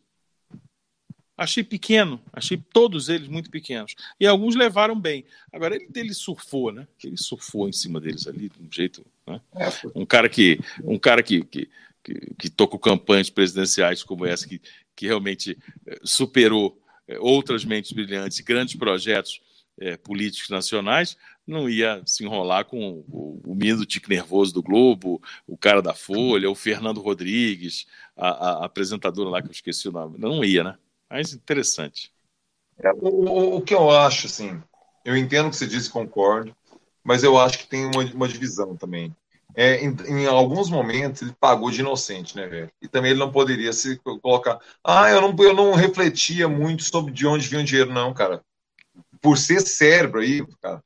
[1.41, 3.95] Achei pequeno, achei todos eles muito pequenos.
[4.19, 5.25] E alguns levaram bem.
[5.51, 6.87] Agora, ele, ele surfou, né?
[7.03, 9.03] Ele surfou em cima deles ali, de um jeito.
[9.25, 9.41] Né?
[9.55, 10.59] É, um cara que.
[10.83, 11.67] Um cara que, que,
[12.03, 14.61] que, que tocou campanhas presidenciais como essa, que,
[14.95, 19.41] que realmente eh, superou eh, outras mentes brilhantes e grandes projetos
[19.79, 21.17] é, políticos nacionais,
[21.47, 25.81] não ia se enrolar com o, o menino do tique nervoso do Globo, o cara
[25.81, 30.19] da Folha, o Fernando Rodrigues, a, a apresentadora lá que eu esqueci o nome.
[30.19, 30.77] Não ia, né?
[31.11, 32.09] Mas interessante.
[32.79, 34.63] É, o, o, que eu acho, assim,
[35.03, 36.55] eu entendo o que você disse, concordo,
[37.03, 39.13] mas eu acho que tem uma, uma divisão também.
[39.53, 42.71] É, em, em, alguns momentos ele pagou de inocente, né, velho?
[42.81, 44.57] E também ele não poderia se colocar.
[44.81, 48.41] Ah, eu não, eu não refletia muito sobre de onde vinha o dinheiro, não, cara.
[49.21, 50.81] Por ser cérebro aí, cara,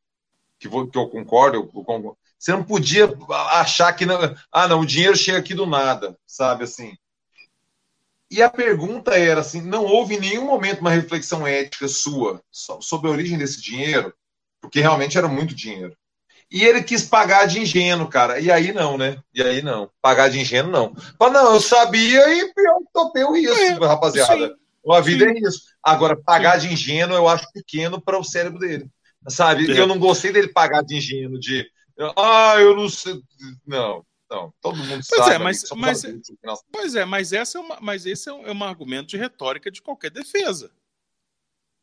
[0.60, 3.08] que, vou, que eu concordo, eu concordo, você não podia
[3.52, 4.18] achar que não,
[4.52, 6.98] ah, não, o dinheiro chega aqui do nada, sabe assim?
[8.30, 13.08] E a pergunta era assim: não houve em nenhum momento uma reflexão ética sua sobre
[13.08, 14.14] a origem desse dinheiro,
[14.62, 15.96] porque realmente era muito dinheiro.
[16.52, 18.40] E ele quis pagar de ingênuo, cara.
[18.40, 19.18] E aí não, né?
[19.34, 19.90] E aí não.
[20.02, 20.96] Pagar de ingênuo, não.
[21.18, 24.48] Fala, não, eu sabia e eu topei o risco, é, rapaziada.
[24.48, 24.56] Sim,
[24.92, 25.32] a vida sim.
[25.32, 25.62] é isso.
[25.84, 26.68] Agora, pagar sim.
[26.68, 28.88] de ingênuo eu acho pequeno para o cérebro dele.
[29.28, 29.72] Sabe?
[29.72, 29.80] É.
[29.80, 31.68] Eu não gostei dele pagar de ingênuo, de.
[32.16, 33.20] Ah, eu não sei.
[33.66, 34.06] Não.
[34.30, 35.36] Não, todo mundo pois sabe.
[35.36, 36.04] É, mas, mas,
[36.72, 39.70] pois é, mas, essa é uma, mas esse é um, é um argumento de retórica
[39.70, 40.72] de qualquer defesa.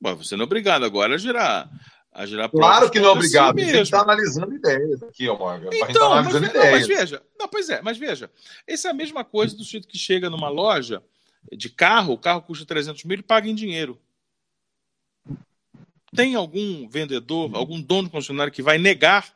[0.01, 1.71] Bom, você não é obrigado agora a girar.
[2.11, 3.59] A girar claro que não é obrigado.
[3.59, 5.71] Si está analisando ideias aqui, ó, Morgan.
[5.73, 6.55] Então, tá mas, ideias.
[6.55, 8.31] Não, mas veja, não, pois é, mas veja,
[8.67, 11.03] essa é a mesma coisa do sujeito que chega numa loja
[11.51, 13.99] de carro, o carro custa 300 mil e paga em dinheiro.
[16.15, 19.33] Tem algum vendedor, algum dono de concessionário que vai negar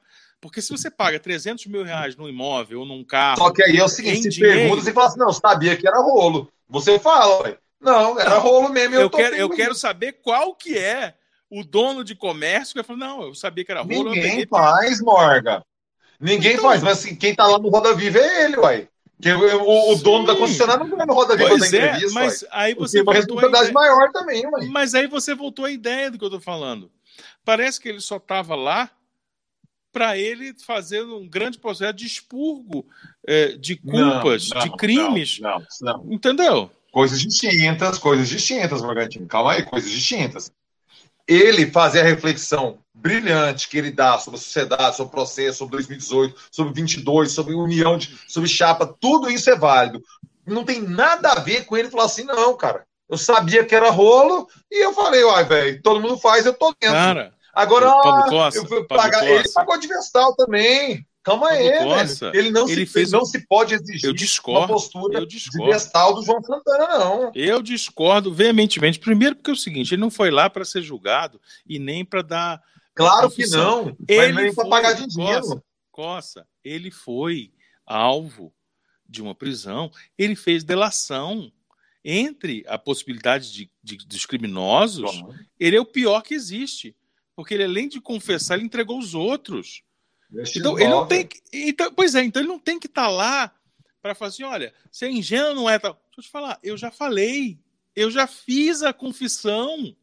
[0.46, 3.38] porque se você paga 300 mil reais num imóvel ou num carro.
[3.38, 5.98] Só que aí é o seguinte: se pergunta, você fala assim, não, sabia que era
[5.98, 6.48] rolo.
[6.68, 7.58] Você fala, ué.
[7.80, 8.94] Não, era rolo mesmo.
[8.94, 11.14] Eu, eu quero, eu quero saber qual que é
[11.50, 14.10] o dono de comércio que falar, não, eu sabia que era rolo.
[14.10, 15.64] Ninguém faz, Morga.
[16.20, 18.88] Ninguém então, faz, mas assim, quem tá lá no Roda Viva é ele, uai.
[19.20, 22.12] Que o, o dono da concessionária não vai no Roda Viva da é, entrevista.
[22.12, 24.66] Mas aí você uma responsabilidade maior também, uai.
[24.66, 26.90] Mas aí você voltou à ideia do que eu tô falando.
[27.44, 28.90] Parece que ele só tava lá
[29.96, 32.84] para ele fazer um grande processo de expurgo
[33.26, 35.40] é, de culpas, não, não, de crimes.
[35.40, 36.70] Não, Entendeu?
[36.92, 39.26] Coisas distintas, coisas distintas, Morgantino.
[39.26, 40.52] Calma aí, coisas distintas.
[41.26, 45.76] Ele fazer a reflexão brilhante que ele dá sobre a sociedade, sobre o processo, sobre
[45.76, 50.02] 2018, sobre 22, sobre união, de, sobre chapa, tudo isso é válido.
[50.46, 52.84] Não tem nada a ver com ele falar assim, não, cara.
[53.08, 56.74] Eu sabia que era rolo e eu falei, uai, velho, todo mundo faz, eu tô
[56.78, 56.96] dentro.
[56.96, 59.34] Cara, Agora, Pablo Costa, eu pagar, Costa.
[59.34, 61.06] ele pagou de vestal também.
[61.22, 62.38] Calma aí, Costa, velho.
[62.38, 64.60] Ele não, ele se, fez não um- se pode exigir eu discordo.
[64.60, 65.72] uma postura Eu de discordo.
[65.72, 67.32] vestal do João Santana, não.
[67.34, 69.00] Eu discordo veementemente.
[69.00, 72.22] Primeiro, porque é o seguinte: ele não foi lá para ser julgado e nem para
[72.22, 72.62] dar.
[72.94, 73.96] Claro que não.
[74.08, 75.40] Ele mas nem para foi, pagar de dinheiro.
[75.42, 77.50] Costa, Costa, ele foi
[77.84, 78.52] alvo
[79.08, 79.90] de uma prisão.
[80.16, 81.50] Ele fez delação.
[82.08, 85.24] Entre a possibilidade de, de- dos criminosos,
[85.58, 86.94] ele é o pior que existe.
[87.36, 89.82] Porque ele, além de confessar, ele entregou os outros.
[90.56, 91.40] Então, ele não tem que.
[91.52, 93.54] Então, pois é, então ele não tem que estar lá
[94.02, 95.92] para falar assim: olha, se é ingênuo, não é tal.
[95.92, 97.58] Deixa eu te falar, eu já falei,
[97.94, 99.94] eu já fiz a confissão.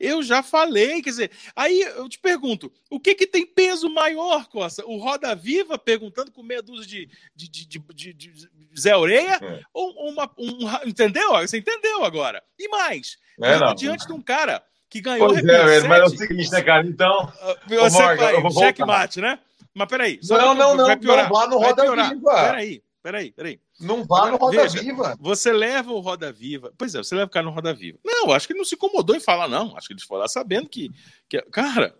[0.00, 4.48] Eu já falei, quer dizer, aí eu te pergunto, o que que tem peso maior,
[4.48, 4.84] Costa?
[4.86, 7.08] O Roda Viva perguntando com meia dúzia de,
[7.48, 9.38] de, de, de, de- Zé Oreia?
[9.40, 9.62] É.
[9.72, 11.30] Ou uma, um, entendeu?
[11.34, 12.42] Você entendeu agora?
[12.58, 13.72] E mais, É, não.
[13.72, 14.64] diante de um cara
[14.94, 16.86] que ganhou Pois é, velho, mas é o seguinte, né, cara?
[16.86, 17.32] Então.
[17.40, 19.40] ah, Você Morgan, vai, eu checkmate, né?
[19.74, 20.20] Mas peraí.
[20.22, 21.82] Não, não, não, vai piorar, não vá no Roda.
[22.10, 22.30] Viva.
[22.32, 23.60] Peraí, peraí, peraí.
[23.80, 25.16] Não vá no Roda veja, Viva.
[25.18, 26.72] Você leva o Roda Viva.
[26.78, 27.98] Pois é, você leva o cara no Roda Viva.
[28.04, 29.76] Não, acho que ele não se incomodou em falar, não.
[29.76, 30.92] Acho que ele foi lá sabendo que.
[31.28, 31.96] que cara,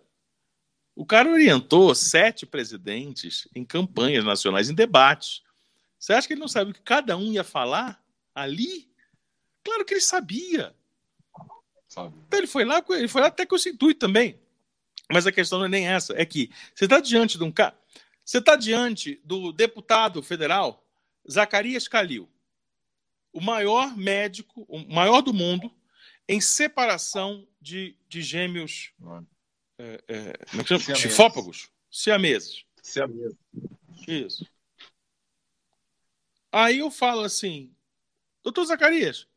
[0.95, 5.41] o cara orientou sete presidentes em campanhas nacionais, em debates.
[5.99, 8.01] Você acha que ele não sabe o que cada um ia falar
[8.33, 8.89] ali?
[9.65, 10.73] Claro que ele sabia.
[11.95, 12.13] Sabe?
[12.27, 14.37] Então ele foi lá, ele foi lá até com esse intuito também.
[15.09, 17.77] Mas a questão não é nem essa, é que você está diante de um cara.
[18.23, 20.85] Você está diante do deputado federal
[21.29, 22.29] Zacarias Calil,
[23.31, 25.73] o maior médico, o maior do mundo,
[26.27, 28.91] em separação de, de gêmeos.
[29.77, 30.65] é, é, como é?
[30.65, 30.97] Siameses.
[30.97, 32.65] Chifópagos, siameses.
[32.81, 33.39] Se mesmo.
[34.05, 34.45] Isso.
[36.51, 37.73] Aí eu falo assim,
[38.43, 39.27] doutor Zacarias,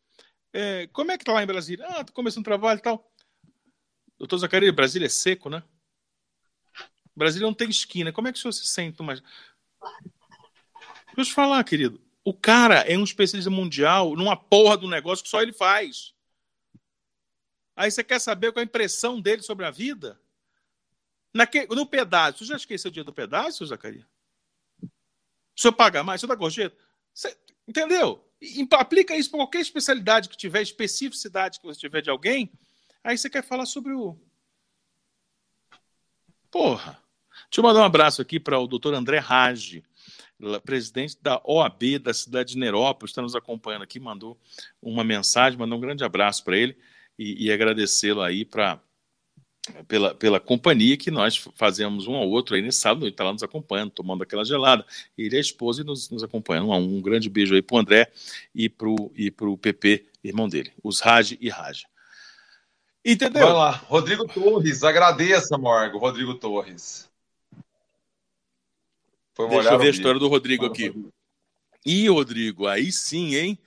[0.53, 1.87] é, como é que tá lá em Brasília?
[1.89, 3.13] Ah, tô começando trabalho e tal.
[4.19, 5.63] Doutor Zacarias, Brasília é seco, né?
[7.15, 8.13] Brasília não tem esquina.
[8.13, 9.21] Como é que o senhor se sente mais?
[9.21, 12.01] Deixa eu te falar, querido.
[12.25, 16.15] O cara é um especialista mundial numa porra do negócio que só ele faz.
[17.75, 20.21] Aí você quer saber qual é a impressão dele sobre a vida?
[21.33, 22.39] Naque, no pedágio.
[22.39, 24.05] Você já esqueceu o dia do pedágio, Zacarias?
[24.83, 26.21] O senhor paga mais?
[26.21, 26.77] O senhor dá gorjeta?
[27.15, 27.37] Você-
[27.67, 28.28] entendeu?
[28.73, 32.53] Aplica isso para qualquer especialidade que tiver, especificidade que você tiver de alguém.
[33.03, 34.17] Aí você quer falar sobre o.
[36.51, 37.03] Porra.
[37.51, 39.83] Deixa eu mandar um abraço aqui para o doutor André Rage,
[40.65, 44.39] presidente da OAB da cidade de Nerópolis, está nos acompanhando aqui, mandou
[44.83, 46.77] uma mensagem, mandou um grande abraço para ele
[47.19, 48.81] e, e agradecê-lo aí para
[49.87, 53.33] pela, pela companhia que nós fazemos um ao outro aí nesse sábado, ele está lá
[53.33, 54.85] nos acompanhando, tomando aquela gelada,
[55.17, 56.71] ele e a esposa e nos, nos acompanhando.
[56.71, 58.11] Um, um grande beijo aí para o André
[58.55, 61.85] e para o e pro PP, irmão dele, os Raj e Raj.
[63.05, 63.47] Entendeu?
[63.47, 63.71] Vai lá.
[63.71, 65.99] Rodrigo Torres, agradeça, Morgo.
[65.99, 67.09] Rodrigo Torres.
[69.35, 70.93] Foi Deixa eu ver a história do Rodrigo aqui.
[71.87, 73.59] Ih, Rodrigo, aí sim, hein?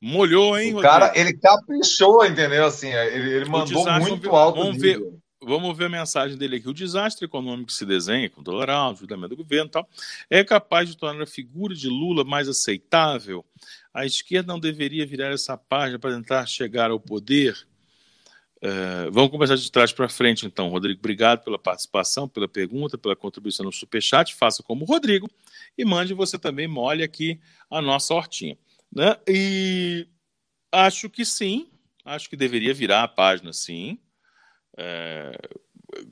[0.00, 0.80] Molhou, hein, O Rodrigo?
[0.80, 2.64] cara, ele caprichou, entendeu?
[2.64, 4.98] Assim, ele, ele mandou muito alto vamos ver.
[4.98, 5.21] nível.
[5.44, 6.68] Vamos ver a mensagem dele aqui.
[6.68, 9.88] O desastre econômico que se desenha com o dólar alto, ajudamento do governo e tal,
[10.30, 13.44] é capaz de tornar a figura de Lula mais aceitável.
[13.92, 17.66] A esquerda não deveria virar essa página para tentar chegar ao poder.
[18.60, 20.68] É, vamos começar de trás para frente, então.
[20.68, 24.36] Rodrigo, obrigado pela participação, pela pergunta, pela contribuição no Superchat.
[24.36, 25.28] Faça como o Rodrigo
[25.76, 28.56] e mande você também, molhe aqui a nossa hortinha.
[28.94, 29.16] Né?
[29.26, 30.06] E
[30.70, 31.68] acho que sim,
[32.04, 33.98] acho que deveria virar a página, sim.
[34.76, 35.32] É,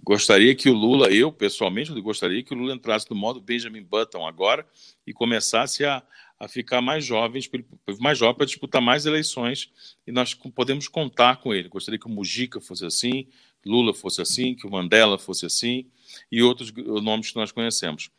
[0.02, 4.26] gostaria que o Lula, eu pessoalmente, gostaria que o Lula entrasse no modo Benjamin Button
[4.26, 4.66] agora
[5.06, 6.02] e começasse a,
[6.38, 7.50] a ficar mais jovens,
[7.98, 9.70] mais jovem para disputar mais eleições
[10.06, 11.68] e nós podemos contar com ele.
[11.68, 13.26] Gostaria que o Mujica fosse assim,
[13.64, 15.86] Lula fosse assim, que o Mandela fosse assim
[16.30, 18.10] e outros nomes que nós conhecemos.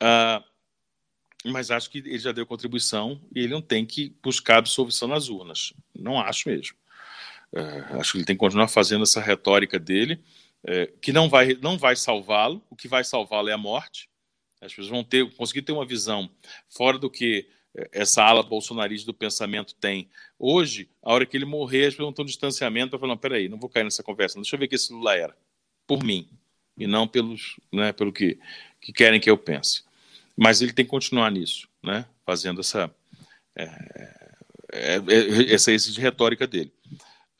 [0.00, 0.42] Ah,
[1.44, 5.28] mas acho que ele já deu contribuição e ele não tem que buscar absolvição nas
[5.28, 5.74] urnas.
[5.94, 6.76] Não acho mesmo.
[7.52, 10.20] É, acho que ele tem que continuar fazendo essa retórica dele,
[10.66, 12.62] é, que não vai, não vai salvá-lo.
[12.70, 14.08] O que vai salvá-lo é a morte.
[14.60, 16.30] As pessoas vão ter, conseguir ter uma visão
[16.68, 17.46] fora do que
[17.92, 20.08] essa ala bolsonarista do pensamento tem.
[20.38, 23.18] Hoje, a hora que ele morrer, as pessoas vão ter um distanciamento para falar: não,
[23.18, 25.36] peraí, não vou cair nessa conversa, deixa eu ver o que esse Lula era.
[25.86, 26.28] Por mim,
[26.78, 28.38] e não pelos, né, pelo que,
[28.80, 29.82] que querem que eu pense.
[30.36, 32.92] Mas ele tem que continuar nisso, né, fazendo essa,
[33.56, 33.64] é,
[34.72, 36.72] é, essa, essa retórica dele.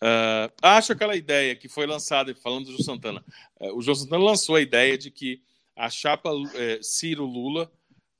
[0.05, 3.25] Uh, acho aquela ideia que foi lançada, falando do João Santana,
[3.59, 5.41] uh, o João Santana lançou a ideia de que
[5.75, 6.49] a chapa uh,
[6.83, 7.73] Ciro-Lula,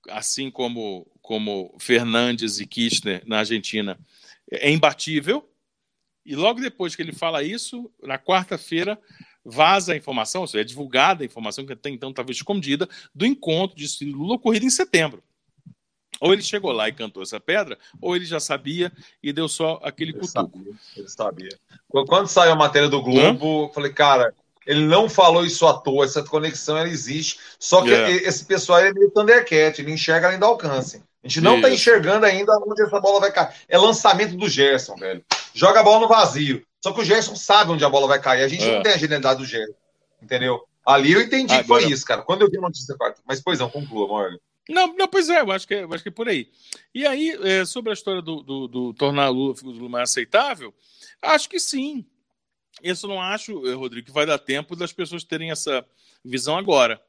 [0.09, 3.99] assim como, como Fernandes e Kirchner na Argentina,
[4.51, 5.47] é imbatível,
[6.25, 8.99] E logo depois que ele fala isso, na quarta-feira,
[9.45, 13.27] vaza a informação, ou seja, é divulgada a informação que até então estava escondida, do
[13.27, 15.23] encontro de Lula ocorrido em setembro.
[16.25, 18.91] Ou ele chegou lá e cantou essa pedra, ou ele já sabia
[19.23, 20.57] e deu só aquele ele cutuco.
[20.57, 21.59] Sabia, ele sabia.
[22.09, 23.75] Quando saiu a matéria do Globo, Hã?
[23.75, 24.33] falei, cara,
[24.67, 27.39] ele não falou isso à toa, essa conexão ela existe.
[27.59, 28.27] Só que yeah.
[28.27, 31.03] esse pessoal é meio Thundercat, ele enxerga além do alcance.
[31.23, 33.53] A gente não está enxergando ainda onde essa bola vai cair.
[33.69, 35.23] É lançamento do Gerson, velho.
[35.53, 36.65] Joga a bola no vazio.
[36.83, 38.43] Só que o Gerson sabe onde a bola vai cair.
[38.43, 38.77] A gente é.
[38.77, 39.75] não tem a genialidade do Gerson.
[40.23, 40.65] Entendeu?
[40.87, 41.81] Ali eu entendi Agora...
[41.81, 42.23] que foi isso, cara.
[42.23, 43.21] Quando eu vi a notícia quarta.
[43.27, 44.39] Mas, pois não, conclua, Morgan.
[44.69, 46.51] Não, não, pois é, eu acho que é, eu acho que é por aí.
[46.95, 50.11] E aí, é, sobre a história do, do, do tornar a Lula do Lula mais
[50.11, 50.75] aceitável,
[51.21, 52.07] acho que sim.
[52.83, 55.87] Isso não acho, eh, Rodrigo, que vai dar tempo das pessoas terem essa
[56.25, 57.01] visão agora.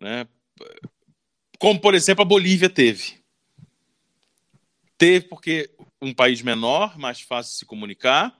[0.00, 0.26] Né?
[1.58, 3.22] Como, por exemplo, a Bolívia teve.
[4.96, 5.70] Teve porque
[6.00, 8.36] um país menor, mais fácil de se comunicar,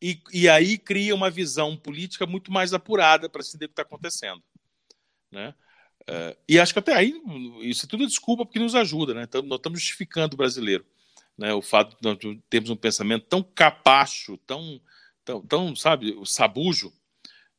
[0.00, 3.72] e, e aí cria uma visão política muito mais apurada para se entender o que
[3.72, 4.42] está acontecendo.
[5.30, 5.54] Né?
[6.08, 7.20] Uh, e acho que até aí,
[7.62, 9.24] isso é tudo desculpa porque nos ajuda, né?
[9.24, 10.84] Então, nós estamos justificando o brasileiro.
[11.36, 11.52] Né?
[11.52, 14.80] O fato de nós termos um pensamento tão capacho, tão,
[15.24, 16.92] tão, tão sabe, sabujo,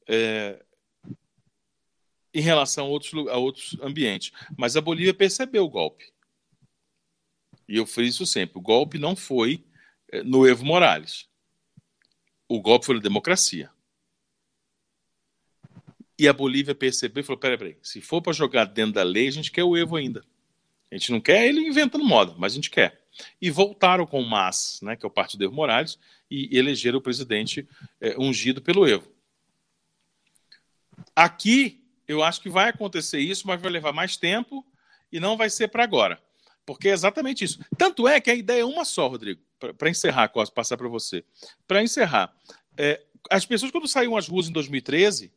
[0.08, 0.64] é,
[2.34, 4.32] em relação a outros, a outros ambientes.
[4.58, 6.12] Mas a Bolívia percebeu o golpe.
[7.68, 9.66] E eu friso sempre: o golpe não foi
[10.12, 11.28] é, no Evo Morales.
[12.48, 13.70] O golpe foi na democracia.
[16.20, 19.28] E a Bolívia percebeu e falou: peraí, peraí, se for para jogar dentro da lei,
[19.28, 20.24] a gente quer o Evo ainda.
[20.92, 23.02] A gente não quer ele inventando moda, mas a gente quer.
[23.42, 26.00] E voltaram com o MAS, né, que é o partido Evo Morales,
[26.30, 27.68] e elegeram o presidente
[28.00, 29.12] é, ungido pelo Evo.
[31.16, 34.66] Aqui, eu acho que vai acontecer isso, mas vai levar mais tempo
[35.12, 36.22] e não vai ser para agora.
[36.66, 37.60] Porque é exatamente isso.
[37.78, 39.42] Tanto é que a ideia é uma só, Rodrigo,
[39.78, 41.24] para encerrar, posso passar para você.
[41.68, 42.34] Para encerrar,
[42.78, 45.32] é, as pessoas, quando saíram às ruas em 2013,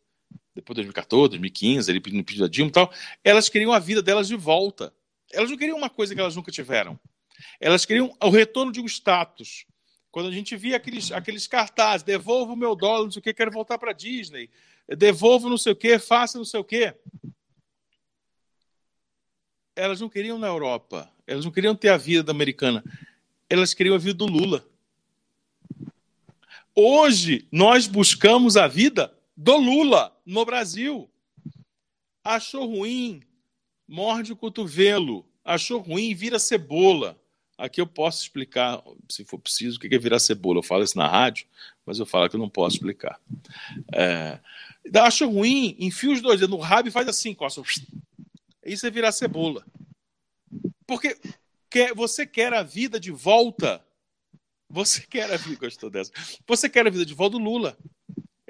[0.54, 2.92] depois de 2014, 2015, ali no pedido da Dilma e tal,
[3.22, 4.92] elas queriam a vida delas de volta.
[5.32, 6.98] Elas não queriam uma coisa que elas nunca tiveram.
[7.60, 9.64] Elas queriam o retorno de um status.
[10.10, 13.32] Quando a gente via aqueles, aqueles cartazes, devolva o meu dólar, não sei o que,
[13.32, 14.50] quero voltar para Disney,
[14.88, 16.92] devolva não sei o que, faça não sei o que.
[19.76, 22.82] Elas não queriam na Europa, elas não queriam ter a vida da americana,
[23.48, 24.66] elas queriam a vida do Lula.
[26.74, 31.10] Hoje, nós buscamos a vida do Lula no Brasil.
[32.22, 33.22] Achou ruim,
[33.86, 35.26] morde o cotovelo.
[35.44, 37.20] Achou ruim, vira cebola.
[37.58, 40.60] Aqui eu posso explicar, se for preciso, o que é virar cebola.
[40.60, 41.46] Eu falo isso na rádio,
[41.84, 43.20] mas eu falo que eu não posso explicar.
[43.92, 44.38] É,
[45.00, 47.62] achou ruim, enfia os dois dedos no rabo e faz assim, coça.
[48.64, 49.66] Isso é virar cebola.
[50.86, 51.18] Porque
[51.68, 53.84] quer, você quer a vida de volta.
[54.68, 56.12] Você quer a vida, gostou dessa?
[56.46, 57.76] Você quer a vida de volta do Lula.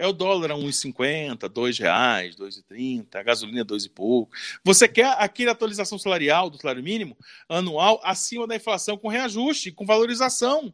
[0.00, 4.34] É o dólar a 1,50, R$ reais, 2,30, a gasolina dois e pouco.
[4.64, 7.14] Você quer aquela atualização salarial do salário mínimo
[7.46, 10.72] anual acima da inflação com reajuste, com valorização.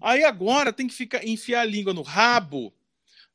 [0.00, 2.72] Aí agora tem que ficar enfiar a língua no rabo,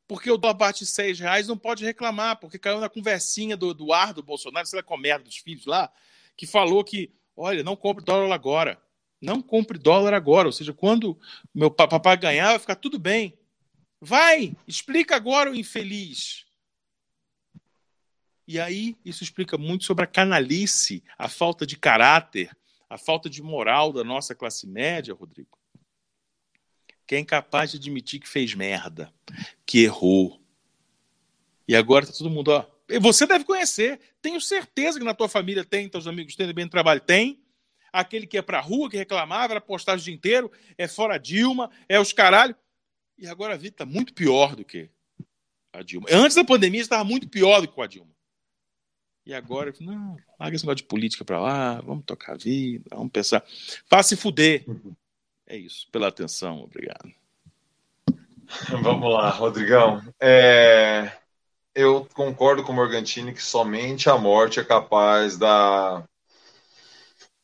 [0.08, 4.24] porque o dólar bate seis reais, não pode reclamar, porque caiu na conversinha do Eduardo
[4.24, 5.94] do Bolsonaro, sei lá, a merda dos filhos lá,
[6.36, 8.82] que falou que, olha, não compre dólar agora.
[9.22, 11.16] Não compre dólar agora, ou seja, quando
[11.54, 13.38] meu papai ganhar, vai ficar tudo bem.
[14.02, 16.44] Vai, explica agora o infeliz.
[18.48, 22.50] E aí, isso explica muito sobre a canalice, a falta de caráter,
[22.90, 25.58] a falta de moral da nossa classe média, Rodrigo.
[27.06, 29.14] Que é incapaz de admitir que fez merda,
[29.66, 30.42] que errou.
[31.68, 32.66] E agora tá todo mundo, ó.
[33.00, 36.72] Você deve conhecer, tenho certeza que na tua família tem, teus amigos têm bem no
[36.72, 37.42] trabalho, tem.
[37.94, 41.70] Aquele que é pra rua, que reclamava, era postagem o dia inteiro, é fora Dilma,
[41.88, 42.56] é os caralho.
[43.22, 44.90] E agora a vida está muito pior do que
[45.72, 46.08] a Dilma.
[46.12, 48.10] Antes da pandemia estava muito pior do que a Dilma.
[49.24, 53.12] E agora, não, larga esse negócio de política para lá, vamos tocar a vida, vamos
[53.12, 53.46] pensar.
[53.86, 54.66] Faça se fuder.
[55.46, 55.88] É isso.
[55.92, 57.14] Pela atenção, obrigado.
[58.82, 60.02] Vamos lá, Rodrigão.
[60.20, 61.12] É...
[61.74, 66.04] Eu concordo com o Morgantini que somente a morte é capaz da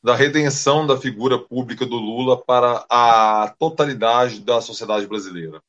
[0.03, 5.61] da redenção da figura pública do Lula para a totalidade da sociedade brasileira.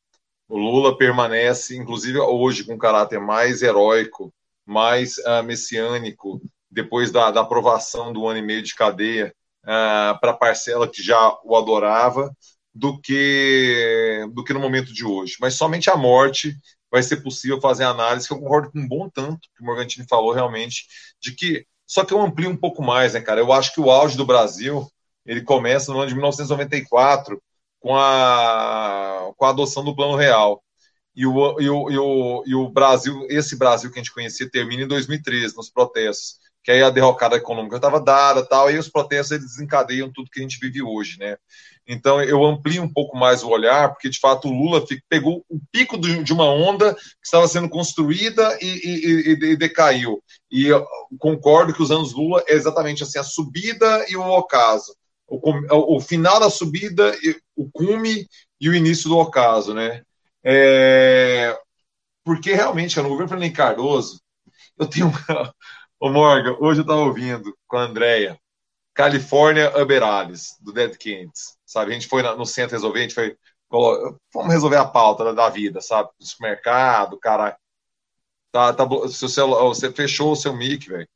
[0.49, 4.33] O Lula permanece, inclusive hoje, com um caráter mais heróico,
[4.65, 6.41] mais uh, messiânico,
[6.71, 9.35] depois da, da, aprovação do ano e meio de cadeia
[9.65, 12.35] uh, para a parcela que já o adorava,
[12.75, 15.37] do que, do que no momento de hoje.
[15.41, 16.57] Mas somente a morte
[16.91, 20.07] vai ser possível fazer análise, que eu concordo com um bom tanto que o Morgantini
[20.09, 20.87] falou realmente,
[21.21, 23.41] de que só que eu amplio um pouco mais, né, cara?
[23.41, 24.87] Eu acho que o auge do Brasil
[25.25, 27.43] ele começa no ano de 1994,
[27.81, 30.62] com a, com a adoção do Plano Real.
[31.14, 34.51] E o, e, o, e, o, e o Brasil, esse Brasil que a gente conhecia,
[34.51, 38.91] termina em 2013, nos protestos que aí a derrocada econômica estava dada, tal, e os
[38.91, 41.39] protestos eles desencadeiam tudo que a gente vive hoje, né?
[41.87, 45.59] Então eu amplio um pouco mais o olhar, porque de fato o Lula pegou o
[45.72, 50.22] pico de uma onda que estava sendo construída e, e, e, e decaiu.
[50.53, 50.68] E
[51.18, 54.95] concordo que os anos Lula é exatamente assim a subida e o ocaso,
[55.29, 57.12] o, o final da subida,
[57.55, 58.26] o cume
[58.61, 60.03] e o início do ocaso, né?
[60.43, 61.57] É,
[62.24, 64.20] porque realmente, no governo Fernando Cardoso,
[64.79, 65.55] eu tenho uma,
[66.01, 68.39] Ô Morgan, hoje eu estava ouvindo com a Andrea,
[68.95, 71.91] Califórnia Uberales, do Dead Kings, sabe?
[71.91, 73.37] A gente foi no centro resolver, a gente foi,
[74.33, 76.11] vamos resolver a pauta da vida, sabe?
[76.18, 77.59] Do supermercado, cara.
[78.53, 81.09] Tá, tá, você, você fechou o seu mic, velho.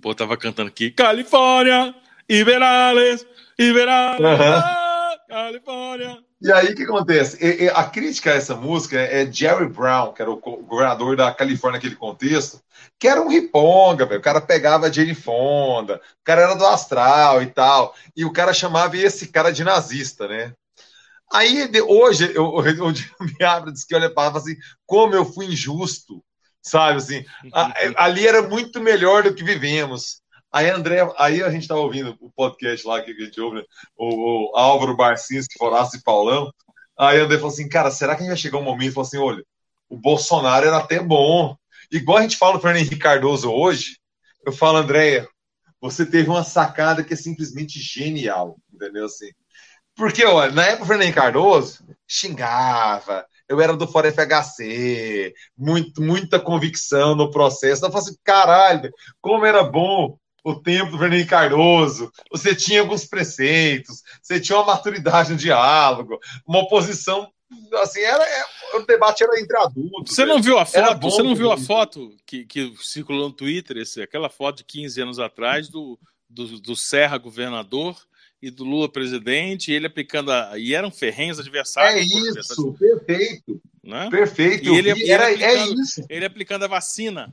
[0.00, 1.94] Pô, tava cantando aqui, Califórnia,
[2.32, 3.26] Iberales,
[3.58, 5.12] Iberales, uhum.
[5.28, 6.18] Califórnia.
[6.40, 7.36] E aí o que acontece?
[7.44, 11.32] E, e, a crítica a essa música é Jerry Brown, que era o governador da
[11.34, 12.58] Califórnia naquele contexto,
[12.98, 14.18] que era um riponga, velho.
[14.18, 17.94] O cara pegava Jane Fonda, o cara era do astral e tal.
[18.16, 20.54] E o cara chamava esse cara de nazista, né?
[21.30, 24.56] Aí hoje eu, eu, eu me abro diz que olha para assim,
[24.86, 26.24] como eu fui injusto,
[26.62, 30.21] sabe assim, a, ali era muito melhor do que vivemos.
[30.52, 33.64] Aí, André, aí a gente estava ouvindo o podcast lá que a gente ouve, né?
[33.96, 36.52] o, o Álvaro Barcinski, Foraço e Paulão.
[36.98, 39.06] Aí André falou assim: cara, será que a gente vai chegar um momento e falar
[39.06, 39.42] assim: olha,
[39.88, 41.56] o Bolsonaro era até bom.
[41.90, 43.98] Igual a gente fala do Fernando Henrique Cardoso hoje,
[44.46, 45.28] eu falo, Andréia,
[45.80, 49.06] você teve uma sacada que é simplesmente genial, entendeu?
[49.06, 49.30] Assim,
[49.94, 56.00] porque, olha, na época do Fernando Henrique Cardoso, xingava, eu era do Fora FHC, muito,
[56.02, 57.84] muita convicção no processo.
[57.84, 58.90] Eu falo assim, caralho,
[59.20, 64.66] como era bom o tempo do Fernando Cardoso, você tinha alguns preceitos, você tinha uma
[64.66, 67.30] maturidade no diálogo, uma oposição
[67.82, 70.14] assim, era, é, o debate era entre adultos.
[70.14, 71.00] Você não viu a foto?
[71.02, 75.02] Você não viu a foto que, que circulou no Twitter, esse, aquela foto de 15
[75.02, 77.96] anos atrás do, do, do Serra governador
[78.40, 82.00] e do Lula presidente, e ele aplicando a, e eram ferrenhos adversários.
[82.00, 83.60] É isso, perfeito.
[83.84, 84.08] Né?
[84.10, 84.68] Perfeito.
[84.68, 86.04] E ele, era, é isso.
[86.08, 87.32] Ele aplicando a vacina.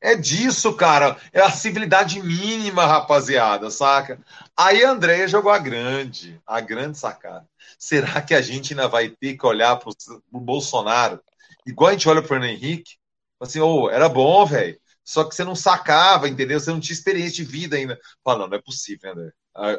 [0.00, 1.16] É disso, cara.
[1.32, 4.18] É a civilidade mínima, rapaziada, saca?
[4.56, 7.46] Aí a Andréia jogou a grande, a grande sacada.
[7.78, 9.92] Será que a gente ainda vai ter que olhar pro,
[10.30, 11.20] pro Bolsonaro
[11.66, 12.96] igual a gente olha pro Fernando Henrique?
[13.38, 14.78] Assim, ô, oh, era bom, velho.
[15.04, 16.60] Só que você não sacava, entendeu?
[16.60, 17.98] Você não tinha experiência de vida ainda.
[18.24, 19.32] Fala, não, não é possível, André.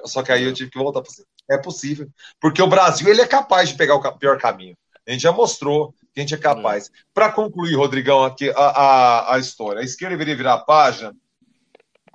[0.05, 1.23] Só que aí eu tive que voltar para você.
[1.49, 2.07] É possível.
[2.39, 4.75] Porque o Brasil, ele é capaz de pegar o pior caminho.
[5.07, 6.87] A gente já mostrou que a gente é capaz.
[6.87, 6.89] É.
[7.13, 11.15] Para concluir, Rodrigão, aqui a, a, a história, a esquerda deveria virar a página.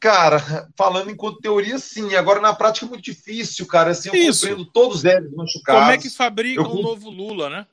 [0.01, 2.15] Cara, falando enquanto teoria, sim.
[2.15, 3.91] Agora, na prática, é muito difícil, cara.
[3.91, 4.47] Assim, eu Isso.
[4.47, 5.83] compreendo todos eles machucados.
[5.83, 6.71] Como é que fabrica eu...
[6.71, 7.67] um novo Lula, né?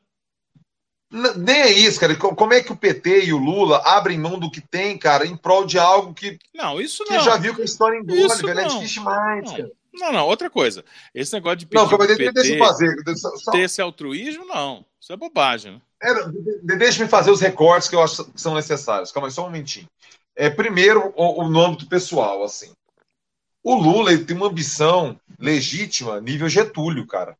[1.38, 2.15] Nem é isso, cara.
[2.15, 5.38] Como é que o PT e o Lula abrem mão do que tem, cara, em
[5.38, 6.39] prol de algo que.
[6.55, 7.19] Não, isso não.
[7.19, 8.49] Que já viu que a história engole, velho.
[8.49, 8.61] É não.
[8.61, 9.51] É difícil demais, não.
[9.51, 9.71] cara.
[9.93, 10.84] Não, não, outra coisa.
[11.13, 12.95] Esse negócio de pedir não, PT, deixa eu fazer.
[13.15, 13.51] Só...
[13.51, 14.84] ter esse altruísmo, não.
[14.99, 15.74] Isso é bobagem.
[15.74, 15.82] Né?
[16.04, 19.12] É, deixa me fazer os recortes que eu acho que são necessários.
[19.12, 19.88] Calma aí, só um momentinho.
[20.36, 22.72] É, primeiro, o, o nome do pessoal, assim.
[23.64, 27.38] O Lula ele tem uma ambição legítima, nível Getúlio, cara.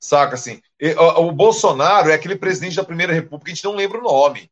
[0.00, 0.62] Saca assim?
[0.96, 4.50] O, o Bolsonaro é aquele presidente da Primeira República, a gente não lembra o nome.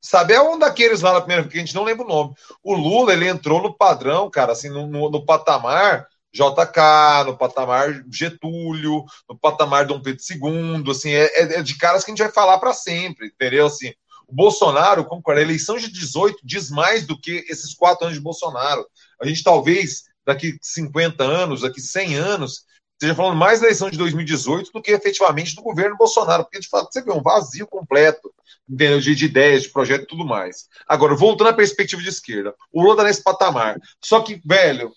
[0.00, 0.34] Sabe?
[0.34, 2.34] É um daqueles lá da Primeira República, a gente não lembra o nome.
[2.62, 8.04] O Lula, ele entrou no padrão, cara, assim, no, no, no patamar JK, no patamar
[8.10, 12.22] Getúlio, no patamar Dom Pedro II, assim, é, é, é de caras que a gente
[12.22, 13.66] vai falar para sempre, entendeu?
[13.66, 13.92] Assim,
[14.26, 18.22] o Bolsonaro, concordo, a eleição de 18 diz mais do que esses quatro anos de
[18.22, 18.86] Bolsonaro.
[19.20, 23.98] A gente talvez, daqui 50 anos, daqui 100 anos, esteja falando mais da eleição de
[23.98, 28.32] 2018 do que efetivamente do governo Bolsonaro, porque de fato você vê um vazio completo
[28.68, 29.00] entendeu?
[29.00, 30.68] De, de ideias, de projeto e tudo mais.
[30.86, 33.78] Agora, voltando à perspectiva de esquerda, o Lula está nesse patamar.
[34.02, 34.92] Só que, velho,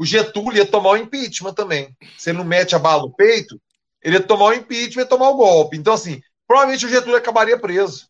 [0.00, 1.94] o Getúlio ia tomar o impeachment também.
[2.16, 3.60] Se ele não mete a bala no peito,
[4.02, 5.76] ele ia tomar o impeachment e tomar o golpe.
[5.76, 8.08] Então, assim, provavelmente o Getúlio acabaria preso.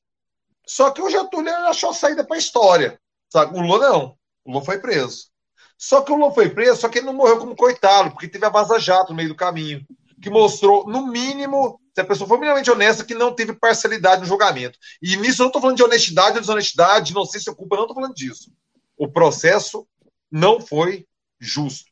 [0.64, 2.96] Só que o Getúlio achou a saída para a história.
[3.28, 3.58] Sabe?
[3.58, 4.16] O Lula não.
[4.44, 5.30] O Lula foi preso.
[5.76, 8.46] Só que o Lula foi preso, só que ele não morreu como coitado, porque teve
[8.46, 9.84] a vaza-jato no meio do caminho,
[10.22, 14.28] que mostrou, no mínimo, se a pessoa foi minimamente honesta, que não teve parcialidade no
[14.28, 14.78] julgamento.
[15.02, 17.82] E nisso eu não estou falando de honestidade ou desonestidade, não sei se culpa, não
[17.82, 18.52] estou falando disso.
[18.96, 19.84] O processo
[20.30, 21.04] não foi
[21.40, 21.90] justo.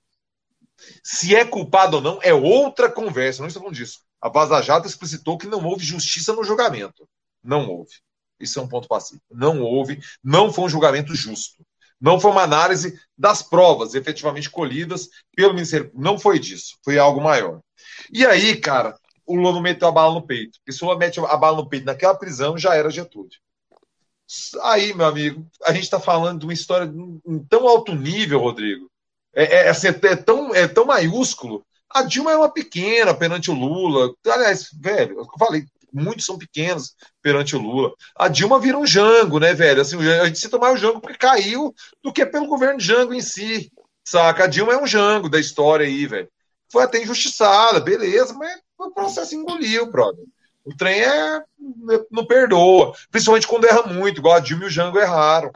[1.02, 4.00] Se é culpado ou não, é outra conversa, não estou falando disso.
[4.20, 7.08] A Vaza Jato explicitou que não houve justiça no julgamento.
[7.42, 7.92] Não houve.
[8.38, 9.20] Isso é um ponto passivo.
[9.30, 11.64] Não houve, não foi um julgamento justo.
[12.00, 17.20] Não foi uma análise das provas efetivamente colhidas pelo Ministério Não foi disso, foi algo
[17.20, 17.60] maior.
[18.12, 18.96] E aí, cara,
[19.26, 20.60] o Lula meteu a bala no peito.
[20.66, 23.30] E se o Lula mete a bala no peito naquela prisão, já era Getúlio.
[24.62, 26.92] Aí, meu amigo, a gente está falando de uma história
[27.26, 28.90] em tão alto nível, Rodrigo.
[29.38, 31.64] É, é, assim, é, tão, é tão maiúsculo.
[31.88, 34.12] A Dilma é uma pequena perante o Lula.
[34.26, 37.92] Aliás, velho, eu falei, muitos são pequenos perante o Lula.
[38.16, 39.80] A Dilma vira um Jango, né, velho?
[39.80, 41.72] Assim, a gente cita mais o Jango porque caiu
[42.02, 43.70] do que pelo governo Jango em si.
[44.04, 44.42] Saca?
[44.42, 46.28] A Dilma é um Jango da história aí, velho.
[46.72, 50.24] Foi até injustiçada, beleza, mas o processo engoliu, brother.
[50.64, 51.44] O trem é.
[52.10, 52.92] não perdoa.
[53.08, 55.52] Principalmente quando erra muito, igual a Dilma e o Jango erraram.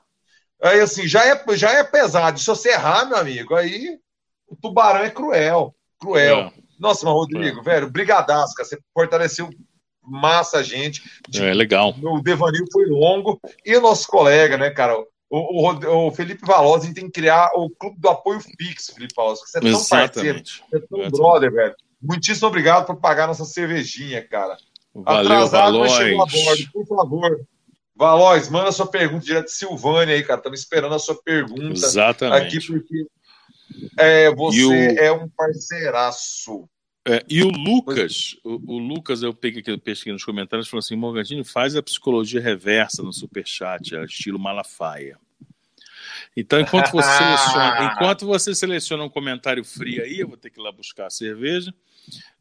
[0.63, 2.39] Aí, assim, já é, já é pesado.
[2.39, 3.99] Se você errar, meu amigo, aí
[4.47, 5.75] o tubarão é cruel.
[5.99, 6.39] Cruel.
[6.39, 6.53] É.
[6.79, 7.63] Nossa, mas Rodrigo, é.
[7.63, 8.69] velho, brigadaço, cara.
[8.69, 9.51] Você fortaleceu
[10.03, 11.03] massa a gente.
[11.35, 11.95] É legal.
[12.03, 13.41] O devaneio foi longo.
[13.65, 14.97] E o nosso colega, né, cara?
[15.31, 18.95] O, o, o Felipe Valosa, a gente tem que criar o clube do apoio fixo,
[18.95, 19.43] Felipe Valosa.
[19.47, 20.13] Você é tão Exatamente.
[20.13, 21.19] parceiro, você é tão Exatamente.
[21.19, 21.75] brother, velho.
[22.03, 24.57] Muitíssimo obrigado por pagar nossa cervejinha, cara.
[24.95, 27.41] Valeu, Atrasado, mas chegou a bordo, por favor.
[28.03, 30.41] Valois, manda sua pergunta direto de Silvânia aí, cara.
[30.41, 32.57] Estamos esperando a sua pergunta Exatamente.
[32.57, 33.07] aqui, porque
[33.97, 34.99] é, você o...
[34.99, 36.69] é um parceiraço.
[37.07, 40.97] É, e o Lucas, o, o, Lucas, eu peguei aqui, pesquei nos comentários, falou assim:
[40.97, 45.17] Morgantini faz a psicologia reversa no superchat, é estilo Malafaia.
[46.37, 50.59] Então, enquanto você seleciona, enquanto você seleciona um comentário frio aí, eu vou ter que
[50.59, 51.73] ir lá buscar a cerveja.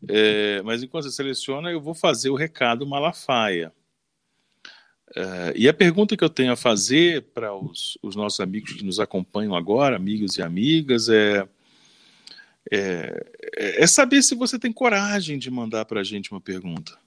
[0.10, 3.72] É, mas enquanto você seleciona, eu vou fazer o recado Malafaia.
[5.16, 8.84] É, e a pergunta que eu tenho a fazer para os, os nossos amigos que
[8.84, 11.48] nos acompanham agora, amigos e amigas, é
[12.70, 13.26] é,
[13.58, 16.98] é, é saber se você tem coragem de mandar para a gente uma pergunta.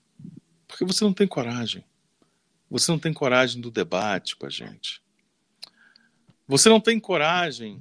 [0.67, 1.85] Porque você não tem coragem.
[2.71, 5.03] Você não tem coragem do debate com a gente.
[6.49, 7.81] Você não tem coragem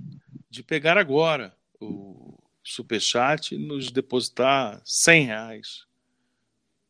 [0.49, 5.85] de pegar agora o superchat e nos depositar 100 reais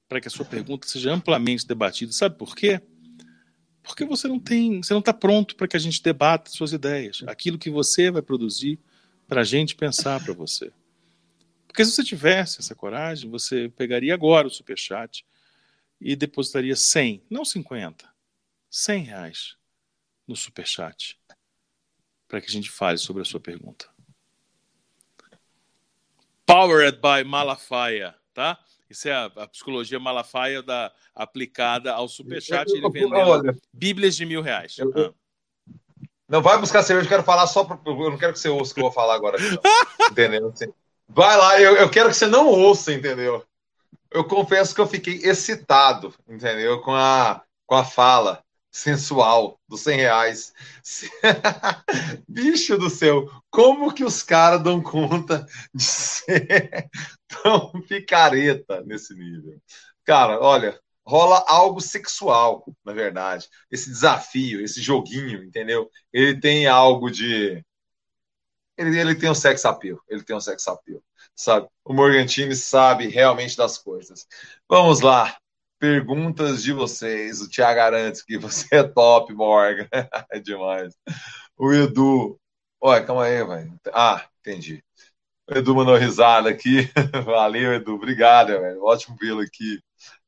[0.08, 2.12] para que a sua pergunta seja amplamente debatida.
[2.12, 2.82] Sabe por quê?
[3.84, 7.22] Porque você não tem, você não está pronto para que a gente debata suas ideias,
[7.28, 8.80] aquilo que você vai produzir
[9.28, 10.72] para a gente pensar para você.
[11.68, 15.26] Porque se você tivesse essa coragem, você pegaria agora o superchat
[16.00, 18.08] e depositaria 100, não 50,
[18.70, 19.58] 100 reais
[20.28, 21.20] no superchat
[22.28, 23.88] para que a gente fale sobre a sua pergunta.
[26.46, 28.60] Powered by Malafaia, tá?
[28.90, 32.70] Isso é a, a psicologia Malafaia da, aplicada ao superchat.
[32.72, 33.42] Ele vendeu
[33.74, 34.78] bíblias de mil reais.
[34.78, 35.14] Eu, ah.
[36.28, 37.64] Não vai buscar cerveja, eu quero falar só.
[37.64, 39.38] Pra, eu não quero que você ouça o que eu vou falar agora.
[40.10, 40.50] Entendeu?
[40.50, 40.74] Assim,
[41.08, 43.46] vai lá, eu, eu quero que você não ouça, entendeu?
[44.10, 46.82] Eu confesso que eu fiquei excitado, entendeu?
[46.82, 50.54] Com a, com a fala sensual dos 100 reais.
[52.28, 56.90] Bicho do céu, como que os caras dão conta de ser
[57.28, 59.62] tão picareta nesse nível?
[60.04, 63.48] Cara, olha, rola algo sexual, na verdade.
[63.70, 65.90] Esse desafio, esse joguinho, entendeu?
[66.12, 67.64] Ele tem algo de.
[68.76, 70.00] Ele, ele tem um sex appeal.
[70.10, 71.02] Ele tem um sex appeal,
[71.36, 71.68] sabe?
[71.86, 74.26] O Morgantini sabe realmente das coisas.
[74.68, 75.38] Vamos lá.
[75.84, 77.42] Perguntas de vocês.
[77.42, 79.86] O Tiago Arantes, que você é top, Morgan.
[80.32, 80.98] é demais.
[81.58, 82.40] O Edu.
[82.80, 83.78] Olha, calma aí, velho.
[83.94, 84.82] Ah, entendi.
[85.46, 86.90] O Edu mandou risada aqui.
[87.26, 87.96] Valeu, Edu.
[87.96, 88.82] Obrigado, velho.
[88.82, 89.78] Ótimo vê-lo aqui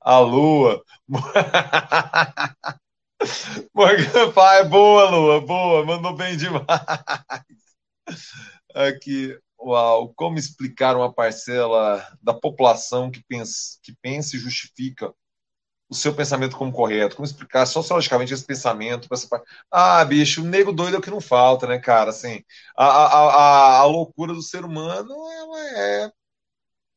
[0.01, 0.83] a Lua.
[3.73, 6.65] Morgan Pai, boa, Lua, boa, mandou bem demais.
[8.73, 15.15] Aqui, uau, como explicar uma parcela da população que pensa, que pensa e justifica
[15.89, 17.15] o seu pensamento como correto?
[17.15, 19.07] Como explicar sociologicamente esse pensamento?
[19.71, 22.09] Ah, bicho, o nego doido é o que não falta, né, cara?
[22.09, 22.43] Assim,
[22.75, 26.11] a, a, a, a loucura do ser humano ela é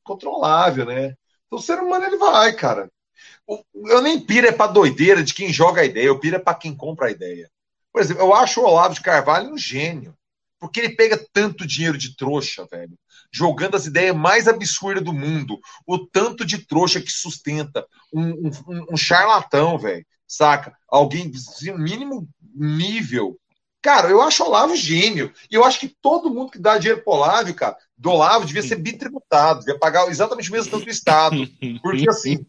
[0.03, 1.15] controlável, né?
[1.47, 2.91] Então, o ser humano ele vai, cara.
[3.75, 6.55] Eu nem pira é pra doideira de quem joga a ideia, eu pira é pra
[6.55, 7.51] quem compra a ideia.
[7.93, 10.15] Por exemplo, eu acho o Olavo de Carvalho um gênio.
[10.61, 12.99] Porque ele pega tanto dinheiro de trouxa, velho,
[13.33, 15.59] jogando as ideias mais absurdas do mundo.
[15.87, 20.75] O tanto de trouxa que sustenta um, um, um charlatão, velho, saca?
[20.89, 23.37] Alguém de mínimo nível.
[23.81, 25.33] Cara, eu acho o Olavo gênio.
[25.51, 28.63] E eu acho que todo mundo que dá dinheiro pro Olavo, cara, do Olavo devia
[28.63, 31.49] ser bitributado, devia pagar exatamente o mesmo tanto do Estado.
[31.81, 32.45] Porque assim,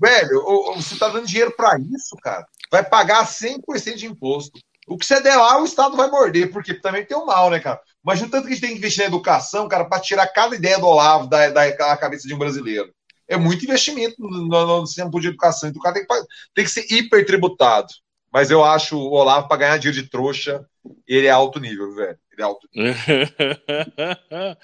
[0.00, 0.44] Velho,
[0.76, 2.46] você tá dando dinheiro para isso, cara.
[2.70, 4.60] Vai pagar 100% de imposto.
[4.92, 7.58] O que você der lá, o Estado vai morder, porque também tem o mal, né,
[7.58, 7.80] cara?
[8.04, 10.54] Mas o tanto que a gente tem que investir na educação, cara, para tirar cada
[10.54, 12.92] ideia do Olavo da, da, da, cabeça de um brasileiro.
[13.26, 15.70] É muito investimento no, no, no sistema de educação.
[15.70, 16.14] Então o cara tem que,
[16.54, 17.88] tem que ser hiper tributado.
[18.32, 20.66] Mas eu acho o Olavo, para ganhar dinheiro de trouxa,
[21.06, 22.18] ele é alto nível, velho.
[22.32, 22.94] Ele é alto nível.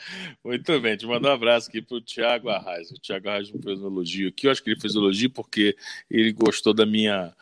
[0.44, 2.90] Muito bem, te mandar um abraço aqui pro Thiago Arraes.
[2.90, 4.46] O Thiago Arraes me fez um elogio aqui.
[4.46, 5.76] Eu acho que ele fez um elogio porque
[6.10, 7.34] ele gostou da minha.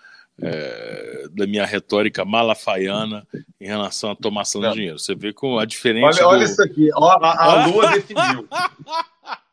[0.43, 3.27] É, da minha retórica malafaiana
[3.61, 4.69] em relação à tomação Não.
[4.71, 4.99] de dinheiro.
[4.99, 6.07] Você vê com a diferença.
[6.07, 8.49] Olha, do- olha isso aqui, ó, a, a lua definiu.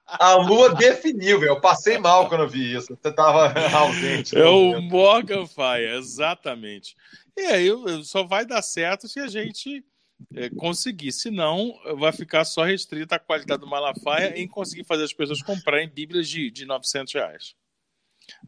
[0.06, 1.52] A lua definiu, velho.
[1.54, 2.96] Eu passei mal quando eu vi isso.
[3.02, 4.38] Você tava ausente.
[4.38, 4.82] É o?
[4.82, 6.96] Morgan Faia, exatamente.
[7.38, 7.70] E aí
[8.04, 9.84] só vai dar certo se a gente
[10.36, 11.12] é, conseguir.
[11.12, 15.90] Senão, vai ficar só restrita a qualidade do Malafaia em conseguir fazer as pessoas comprarem
[15.90, 17.56] bíblias de, de 900 reais.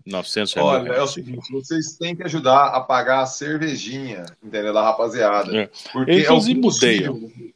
[0.05, 0.69] 900 reais.
[0.69, 4.73] Olha, é o seguinte, vocês têm que ajudar a pagar a cervejinha, entendeu?
[4.73, 5.55] Da rapaziada.
[5.55, 5.69] É.
[5.91, 7.53] Porque Eu, inclusive, é o mudei, possível.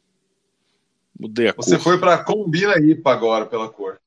[1.18, 1.80] Mudei a Você cor.
[1.84, 4.00] foi pra Combina IPA agora pela cor.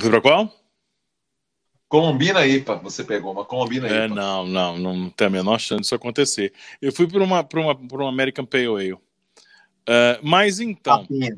[0.00, 0.54] Foi pra qual?
[1.88, 4.14] Colombina IPA, você pegou uma Colombina É, IPA.
[4.14, 6.52] não, não, não tem a menor chance disso acontecer.
[6.82, 8.98] Eu fui para uma, pra uma, pra uma American Pale Ale.
[9.88, 11.32] É, mas então, cheguei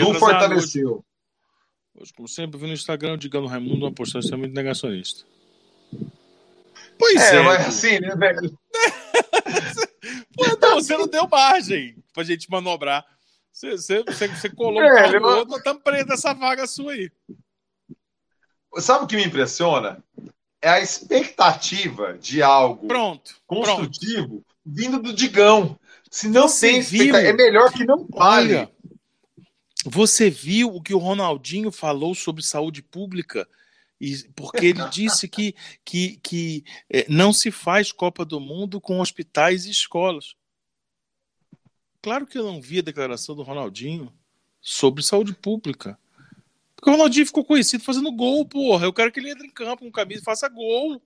[0.00, 0.90] Edu fortaleceu.
[0.96, 1.04] Hoje,
[2.16, 5.24] como sempre, vi no Instagram o Digano Raimundo uma postagem extremamente negacionista.
[6.98, 7.42] Pois É, é.
[7.42, 8.58] mas assim, né, velho?
[10.34, 13.04] Pô, não, você não deu margem pra gente manobrar.
[13.52, 14.48] Você, você, você, você
[14.80, 17.10] Velho, carro no eu- outro, nós estamos presos nessa vaga sua aí.
[18.78, 20.02] Sabe o que me impressiona?
[20.62, 23.34] É a expectativa de algo Pronto.
[23.46, 23.66] Pronto.
[23.66, 25.78] construtivo vindo do Digão.
[26.10, 27.16] Se não Você tem viu?
[27.16, 28.54] é melhor que não fale.
[28.54, 28.70] Olha,
[29.84, 33.48] você viu o que o Ronaldinho falou sobre saúde pública?
[34.00, 35.54] E, porque ele disse que,
[35.84, 40.34] que, que eh, não se faz Copa do Mundo com hospitais e escolas.
[42.00, 44.12] Claro que eu não vi a declaração do Ronaldinho
[44.60, 45.98] sobre saúde pública.
[46.74, 48.86] Porque o Ronaldinho ficou conhecido fazendo gol, porra.
[48.86, 51.00] Eu quero que ele entre em campo com camisa e faça gol.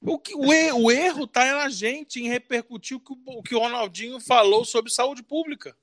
[0.00, 3.42] O, que, o, e- o erro tá na gente em repercutir o que, o- o
[3.42, 5.76] que o Ronaldinho falou sobre saúde pública,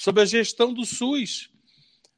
[0.00, 1.50] sobre a gestão do SUS.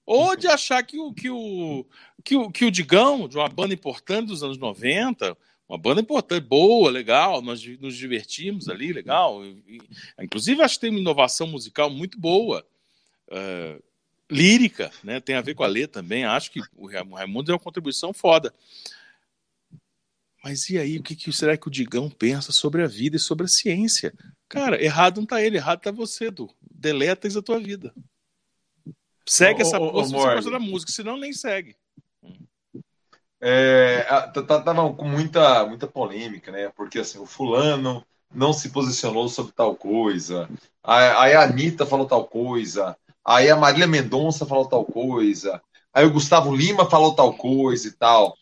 [0.06, 1.84] Ou de achar que o, que o,
[2.22, 5.36] que o, que o Digão, de uma banda importante dos anos 90,
[5.68, 9.40] uma banda importante, boa, legal, nós nos divertimos ali, legal.
[10.20, 12.64] Inclusive, acho que tem uma inovação musical muito boa.
[13.28, 13.80] é,
[14.30, 15.20] lírica, né?
[15.20, 16.24] Tem a ver com a letra também.
[16.24, 18.54] Acho que o Raimundo é uma contribuição foda.
[20.42, 23.20] Mas e aí, o que, que será que o Digão pensa sobre a vida e
[23.20, 24.12] sobre a ciência?
[24.48, 26.52] Cara, errado não tá ele, errado tá você, Edu.
[26.60, 27.94] Deleta isso da tua vida.
[29.26, 31.76] Segue Ô, essa ô, você gosta da música, senão nem segue.
[33.40, 36.70] É, tá- tá- tava com muita, muita polêmica, né?
[36.76, 38.04] Porque assim, o fulano
[38.34, 40.48] não se posicionou sobre tal coisa,
[40.82, 45.60] aí a Anitta falou tal coisa, aí a Marília Mendonça falou tal coisa,
[45.92, 48.36] aí o Gustavo Lima falou tal coisa e tal.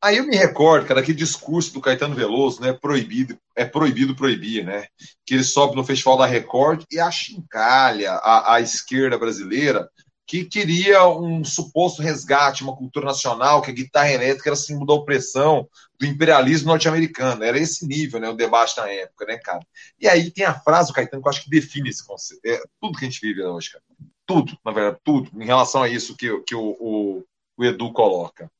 [0.00, 2.72] Aí eu me recordo, cara, daquele discurso do Caetano Veloso, né?
[2.72, 4.86] Proibido, é proibido proibir, né?
[5.26, 9.88] Que ele sobe no Festival da Record e achincalha a, a esquerda brasileira
[10.28, 14.92] que queria um suposto resgate, uma cultura nacional, que a guitarra elétrica era símbolo da
[14.92, 15.66] opressão
[15.98, 17.42] do imperialismo norte-americano.
[17.42, 19.66] Era esse nível, né, o debate na época, né, cara?
[19.98, 22.42] E aí tem a frase do Caetano que eu acho que define esse conceito.
[22.44, 23.82] É tudo que a gente vive hoje, cara.
[24.26, 27.24] Tudo, na verdade, tudo, em relação a isso que, que o, o,
[27.56, 28.50] o Edu coloca.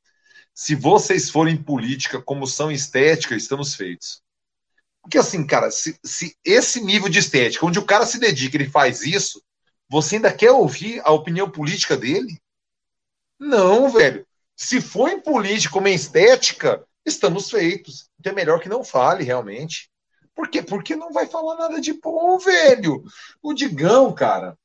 [0.61, 4.21] Se vocês forem política como são estética, estamos feitos.
[5.01, 8.69] Porque assim, cara, se, se esse nível de estética, onde o cara se dedica, ele
[8.69, 9.41] faz isso,
[9.89, 12.43] você ainda quer ouvir a opinião política dele?
[13.39, 14.27] Não, velho.
[14.57, 18.11] Se for em política como em estética, estamos feitos.
[18.19, 19.89] Então é melhor que não fale, realmente.
[20.35, 20.61] Por quê?
[20.61, 23.05] Porque não vai falar nada de bom, velho.
[23.41, 24.59] O Digão, cara.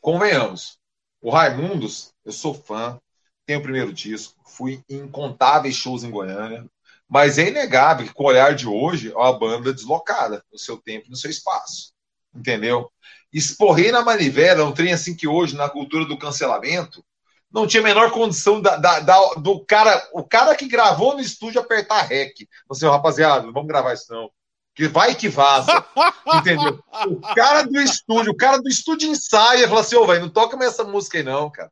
[0.00, 0.76] Convenhamos.
[1.20, 3.00] O Raimundos, eu sou fã.
[3.46, 4.34] Tenho o primeiro disco.
[4.46, 6.64] Fui em incontáveis shows em Goiânia.
[7.08, 10.78] Mas é inegável que, com o olhar de hoje, é uma banda deslocada no seu
[10.78, 11.92] tempo e no seu espaço.
[12.34, 12.90] Entendeu?
[13.32, 17.02] esporrei na manivela, um trem assim que hoje, na cultura do cancelamento,
[17.50, 21.20] não tinha a menor condição da, da- da- do cara, o cara que gravou no
[21.20, 22.34] estúdio apertar rec.
[22.68, 24.30] Você, rapaziada, não vamos gravar isso não.
[24.74, 25.84] Que vai que vaza.
[26.34, 26.78] entendeu?
[27.06, 30.30] O cara do estúdio, o cara do estúdio ensaia e fala assim, ô, velho, não
[30.30, 31.70] toca mais essa música aí não, cara.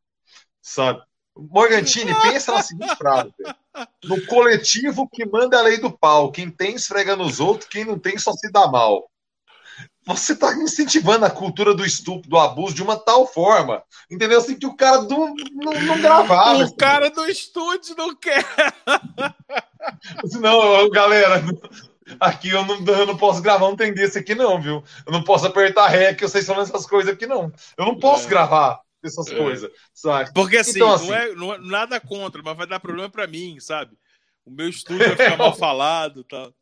[0.62, 1.02] Sabe?
[1.36, 3.32] Morgantini, pensa na seguinte frase.
[4.04, 6.30] No coletivo que manda a lei do pau.
[6.30, 9.10] Quem tem esfrega nos outros, quem não tem só se dá mal
[10.06, 14.38] você está incentivando a cultura do estupro, do abuso de uma tal forma, entendeu?
[14.38, 16.64] Assim que o cara do, não, não gravava.
[16.64, 18.44] o cara do estúdio não quer.
[20.24, 21.42] Assim, não, galera,
[22.18, 24.82] aqui eu não, eu não posso gravar um tem desse aqui não, viu?
[25.06, 27.52] Eu não posso apertar ré que eu sei falando essas coisas aqui não.
[27.76, 28.30] Eu não posso É.
[28.30, 29.36] gravar essas É.
[29.36, 30.32] coisas, sabe?
[30.34, 33.26] Porque assim, Então, não, assim- é, não é nada contra, mas vai dar problema pra
[33.26, 33.96] mim, sabe?
[34.42, 36.52] o meu estúdio vai ficar mal falado tal.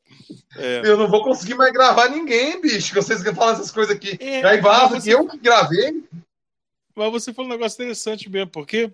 [0.57, 0.83] É.
[0.85, 2.89] Eu não vou conseguir mais gravar ninguém, bicho.
[2.93, 4.17] Que vocês falam essas coisas aqui.
[4.21, 5.09] É, Aí vaza você...
[5.11, 6.05] que eu que gravei.
[6.95, 8.93] Mas você falou um negócio interessante mesmo, porque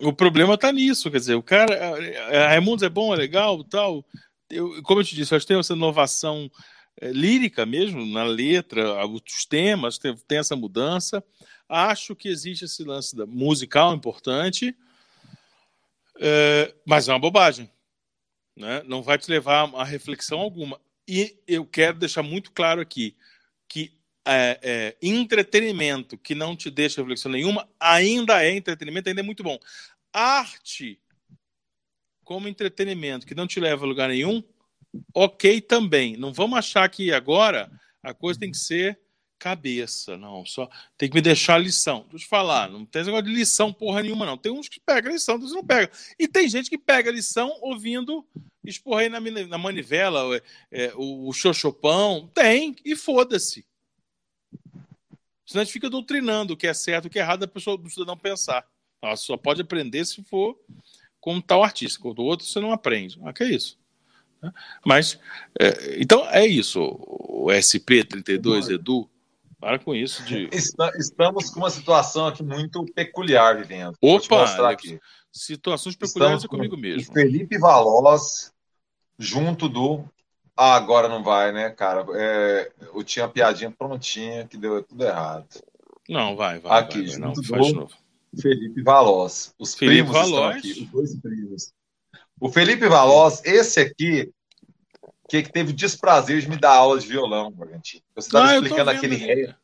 [0.00, 1.96] o problema tá nisso, quer dizer, o cara.
[2.44, 4.04] A Raimundos é bom, é legal, tal.
[4.50, 6.50] Eu, como eu te disse, eu acho que tem essa inovação
[7.00, 11.22] é, lírica mesmo, na letra, os temas, tem, tem, essa mudança.
[11.72, 14.76] Acho que existe esse lance da musical importante,
[16.18, 17.70] é, mas é uma bobagem.
[18.56, 18.82] Né?
[18.86, 20.80] Não vai te levar a reflexão alguma.
[21.06, 23.16] E eu quero deixar muito claro aqui
[23.68, 29.24] que é, é, entretenimento que não te deixa reflexão nenhuma ainda é entretenimento, ainda é
[29.24, 29.56] muito bom.
[30.12, 31.00] Arte
[32.24, 34.42] como entretenimento que não te leva a lugar nenhum,
[35.14, 36.16] ok também.
[36.16, 37.70] Não vamos achar que agora
[38.02, 38.98] a coisa tem que ser
[39.40, 40.44] cabeça, não.
[40.44, 42.02] Só tem que me deixar lição.
[42.02, 44.36] Deixa eu te falar, não tem negócio de lição porra nenhuma, não.
[44.36, 45.90] Tem uns que pegam lição, outros não pegam.
[46.18, 48.24] E tem gente que pega lição ouvindo
[48.64, 52.30] esporrei na, na manivela, é, é, o, o xoxopão.
[52.34, 53.66] Tem, e foda-se.
[55.46, 57.76] Senão a gente fica doutrinando o que é certo, o que é errado, a pessoa
[57.76, 58.64] do cidadão pensar.
[59.02, 60.56] Ela só pode aprender se for
[61.20, 61.98] como tal artista.
[61.98, 63.18] Com o outro você não aprende.
[63.24, 63.78] Ah, que é isso.
[64.42, 64.52] Né?
[64.84, 65.18] Mas,
[65.58, 66.80] é, então é isso.
[66.80, 69.08] O SP32 Edu,
[69.60, 70.24] para com isso.
[70.24, 70.48] De...
[70.52, 73.94] Estamos com uma situação aqui muito peculiar vivendo.
[74.00, 74.98] Opa, aqui.
[75.30, 77.12] situações peculiares é comigo mesmo.
[77.12, 78.52] Felipe Valoz,
[79.18, 80.04] junto do
[80.56, 82.04] ah, agora não vai, né, cara?
[82.14, 85.46] É, eu tinha uma piadinha prontinha que deu tudo errado.
[86.08, 86.80] Não, vai, vai.
[86.80, 87.90] Aqui, vai, não, faz de novo.
[88.38, 89.54] Felipe Valoz.
[89.58, 91.72] Os Felipe primos estão aqui, os dois primos.
[92.38, 94.30] O Felipe Valoz, esse aqui,
[95.30, 98.02] que, teve o desprazer de me dar aula de violão, Morgantino.
[98.16, 99.54] Você estava ah, explicando aquele rei.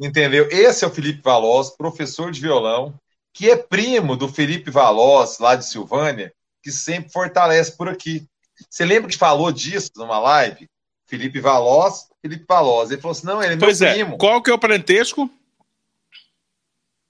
[0.00, 0.48] Entendeu?
[0.50, 2.94] Esse é o Felipe Valoz, professor de violão,
[3.32, 8.26] que é primo do Felipe Valoz, lá de Silvânia, que sempre fortalece por aqui.
[8.70, 10.68] Você lembra que falou disso numa live?
[11.06, 12.90] Felipe Valoz, Felipe Valoz.
[12.90, 13.92] Ele falou assim: não, ele é pois meu é.
[13.94, 14.18] primo.
[14.18, 15.28] Qual que é o parentesco?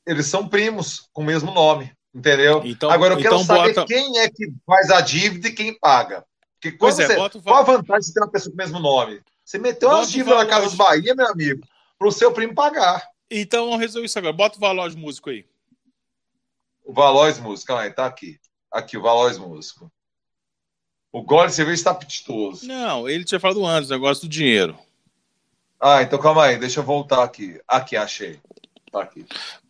[0.06, 2.62] Eles são primos com o mesmo nome, entendeu?
[2.64, 3.86] Então, Agora eu quero então saber bota...
[3.86, 6.24] quem é que faz a dívida e quem paga.
[6.62, 7.16] Porque pois é, você...
[7.16, 7.42] bota...
[7.42, 9.20] qual a vantagem de ter uma pessoa com o mesmo nome?
[9.44, 11.66] Você meteu umas dívidas na Casa dos Bahia, meu amigo,
[11.98, 13.04] para o seu primo pagar.
[13.28, 14.32] Então vamos resolver isso agora.
[14.32, 15.44] Bota o Valoz Músico aí.
[16.84, 18.38] O Valoz Músico, calma aí, tá aqui.
[18.70, 19.90] Aqui, o Valoz Músico.
[21.10, 22.64] O gole de cerveja está apetitoso.
[22.64, 24.78] Não, ele tinha falado antes, o negócio do dinheiro.
[25.80, 27.60] Ah, então calma aí, deixa eu voltar aqui.
[27.66, 28.40] Aqui, achei.
[28.92, 29.08] Tá.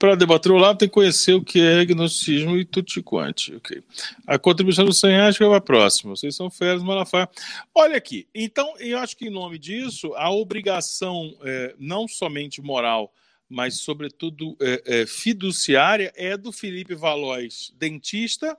[0.00, 3.54] Para debater o lado, tem que conhecer o que é agnosticismo e tutiquante.
[3.54, 3.80] Okay.
[4.26, 6.16] A contribuição dos 100 reais vai próxima.
[6.16, 7.30] Vocês são férias, Malafaia.
[7.72, 13.14] Olha aqui, então, eu acho que em nome disso, a obrigação, é, não somente moral,
[13.48, 18.58] mas, sobretudo, é, é, fiduciária, é do Felipe Valois, dentista,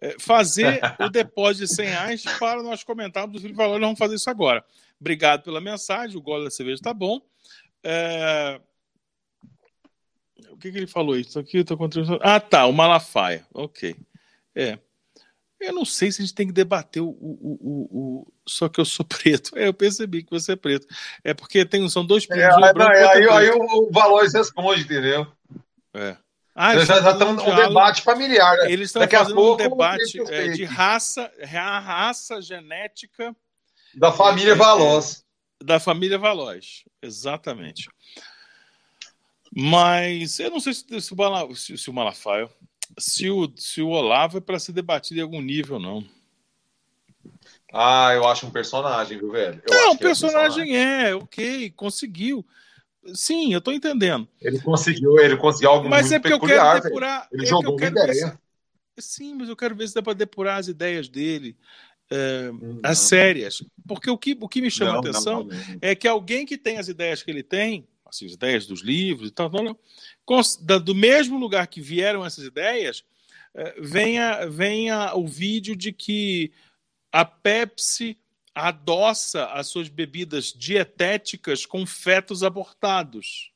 [0.00, 3.78] é, fazer o depósito de 100 reais para nós comentarmos do Felipe Valor.
[3.78, 4.64] Nós vamos fazer isso agora.
[4.98, 6.16] Obrigado pela mensagem.
[6.16, 7.20] O gole da cerveja está bom.
[7.84, 8.58] É...
[10.52, 11.16] O que, que, ele falou?
[11.16, 12.20] Isso aqui eu tô contribuindo.
[12.22, 12.66] Ah, tá.
[12.66, 13.44] O Malafaia.
[13.52, 13.96] Ok.
[14.54, 14.78] É.
[15.60, 18.32] Eu não sei se a gente tem que debater o, o, o, o...
[18.46, 19.56] Só que eu sou preto.
[19.56, 20.86] É, eu percebi que você é preto.
[21.24, 22.44] É porque tem, são dois primos.
[22.44, 25.26] É, um branco, aí, aí, o, Valores responde, entendeu?
[25.94, 26.16] É.
[26.54, 28.56] Ah, já estão um, debate familiar.
[28.58, 28.72] Né?
[28.72, 33.34] Eles estão fazendo pouco, um debate é, de raça, a raça genética
[33.94, 35.24] da família é, Valoz.
[35.62, 37.88] Da família Valoz, exatamente.
[39.54, 42.48] Mas eu não sei se, se, o, se, se o Malafaio,
[42.98, 46.04] se o, se o Olavo é para ser debatido em algum nível, não.
[47.72, 49.62] Ah, eu acho um personagem, viu, velho?
[49.66, 52.46] Eu não, personagem, é, personagem é, ok, conseguiu.
[53.14, 54.28] Sim, eu estou entendendo.
[54.40, 56.66] Ele conseguiu, ele conseguiu algo mas muito é porque peculiar.
[56.66, 58.38] Eu quero depurar, ele é jogou uma ideia.
[58.98, 61.56] sim, mas eu quero ver se dá para depurar as ideias dele,
[62.10, 63.64] é, hum, as sérias.
[63.88, 66.56] Porque o que, o que me chama não, a atenção não, é que alguém que
[66.56, 69.50] tem as ideias que ele tem, assim, as ideias dos livros e tal,
[70.84, 73.04] do mesmo lugar que vieram essas ideias,
[73.54, 76.52] é, venha, venha o vídeo de que
[77.10, 78.18] a Pepsi
[78.54, 83.50] adoça as suas bebidas dietéticas com fetos abortados.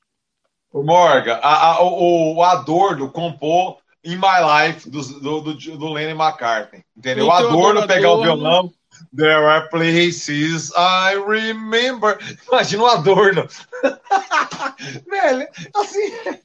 [0.72, 5.92] O Morgan, a, a, o, o Adorno compôs In My Life do, do, do, do
[5.92, 6.84] Lennon McCartney.
[6.96, 7.26] Entendeu?
[7.26, 8.72] O Adorno pegar o violão.
[9.14, 12.18] There are places I remember.
[12.48, 13.48] Imagina o Adorno.
[15.08, 16.40] Velho, assim.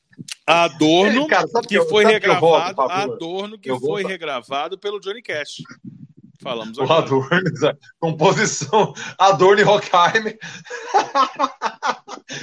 [0.46, 5.62] Adorno, cara, que, que foi regravado, que Adorno que eu foi regravado pelo Johnny Cash.
[6.42, 7.30] Falamos o Adorno,
[8.00, 10.38] composição Adorno e Rockheim.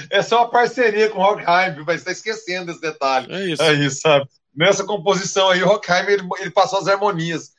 [0.09, 3.31] Essa é uma parceria com o Rockheim, mas está esquecendo esse detalhe.
[3.31, 3.61] É isso.
[3.61, 4.25] É isso, sabe?
[4.55, 7.51] Nessa composição aí, o Rockheim ele, ele passou as harmonias.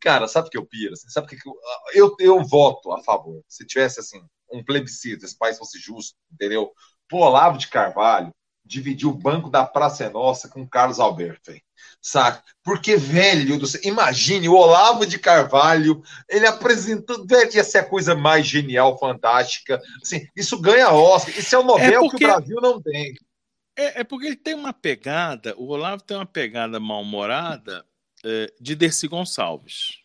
[0.00, 0.94] Cara, sabe o que eu piro?
[0.94, 1.08] Assim?
[1.08, 1.54] Sabe o que eu,
[1.92, 3.42] eu, eu voto a favor.
[3.48, 6.72] Se tivesse, assim, um plebiscito, esse país fosse justo, entendeu?
[7.08, 8.30] Pro Olavo de Carvalho
[8.64, 11.62] dividir o banco da Praça é Nossa com o Carlos Alberto, hein?
[12.00, 12.42] saca?
[12.62, 13.66] Porque, velho, do...
[13.82, 19.80] imagine o Olavo de Carvalho, ele apresentando, velho, ia ser a coisa mais genial, fantástica.
[20.02, 22.18] Assim, isso ganha Oscar, isso é o Nobel é porque...
[22.18, 23.14] que o Brasil não tem.
[23.76, 27.93] É, é, porque ele tem uma pegada, o Olavo tem uma pegada mal-humorada é,
[28.60, 29.98] de Dercy Gonçalves.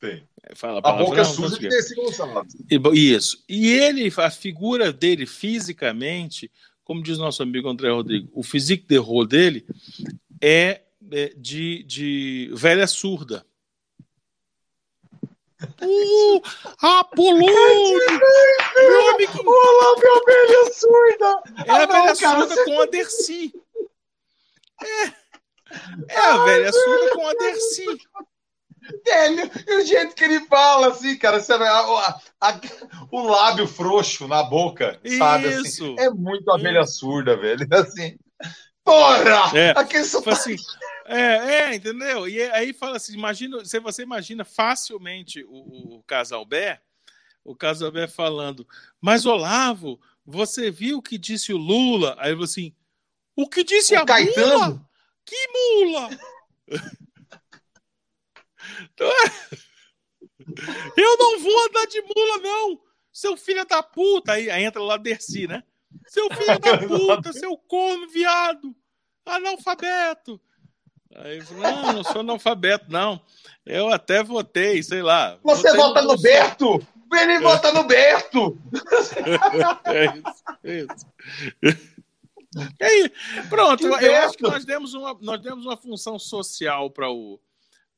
[0.00, 0.26] Tem.
[0.42, 2.54] É, fala a, a boca suja de Dercy Gonçalves.
[2.92, 3.44] Isso.
[3.48, 6.50] E ele, a figura dele fisicamente,
[6.82, 9.66] como diz nosso amigo André Rodrigo, o physique de rôle dele
[10.40, 13.46] é, é de, de velha surda.
[15.80, 16.42] Uh,
[16.80, 17.46] Apolônio!
[18.74, 19.44] Meu amigo!
[19.46, 21.42] Olá, minha velha surda!
[21.64, 23.54] É a velha surda com a Dercy.
[24.82, 25.21] É.
[26.08, 27.86] É a velha surda com a Dercy.
[29.04, 32.60] Velho, e o jeito que ele fala, assim, cara, você a, a, a,
[33.10, 35.46] o lábio frouxo na boca, sabe?
[35.46, 35.84] Assim, Isso.
[35.84, 37.66] Assim, é muito a velha surda, velho.
[37.72, 38.16] Assim,
[38.84, 39.56] porra!
[39.56, 40.56] É, aquele assim,
[41.06, 42.28] é, é, entendeu?
[42.28, 46.80] E aí fala assim, imagina, se você imagina facilmente o, o Casalbé,
[47.44, 48.66] o Casalbé falando,
[49.00, 52.16] mas Olavo, você viu o que disse o Lula?
[52.18, 52.74] Aí ele assim,
[53.36, 54.58] o que disse o a Caetano?
[54.58, 54.91] mula?
[55.24, 56.10] Que mula?
[60.96, 62.80] Eu não vou andar de mula, não!
[63.12, 64.32] Seu filho da puta!
[64.32, 65.62] Aí, aí entra lá Dercy, né?
[66.06, 68.74] Seu filho da puta, seu corno, viado!
[69.24, 70.40] Analfabeto!
[71.14, 73.20] Aí eu falei, não, não sou analfabeto, não.
[73.66, 75.38] Eu até votei, sei lá.
[75.42, 76.86] Você vota no, no Berto?
[77.12, 78.58] Ele vota no Berto!
[79.84, 81.91] é isso, é isso.
[82.78, 83.12] E aí,
[83.48, 87.40] pronto, eu, acho que nós demos uma, nós demos uma função social para o,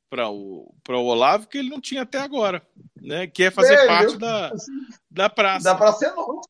[0.09, 2.65] para o, o Olavo que ele não tinha até agora,
[3.01, 3.27] né?
[3.27, 4.71] Que é fazer velho, parte da, assim,
[5.11, 5.63] da praça.
[5.63, 6.41] Da praça enorme.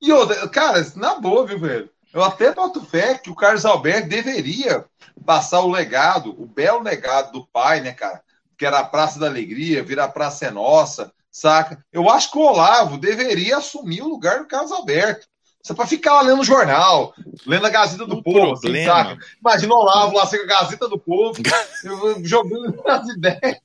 [0.00, 1.90] E outra, cara, na boa, viu, velho?
[2.12, 4.84] Eu até boto fé que o Carlos Alberto deveria
[5.24, 8.22] passar o legado, o belo legado do pai, né, cara?
[8.56, 11.84] Que era a Praça da Alegria, virar a Praça é Nossa, saca?
[11.92, 15.26] Eu acho que o Olavo deveria assumir o lugar do Carlos Alberto.
[15.64, 17.14] Só para ficar lá lendo o jornal,
[17.46, 19.16] lendo a Gazeta do o Povo, assim, saca?
[19.40, 21.40] Imagina o Olavo lá, assim, a Gazeta do Povo,
[22.22, 23.56] jogando as ideias.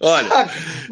[0.00, 0.48] Olha,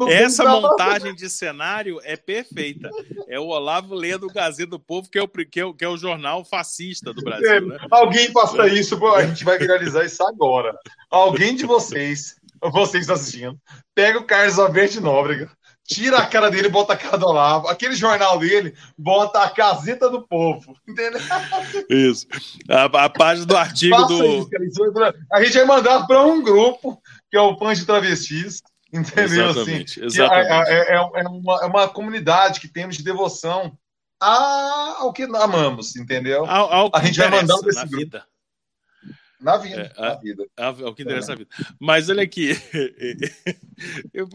[0.09, 2.89] essa montagem de cenário é perfeita.
[3.29, 5.85] É o Olavo lendo o Gazeta do Povo, que é o, que é o, que
[5.85, 7.49] é o jornal fascista do Brasil.
[7.49, 7.77] É, né?
[7.89, 10.77] Alguém faça isso, a gente vai viralizar isso agora.
[11.09, 13.57] Alguém de vocês, vocês assistindo,
[13.95, 15.49] pega o Carlos Alberto Nóbrega,
[15.89, 17.67] tira a cara dele, bota a cara do Olavo.
[17.67, 20.75] Aquele jornal dele, bota a caseta do povo.
[20.87, 21.19] Entendeu?
[21.89, 22.27] Isso.
[22.69, 24.23] A, a página do artigo Faça do.
[24.23, 24.49] Isso,
[25.33, 28.61] a gente vai mandar para um grupo, que é o Pan de Travestis.
[28.93, 29.49] Entendeu?
[29.49, 29.99] Exatamente.
[29.99, 30.71] Assim, exatamente.
[30.71, 33.77] É, é, é, é, uma, é uma comunidade que temos de devoção
[34.19, 36.45] ao que amamos, entendeu?
[36.45, 37.97] Ao, ao a gente vai mandar desse grupo.
[37.97, 38.25] Vida.
[39.39, 40.45] Na vida, é, na vida.
[40.57, 41.35] É, é o que interessa é.
[41.35, 41.49] na vida.
[41.79, 42.49] Mas olha aqui,
[44.13, 44.27] eu,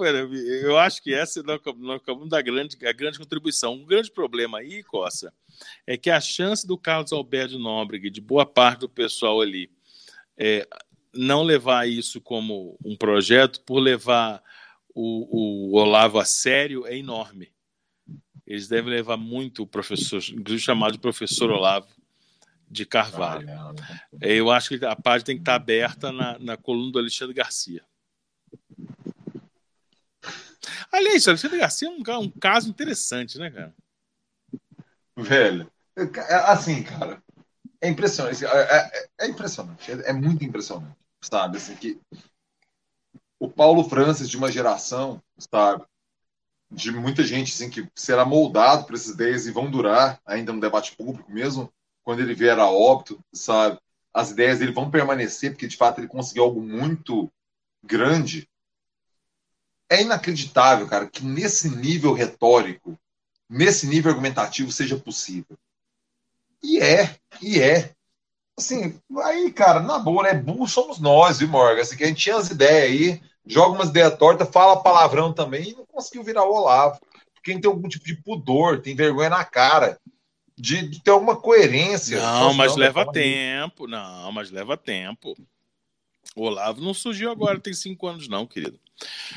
[0.62, 1.60] eu acho que essa nós
[1.96, 3.74] acabamos da grande, a grande contribuição.
[3.74, 5.32] Um grande problema aí, Coça,
[5.86, 9.70] é que a chance do Carlos Alberto Nóbrega, de boa parte do pessoal ali,
[10.38, 10.66] é,
[11.12, 14.42] não levar isso como um projeto, por levar
[14.94, 17.52] o, o Olavo a sério, é enorme.
[18.46, 21.88] Eles devem levar muito o professor, inclusive chamado de professor Olavo,
[22.74, 23.48] de Carvalho.
[23.48, 23.72] Ah,
[24.20, 27.84] Eu acho que a página tem que estar aberta na, na coluna do Alexandre Garcia.
[30.90, 33.74] Aliás, o Alexandre Garcia é um, um caso interessante, né, cara?
[35.16, 37.22] Velho, é, assim, cara,
[37.80, 38.44] é impressionante.
[38.44, 41.58] É, é, é impressionante, é, é, muito impressionante, sabe?
[41.58, 42.00] Assim, que
[43.38, 45.84] o Paulo Francis de uma geração, sabe?
[46.70, 50.60] De muita gente assim, que será moldado por essas ideias e vão durar ainda no
[50.60, 51.72] debate público mesmo,
[52.04, 53.78] quando ele vier a óbito, sabe?
[54.12, 57.32] As ideias dele vão permanecer, porque de fato ele conseguiu algo muito
[57.82, 58.48] grande.
[59.88, 62.96] É inacreditável, cara, que nesse nível retórico,
[63.48, 65.56] nesse nível argumentativo seja possível.
[66.62, 67.92] E é, e é.
[68.56, 70.34] Assim, aí, cara, na boa, né?
[70.34, 71.82] Burro somos nós, viu, Morgan?
[71.82, 75.70] Assim, que a gente tinha as ideias aí, joga umas ideias tortas, fala palavrão também
[75.70, 77.00] e não conseguiu virar o Olavo.
[77.42, 79.98] Quem tem algum tipo de pudor, tem vergonha na cara
[80.56, 82.20] de, de ter alguma coerência.
[82.20, 83.86] Não, mas não, leva tempo.
[83.86, 85.36] Não, mas leva tempo.
[86.36, 88.78] O Olavo não surgiu agora, tem cinco anos, não, querido.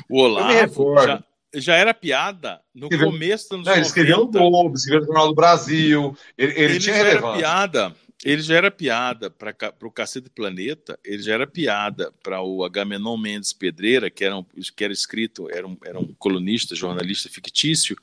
[0.09, 1.23] O Olavo já,
[1.55, 5.07] já era piada no escreveu, começo dos anos não, Ele escreveu no Globo, escreveu no
[5.07, 6.17] Jornal do Brasil.
[6.37, 7.27] Ele, ele, ele tinha relevância.
[7.27, 7.95] Era piada.
[8.23, 13.17] ele já era piada para o Cacete Planeta, ele já era piada para o Agamenon
[13.17, 14.45] Mendes Pedreira, que era, um,
[14.75, 17.95] que era escrito, era um, era um colunista, jornalista fictício,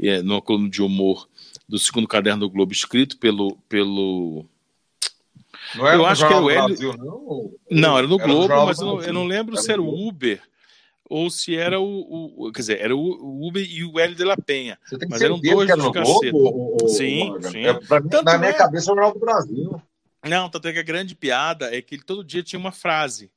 [0.00, 1.28] é, numa coluna de humor
[1.68, 3.56] do segundo caderno do Globo, escrito pelo.
[3.68, 4.46] pelo
[5.74, 6.66] não era eu acho que era o Hélio...
[6.66, 7.52] Brasil, não?
[7.70, 10.08] Não, era no Era Globo, mas eu não, eu não lembro Era se era o.
[10.08, 10.42] Uber
[11.10, 14.36] ou se era o, o- Quer dizer, era o, Uber e o Hélio de la
[14.36, 14.78] Penha.
[15.08, 15.92] Mas eram dois que era dos no.
[15.92, 16.78] Globo?
[16.84, 17.64] ô- Sim, sim.
[17.66, 19.82] É, mim, Tanto na minha é- cabeça, é o Jornal do Brasil.
[20.24, 23.30] Não, tanto é que a grande piada é que ele todo dia tinha uma frase,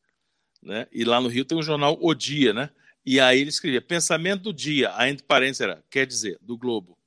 [0.62, 0.88] né?
[0.92, 2.70] E lá no Rio tem o jornal O Dia, né?
[3.06, 6.98] E aí ele escrevia pensamento do dia, aí entre parênteses era, quer dizer, do Globo.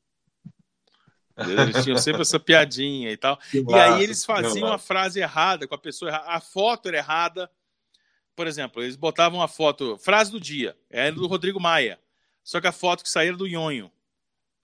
[1.36, 3.36] Eles tinham sempre essa piadinha e tal.
[3.50, 6.28] Que E massa, aí eles faziam a frase errada com a pessoa errada.
[6.28, 7.50] A foto era errada.
[8.36, 12.00] Por exemplo, eles botavam a foto, frase do dia, era do Rodrigo Maia.
[12.42, 13.90] Só que a foto que saía era do Nhonho.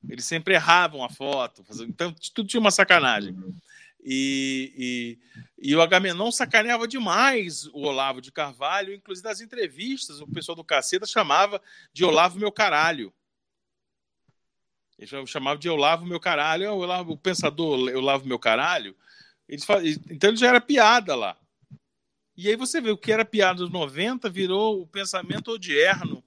[0.08, 1.64] Eles sempre erravam a foto.
[1.82, 3.36] Então, tudo tinha uma sacanagem.
[4.02, 5.18] E,
[5.58, 10.56] e, e o Agamenon sacaneava demais o Olavo de Carvalho, inclusive nas entrevistas, o pessoal
[10.56, 11.60] do Caceta chamava
[11.92, 13.12] de Olavo meu caralho.
[15.00, 18.94] Eles chamavam de Olavo meu caralho, "Ah, o, Olavo, o pensador Olavo meu caralho.
[19.48, 19.66] Eles
[20.10, 21.36] Então ele já era piada lá.
[22.36, 26.22] E aí você vê o que era piada dos 90 virou o pensamento odierno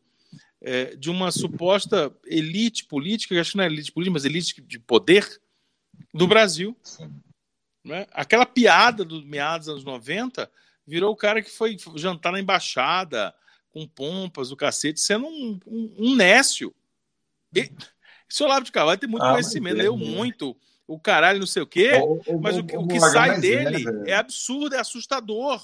[0.60, 4.62] é, de uma suposta elite política, eu acho que não é elite política, mas elite
[4.62, 5.41] de poder
[6.14, 6.76] do Brasil.
[7.84, 8.08] Né?
[8.12, 10.50] Aquela piada dos meados dos anos 90
[10.88, 13.34] virou o cara que foi jantar na embaixada
[13.72, 16.74] com pompas, o cacete, sendo um, um, um nécio.
[17.56, 17.72] E,
[18.34, 20.03] esse Olavo de Carvalho tem muito Ah, conhecimento, é, leu né?
[20.03, 20.57] muito,
[20.88, 23.30] o caralho não sei o quê, Ô, ô, mas o, que- o que Morgan, sai
[23.30, 24.07] mas dele velho.
[24.10, 25.64] é absurdo, é assustador.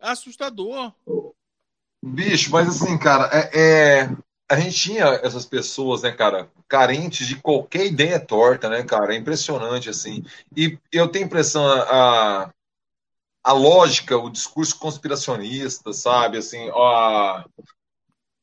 [0.00, 0.90] É assustador.
[2.02, 4.16] Bicho, mas assim, cara, é, é-
[4.50, 9.14] a gente tinha essas pessoas, né, cara, carentes de qualquer ideia torta, né, cara?
[9.14, 10.24] É impressionante, assim.
[10.56, 12.50] E eu tenho a impressão, a,
[13.42, 16.38] a lógica, o discurso conspiracionista, sabe?
[16.38, 17.44] Assim, a,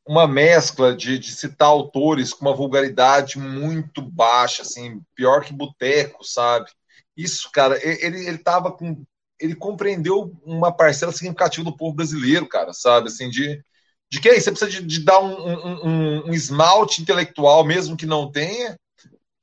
[0.07, 6.23] uma mescla de, de citar autores com uma vulgaridade muito baixa, assim, pior que boteco,
[6.23, 6.69] sabe?
[7.15, 9.03] Isso, cara, ele, ele tava com.
[9.39, 13.07] Ele compreendeu uma parcela significativa do povo brasileiro, cara, sabe?
[13.07, 13.63] Assim, de,
[14.09, 17.97] de que aí você precisa de, de dar um, um- um- um esmalte intelectual, mesmo
[17.97, 18.77] que não tenha.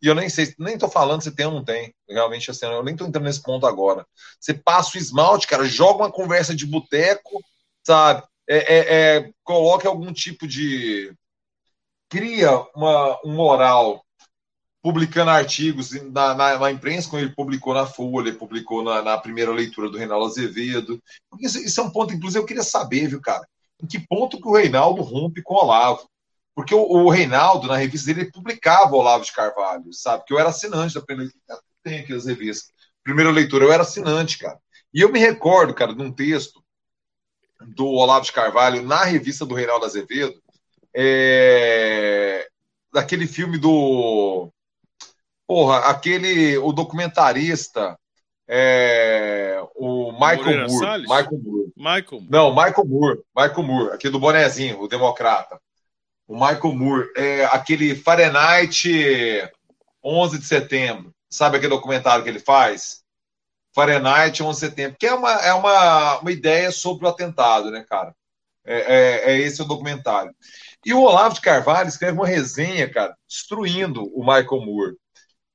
[0.02, 1.92] E eu nem sei, nem tô falando se tem ou não tem.
[2.08, 4.06] Realmente, assim, eu nem tô entrando nesse ponto agora.
[4.40, 7.40] Você passa o esmalte, cara, joga uma conversa de boteco,
[7.84, 8.22] sabe?
[8.48, 11.12] É, é, é, coloca algum tipo de.
[12.08, 14.02] Cria uma, um moral
[14.82, 19.50] publicando artigos na, na, na imprensa, como ele publicou na Folha, publicou na, na primeira
[19.52, 21.02] leitura do Reinaldo Azevedo.
[21.40, 23.46] Isso, isso é um ponto, inclusive, eu queria saber, viu, cara?
[23.82, 26.08] Em que ponto que o Reinaldo rompe com o Olavo?
[26.54, 30.24] Porque o, o Reinaldo, na revista dele, ele publicava o Olavo de Carvalho, sabe?
[30.26, 31.30] Que eu era assinante da primeira.
[31.82, 32.72] Tem aqui as revistas.
[33.04, 34.58] Primeira leitura, eu era assinante, cara.
[34.92, 36.57] E eu me recordo, cara, de um texto
[37.66, 40.40] do Olavo de Carvalho na revista do Reinaldo Azevedo,
[40.94, 42.46] é,
[42.92, 44.50] daquele filme do.
[45.46, 46.58] Porra, aquele.
[46.58, 47.98] O documentarista.
[48.46, 50.78] é, o Michael Moreira Moore.
[50.78, 51.08] Salles?
[51.08, 51.72] Michael Moore.
[51.76, 53.20] Michael, Não, Michael Moore.
[53.36, 55.60] Michael Moore, aquele do bonezinho, o democrata.
[56.26, 57.08] O Michael Moore.
[57.16, 58.82] É aquele Fahrenheit
[60.02, 61.12] 11 de setembro.
[61.30, 63.02] Sabe aquele documentário que ele faz?
[63.78, 64.96] Fahrenheit 11 de setembro.
[64.98, 68.12] Que é uma, é uma, uma ideia sobre o atentado, né, cara?
[68.66, 70.34] É, é, é esse o documentário.
[70.84, 74.96] E o Olavo de Carvalho escreve uma resenha, cara, destruindo o Michael Moore.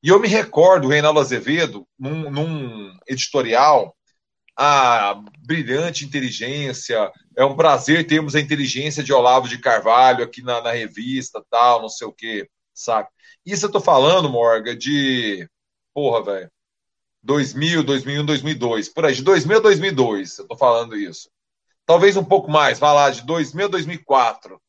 [0.01, 3.93] E eu me recordo, o Reinaldo Azevedo, num, num editorial,
[4.57, 10.61] a brilhante inteligência, é um prazer termos a inteligência de Olavo de Carvalho aqui na,
[10.61, 13.09] na revista, tal, não sei o quê, saca?
[13.45, 15.47] Isso eu tô falando, Morga, de,
[15.93, 16.51] porra, velho,
[17.23, 21.29] 2000, 2001, 2002, por aí, de 2000 a 2002, eu tô falando isso.
[21.85, 24.61] Talvez um pouco mais, vai lá, de 2000 a 2004,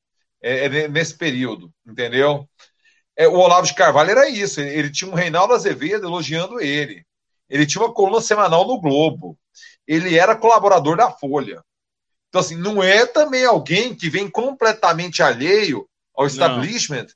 [0.43, 2.49] é, é nesse período, entendeu?
[3.17, 7.05] É, o Olavo de Carvalho era isso, ele, ele tinha um Reinaldo Azevedo elogiando ele.
[7.49, 9.39] Ele tinha uma coluna semanal no Globo.
[9.87, 11.63] Ele era colaborador da Folha.
[12.29, 17.07] Então, assim, não é também alguém que vem completamente alheio ao establishment,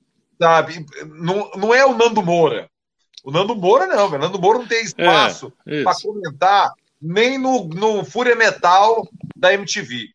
[0.41, 0.87] sabe?
[1.07, 2.71] Não, não é o Nando Moura.
[3.25, 4.23] O Nando Moura não, velho.
[4.23, 9.53] O Nando Moura não tem espaço É, para comentar nem no, no Fúria Metal da
[9.53, 10.09] MTV.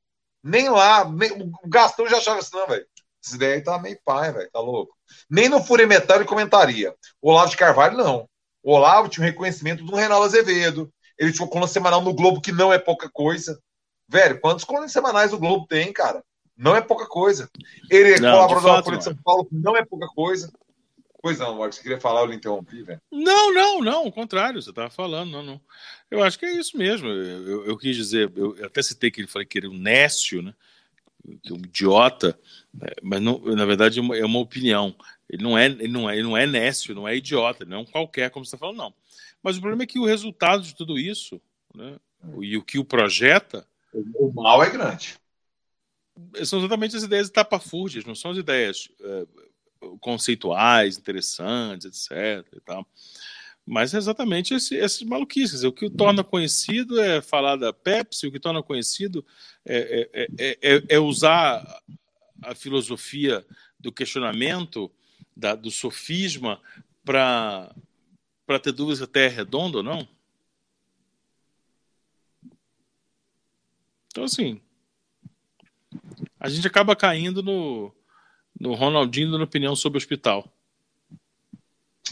[0.44, 1.06] Nem lá.
[1.10, 2.86] nem- o Gastão já achava assim, não, velho.
[3.24, 4.50] Essa ideia aí tá meio pai, velho.
[4.52, 4.94] Tá louco.
[5.30, 6.94] Nem no Fúria Metal ele comentaria.
[7.22, 8.28] O Olavo de Carvalho, não.
[8.62, 10.90] O Olavo tinha um reconhecimento do Reinaldo Azevedo.
[11.18, 13.60] Ele tinha uma coluna semanal no Globo, que não é pouca coisa.
[14.10, 16.22] Velho, quantos colunas semanais o Globo tem, cara?
[16.58, 17.50] Não é pouca coisa.
[17.90, 20.52] Ele é Não, colaborador da Folha de São Paulo, que não é pouca coisa.
[21.24, 23.02] Pois não, Marcos, você queria falar, eu lhe interrompi, velho.
[23.10, 25.62] Não, não, não, ao contrário, você estava falando, não, não.
[26.12, 27.08] Eu acho que é isso mesmo.
[27.08, 29.78] Eu, eu, eu quis dizer, eu até citei que ele falei que ele é um
[29.78, 30.54] nécio, né?
[31.42, 32.38] Que é um idiota,
[32.74, 32.90] né?
[33.02, 34.94] mas não, na verdade é uma, é uma, opinião.
[35.30, 37.78] Ele não é, ele não é, ele não é nécio, não é idiota, ele não
[37.78, 38.94] é um qualquer, como você está falando, não.
[39.42, 41.40] Mas o problema é que o resultado de tudo isso,
[41.74, 41.96] né?
[42.42, 43.66] E o que o projeta.
[43.94, 45.16] O mal é grande.
[46.44, 49.26] São exatamente as ideias etapafúrdias, não são as ideias é,
[50.00, 52.46] conceituais, interessantes, etc.
[52.56, 52.88] E tal.
[53.66, 55.64] Mas é exatamente esse, esses maluquices.
[55.64, 59.26] O que o torna conhecido é falar da Pepsi, o que torna conhecido
[59.66, 61.64] é, é, é, é, é usar
[62.42, 63.46] a filosofia
[63.80, 64.92] do questionamento,
[65.36, 66.62] da, do sofisma,
[67.06, 67.74] para
[68.62, 70.08] ter dúvidas se a Terra é redonda ou não.
[74.08, 74.62] Então, assim,
[76.40, 77.94] a gente acaba caindo no,
[78.60, 80.46] no Ronaldinho dando opinião sobre o hospital.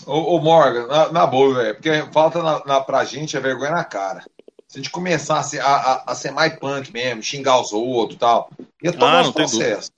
[0.06, 3.44] Ô, ô Morgan, na, na boa, velho, porque falta na, na, pra gente a é
[3.44, 4.24] vergonha na cara.
[4.68, 8.16] Se a gente começar a ser, a, a, ser mais punk mesmo, xingar os outros
[8.16, 8.50] e tal,
[8.82, 9.92] ia tomar ah, os processos.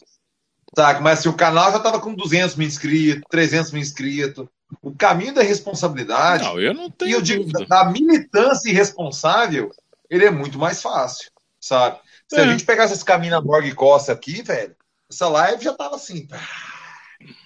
[0.75, 1.01] Sabe?
[1.01, 4.47] Mas se assim, o canal já tava com 200 mil inscritos, 300 mil inscritos,
[4.81, 6.43] o caminho da responsabilidade.
[6.43, 7.11] Não, eu não tenho.
[7.11, 9.71] E eu digo, da militância irresponsável,
[10.09, 11.29] ele é muito mais fácil,
[11.59, 11.99] sabe?
[12.27, 12.41] Se é.
[12.41, 14.75] a gente pegasse esse caminho na Morgue Costa aqui, velho,
[15.13, 16.27] essa live já tava assim.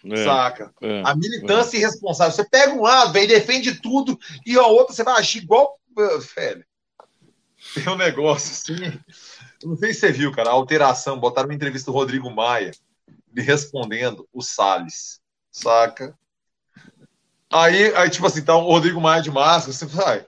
[0.06, 0.74] É, saca?
[0.82, 1.82] É, a militância é.
[1.82, 2.34] irresponsável.
[2.34, 5.80] Você pega um lado, velho, defende tudo, e a outra você vai agir igual.
[6.36, 6.66] Velho.
[7.74, 9.00] Tem um negócio assim.
[9.64, 11.20] Não sei se você viu, cara, a alteração.
[11.20, 12.72] Botaram uma entrevista do Rodrigo Maia,
[13.34, 15.20] lhe respondendo o Salles.
[15.52, 16.18] Saca?
[17.52, 20.26] Aí, aí, tipo assim, tá o Rodrigo Maia de máscara, você vai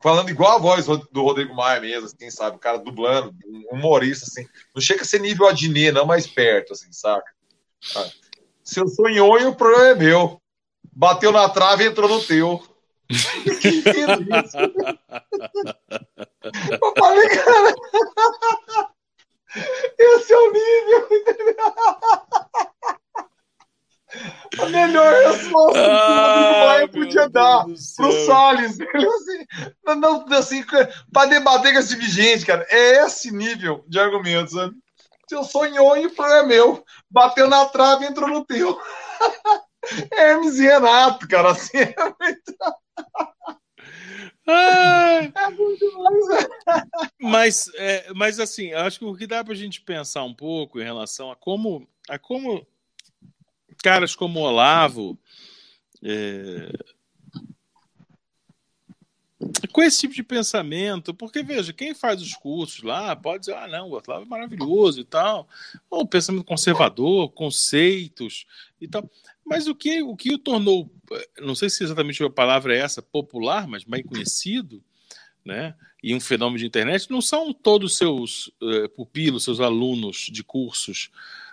[0.00, 4.26] falando igual a voz do Rodrigo Maia mesmo, assim, sabe, o cara dublando, um humorista,
[4.26, 4.46] assim.
[4.74, 7.30] Não chega a ser nível Adnet, não, mais perto, assim, saca?
[7.96, 8.08] Ah,
[8.62, 10.40] se eu sou nhonho, o problema é meu.
[10.92, 12.62] Bateu na trave e entrou no teu.
[13.08, 14.58] que isso?
[16.82, 17.74] eu falei, cara.
[19.98, 21.56] Esse é o nível, entendeu?
[24.58, 27.76] A melhor resposta que o Maia podia dar pro
[28.26, 28.78] Salles.
[28.80, 30.64] Assim, não, assim,
[31.12, 32.66] pra debater com esse tipo de gente, cara.
[32.70, 34.74] É esse nível de argumentos, sabe?
[35.28, 36.84] Se eu sonhou e o problema é meu.
[37.10, 38.78] Bateu na trave e entrou no teu.
[40.12, 42.56] Hermes e Renato, cara, assim é muito.
[44.50, 46.48] É muito mais.
[47.20, 50.80] mas, é, mas assim, acho que o que dá para a gente pensar um pouco
[50.80, 52.66] em relação a como, a como
[53.82, 55.18] caras como Olavo,
[56.02, 56.70] é,
[59.72, 63.68] com esse tipo de pensamento, porque veja, quem faz os cursos lá pode dizer, ah,
[63.68, 65.48] não, o Olavo é maravilhoso e tal,
[65.88, 68.46] ou pensamento conservador, conceitos
[68.80, 69.08] e tal.
[69.46, 70.90] Mas o que o, que o tornou,
[71.40, 74.82] não sei se exatamente a palavra é essa, popular, mas bem conhecido,
[75.44, 75.74] né?
[76.02, 81.10] E um fenômeno de internet, não são todos seus uh, pupilos, seus alunos de cursos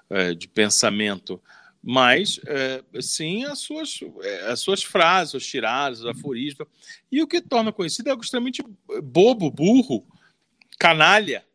[0.10, 1.42] uh, de pensamento,
[1.88, 6.68] mas é, sim as suas, é, as suas frases, os tiradas, os aforismos.
[7.12, 8.64] E o que torna conhecido é extremamente
[9.04, 10.04] bobo, burro,
[10.80, 11.46] canalha.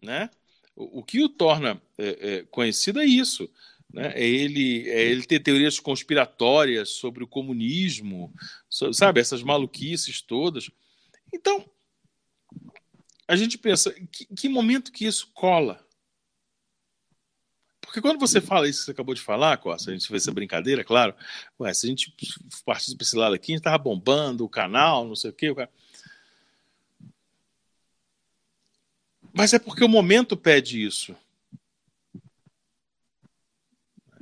[0.00, 0.30] Né?
[0.76, 3.50] O, o que o torna é, é, conhecido é isso.
[3.92, 4.12] Né?
[4.14, 8.32] É, ele, é ele ter teorias conspiratórias sobre o comunismo,
[8.92, 9.20] sabe?
[9.20, 10.70] Essas maluquices todas.
[11.34, 11.68] Então,
[13.26, 15.84] a gente pensa, que, que momento que isso cola?
[17.90, 20.30] Porque quando você fala isso que você acabou de falar, Costa, a gente fez essa
[20.30, 21.12] brincadeira, claro.
[21.58, 22.14] Ué, se a gente
[22.64, 25.50] partisse para esse lado aqui, a gente estava bombando o canal, não sei o quê.
[25.50, 25.68] O cara...
[29.32, 31.16] Mas é porque o momento pede isso.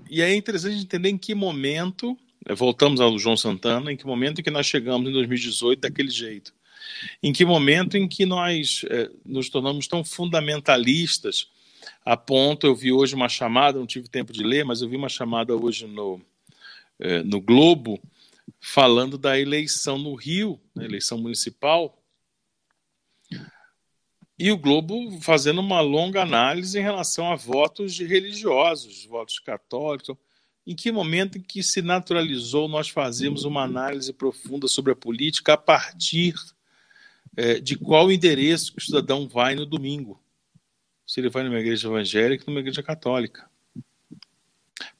[0.08, 2.16] E aí é interessante entender em que momento,
[2.48, 6.10] né, voltamos ao João Santana, em que momento em que nós chegamos em 2018 daquele
[6.10, 6.54] jeito.
[7.22, 11.50] Em que momento em que nós é, nos tornamos tão fundamentalistas
[12.08, 14.96] a ponto, eu vi hoje uma chamada, não tive tempo de ler, mas eu vi
[14.96, 16.18] uma chamada hoje no,
[16.98, 18.00] é, no Globo,
[18.58, 22.02] falando da eleição no Rio, né, eleição municipal,
[24.38, 30.16] e o Globo fazendo uma longa análise em relação a votos de religiosos, votos católicos.
[30.66, 35.56] Em que momento que se naturalizou nós fazemos uma análise profunda sobre a política a
[35.58, 36.34] partir
[37.36, 40.18] é, de qual endereço o cidadão vai no domingo?
[41.08, 43.50] Se ele vai numa igreja evangélica ou numa igreja católica.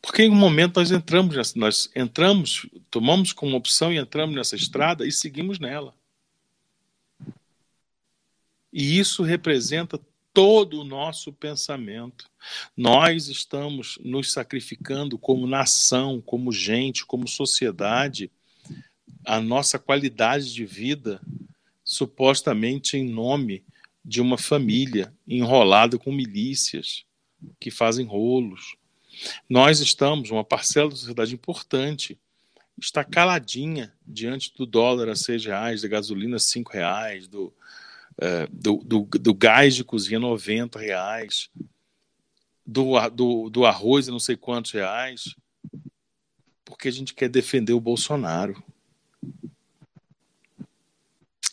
[0.00, 5.06] Porque em um momento nós entramos, nós entramos, tomamos como opção e entramos nessa estrada
[5.06, 5.94] e seguimos nela.
[8.72, 10.00] E isso representa
[10.32, 12.30] todo o nosso pensamento.
[12.74, 18.30] Nós estamos nos sacrificando como nação, como gente, como sociedade,
[19.26, 21.20] a nossa qualidade de vida,
[21.84, 23.62] supostamente em nome
[24.04, 27.04] de uma família enrolada com milícias
[27.60, 28.76] que fazem rolos.
[29.48, 32.18] Nós estamos, uma parcela da sociedade importante,
[32.80, 37.46] está caladinha diante do dólar a seis reais, da gasolina a cinco reais, do,
[38.18, 41.50] uh, do, do, do, gás de cozinha 90 reais,
[42.64, 45.34] do, do, do arroz a não sei quantos reais,
[46.64, 48.62] porque a gente quer defender o Bolsonaro.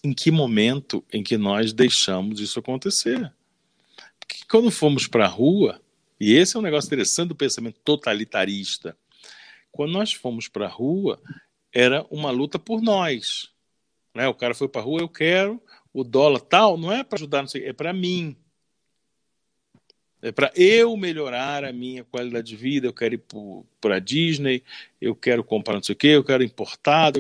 [0.06, 3.34] Em que momento em que nós deixamos isso acontecer?
[4.20, 5.82] Porque quando fomos para a rua,
[6.20, 8.96] e esse é um negócio interessante do pensamento totalitarista,
[9.72, 11.20] quando nós fomos para a rua,
[11.74, 13.50] era uma luta por nós.
[14.14, 14.28] Né?
[14.28, 15.60] O cara foi para a rua, eu quero,
[15.92, 18.38] o dólar tal, não é para ajudar, não sei, é para mim.
[20.22, 23.24] É para eu melhorar a minha qualidade de vida, eu quero ir
[23.82, 24.64] para a Disney,
[25.02, 27.20] eu quero comprar não sei o quê, eu quero importado.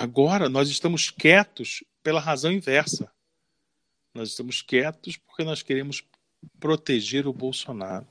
[0.00, 3.12] Agora nós estamos quietos pela razão inversa.
[4.14, 6.02] Nós estamos quietos porque nós queremos
[6.58, 8.06] proteger o Bolsonaro.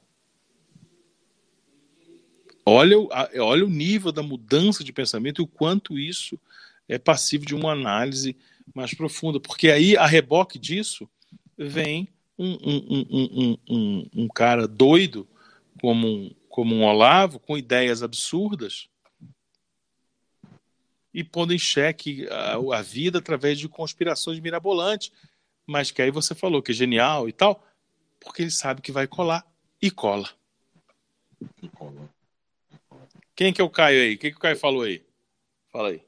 [2.63, 2.95] Olha,
[3.41, 6.39] olha o nível da mudança de pensamento e o quanto isso
[6.87, 8.37] é passivo de uma análise
[8.75, 11.09] mais profunda, porque aí, a reboque disso,
[11.57, 12.07] vem
[12.37, 15.27] um, um, um, um cara doido,
[15.81, 18.87] como um, como um Olavo, com ideias absurdas,
[21.13, 25.11] e pondo em xeque a, a vida através de conspirações mirabolantes,
[25.65, 27.63] mas que aí você falou que é genial e tal,
[28.19, 29.45] porque ele sabe que vai colar
[29.81, 30.29] e cola.
[33.35, 34.15] Quem que é o Caio aí?
[34.15, 35.03] O que, que o Caio falou aí?
[35.71, 36.01] Fala aí.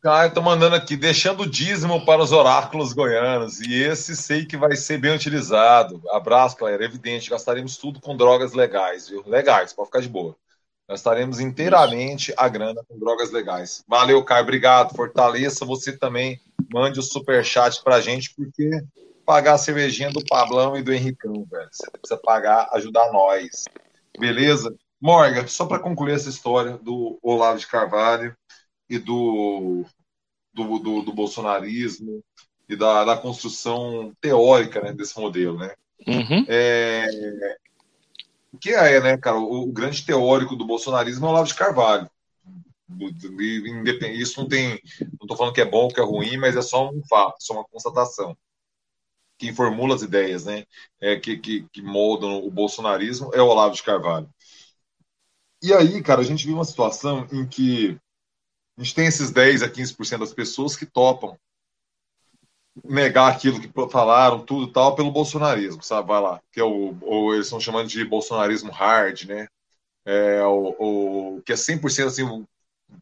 [0.00, 3.60] Caio, tô mandando aqui, deixando o dízimo para os oráculos goianos.
[3.60, 6.02] E esse sei que vai ser bem utilizado.
[6.10, 6.84] Abraço, galera.
[6.84, 9.22] Evidente, gastaremos tudo com drogas legais, viu?
[9.26, 10.34] Legais, pode ficar de boa.
[10.90, 13.84] Gastaremos inteiramente a grana com drogas legais.
[13.86, 14.42] Valeu, Caio.
[14.42, 14.96] Obrigado.
[14.96, 16.40] Fortaleça você também.
[16.68, 18.68] Mande o super chat pra gente, porque
[19.24, 21.68] pagar a cervejinha do Pablão e do Henricão, velho.
[21.70, 23.66] Você precisa pagar, ajudar nós.
[24.18, 24.74] Beleza?
[25.00, 28.36] Morgan, só para concluir essa história do Olavo de Carvalho
[28.88, 29.84] e do,
[30.52, 32.20] do, do, do bolsonarismo
[32.68, 35.72] e da, da, construção teórica né, desse modelo, né?
[36.04, 36.44] Uhum.
[36.48, 37.06] É,
[38.58, 42.10] que é, né, cara, o, o, grande teórico do bolsonarismo é o Olavo de Carvalho.
[44.12, 46.62] Isso não tem, não estou falando que é bom ou que é ruim, mas é
[46.62, 48.36] só um fato, só uma constatação.
[49.38, 50.64] Quem formula as ideias, né,
[51.00, 54.28] é, que, que, que moldam o bolsonarismo é o Olavo de Carvalho.
[55.62, 57.98] E aí, cara, a gente viu uma situação em que
[58.76, 61.38] a gente tem esses 10 a 15% das pessoas que topam
[62.84, 66.08] negar aquilo que falaram, tudo tal, pelo bolsonarismo, sabe?
[66.08, 69.46] Vai lá, que é o, ou eles estão chamando de bolsonarismo hard, né?
[70.04, 72.46] É, o, o, que é 100% assim,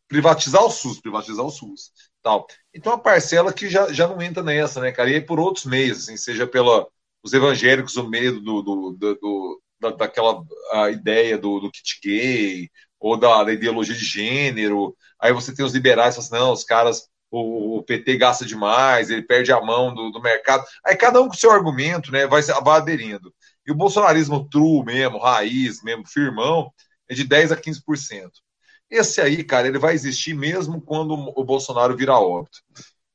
[0.09, 1.93] privatizar o SUS, privatizar o SUS,
[2.23, 2.47] tal.
[2.75, 5.11] Então a parcela que já, já não entra nessa, né, cara?
[5.11, 6.87] E aí por outros meios, assim, seja pela
[7.23, 10.43] os evangélicos, o medo do, do, do, do da, daquela
[10.91, 14.97] ideia do, do kit gay, ou da, da, ideologia de gênero.
[15.21, 19.23] Aí você tem os liberais assim, não, os caras, o, o, PT gasta demais, ele
[19.23, 20.65] perde a mão do, do, mercado.
[20.85, 23.33] Aí cada um com seu argumento, né, vai, vai aderindo.
[23.67, 26.73] E o bolsonarismo true mesmo, raiz mesmo, firmão,
[27.09, 28.31] é de 10 a 15%.
[28.91, 32.59] Esse aí, cara, ele vai existir mesmo quando o Bolsonaro virar óbito.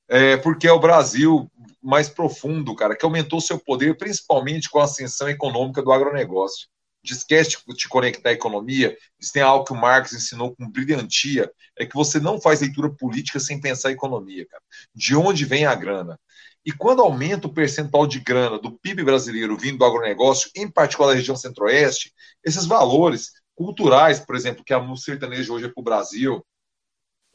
[0.07, 1.49] É, porque é o Brasil
[1.81, 6.67] mais profundo, cara, que aumentou seu poder, principalmente com a ascensão econômica do agronegócio.
[7.03, 8.97] Esquece de te conectar à economia.
[9.19, 12.89] Isso tem algo que o Marx ensinou com brilhantia: é que você não faz leitura
[12.89, 14.63] política sem pensar em economia, cara.
[14.95, 16.19] De onde vem a grana?
[16.65, 21.09] E quando aumenta o percentual de grana do PIB brasileiro vindo do agronegócio, em particular
[21.09, 22.13] da região centro-oeste,
[22.43, 26.45] esses valores culturais, por exemplo, que a música sertaneja hoje é para o Brasil,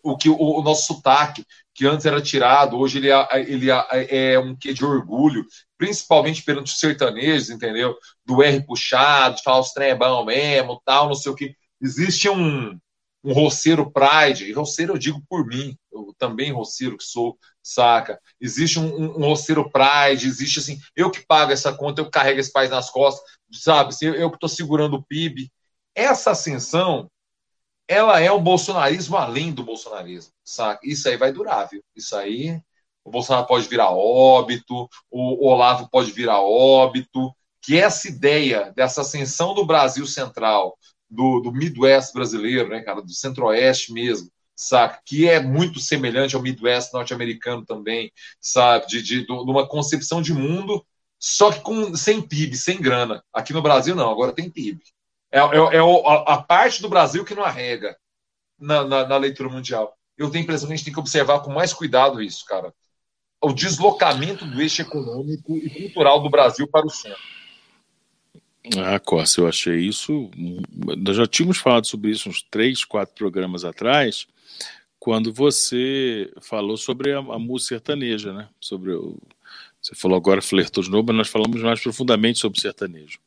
[0.03, 1.45] o que o, o, nosso sotaque,
[1.79, 5.47] que antes era tirado, hoje ele, é, ele é, é um quê de orgulho,
[5.77, 7.97] principalmente perante os sertanejos, entendeu?
[8.27, 11.55] Do R puxado, de falar os é bom mesmo, tal, não sei o que.
[11.81, 12.77] Existe um,
[13.23, 18.19] um roceiro pride, e roceiro eu digo por mim, eu também roceiro que sou, saca?
[18.41, 22.11] Existe um, um, um roceiro pride, existe assim, eu que pago essa conta, eu que
[22.11, 23.95] carrego esse país nas costas, sabe?
[24.03, 25.49] Eu, eu que estou segurando o PIB.
[25.95, 27.09] Essa ascensão
[27.89, 30.81] ela é o bolsonarismo além do bolsonarismo, saca?
[30.85, 31.83] Isso aí vai durar, viu?
[31.97, 32.61] Isso aí,
[33.05, 39.55] o Bolsonaro pode virar óbito, o Olavo pode virar óbito, que essa ideia dessa ascensão
[39.55, 40.79] do Brasil central,
[41.11, 44.99] do, do Midwest brasileiro, né, cara, do centro-oeste mesmo, sabe?
[45.05, 48.87] Que é muito semelhante ao Midwest norte-americano também, sabe?
[48.87, 50.85] De, de, de uma concepção de mundo,
[51.19, 53.25] só que com, sem PIB, sem grana.
[53.33, 54.83] Aqui no Brasil, não, agora tem PIB.
[55.31, 55.81] É, é, é
[56.27, 57.97] a, parte do Brasil que não arrega
[58.59, 59.97] na, na, na leitura mundial.
[60.17, 62.73] Eu tenho a impressão que a gente tem que observar com mais cuidado isso, cara.
[63.41, 67.23] O deslocamento do eixo econômico e cultural do Brasil para o centro.
[68.77, 70.31] Ah, Costa, eu achei isso.
[70.97, 74.27] Nós já tínhamos falado sobre isso uns três, quatro programas atrás,
[74.99, 78.49] quando você falou sobre a, a música sertaneja, né?
[78.61, 79.17] Sobre o,
[79.81, 83.19] você falou agora flertou de novo, mas nós falamos mais profundamente sobre sertanejo.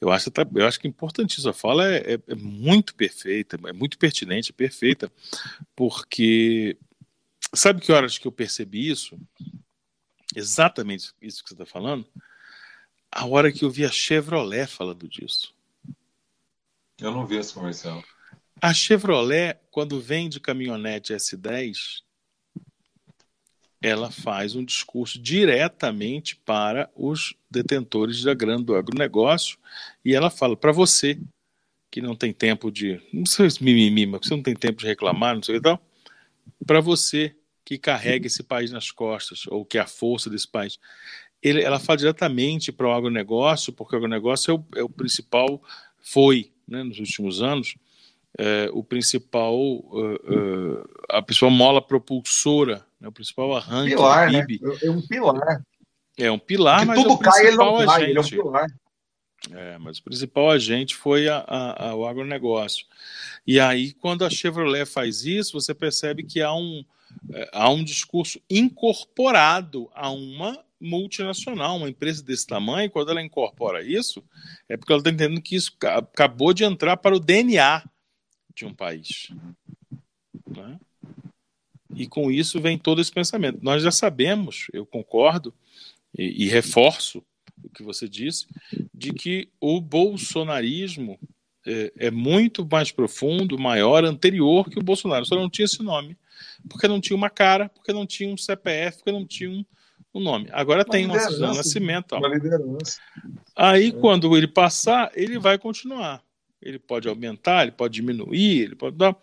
[0.00, 1.50] Eu acho, eu acho que é importantíssima.
[1.50, 5.10] A fala é, é, é, muito perfeita, é muito pertinente, é perfeita,
[5.74, 6.76] porque
[7.54, 9.18] sabe que horas que eu percebi isso?
[10.34, 12.06] Exatamente isso que você está falando?
[13.10, 15.54] A hora que eu vi a Chevrolet falando disso.
[16.98, 18.02] Eu não vi esse comercial.
[18.60, 22.02] A Chevrolet, quando vende caminhonete S10,
[23.86, 29.56] ela faz um discurso diretamente para os detentores da grana do agronegócio
[30.04, 31.16] e ela fala para você
[31.88, 34.86] que não tem tempo de, não sei se mimimi, mas você não tem tempo de
[34.86, 35.80] reclamar, não sei o que tal,
[36.66, 40.80] para você que carrega esse país nas costas ou que é a força desse país.
[41.40, 45.62] Ele, ela fala diretamente para o agronegócio, porque o agronegócio é o, é o principal,
[46.00, 47.76] foi, né, nos últimos anos,
[48.36, 54.46] é, o principal, uh, uh, a principal mola propulsora, né, o principal arranque pilar, do
[54.46, 54.60] PIB.
[54.62, 54.78] Né?
[54.82, 55.62] É um pilar.
[56.18, 58.10] É um pilar, Porque mas tudo é o cai, ele não agente.
[58.10, 58.66] ele é um pilar.
[59.52, 62.86] É, mas o principal agente foi a, a, a, o agronegócio.
[63.46, 66.84] E aí, quando a Chevrolet faz isso, você percebe que há um,
[67.32, 73.82] é, há um discurso incorporado a uma multinacional, uma empresa desse tamanho, quando ela incorpora
[73.82, 74.22] isso,
[74.68, 77.82] é porque ela está entendendo que isso acabou de entrar para o DNA
[78.54, 79.30] de um país.
[80.48, 80.78] Né?
[81.94, 83.58] E com isso vem todo esse pensamento.
[83.62, 85.54] Nós já sabemos, eu concordo
[86.16, 87.22] e, e reforço
[87.62, 88.46] o que você disse,
[88.92, 91.18] de que o bolsonarismo
[91.66, 95.24] é, é, muito mais profundo, maior, anterior que o Bolsonaro.
[95.24, 96.16] Só não tinha esse nome,
[96.68, 99.64] porque não tinha uma cara, porque não tinha um CPF, porque não tinha um,
[100.14, 100.48] um nome.
[100.52, 101.16] Agora uma tem uma
[101.54, 102.12] Nascimento.
[102.12, 102.20] Ó.
[103.56, 103.92] Aí, é.
[103.92, 106.22] quando ele passar, ele vai continuar
[106.60, 109.16] ele pode aumentar, ele pode diminuir, ele pode dar,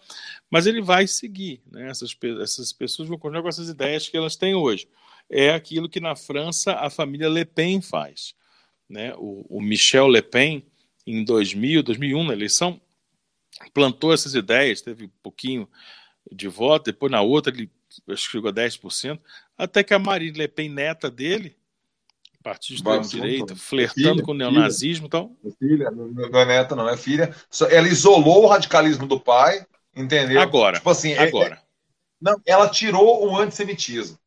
[0.50, 1.62] mas ele vai seguir.
[1.72, 1.90] Né?
[1.90, 4.88] Essas, essas pessoas vão continuar com essas ideias que elas têm hoje.
[5.30, 8.36] É aquilo que na França a família Le Pen faz.
[8.88, 9.14] Né?
[9.18, 10.66] O, o Michel Le Pen,
[11.06, 12.80] em 2000, 2001, na eleição,
[13.74, 15.68] plantou essas ideias, teve um pouquinho
[16.32, 17.70] de voto, depois na outra ele
[18.08, 19.20] acho que chegou a 10%,
[19.58, 21.56] até que a Marine Le Pen, neta dele,
[22.44, 25.32] partido de extrema-direita, flertando filha, com o neonazismo e tal.
[25.57, 27.34] Filha, não é neta, não, é filha.
[27.72, 29.65] Ela isolou o radicalismo do pai,
[29.95, 30.41] entendeu?
[30.41, 30.78] Agora.
[30.78, 31.56] Tipo assim, é, agora.
[31.56, 31.60] É,
[32.22, 34.18] não, ela tirou o antissemitismo.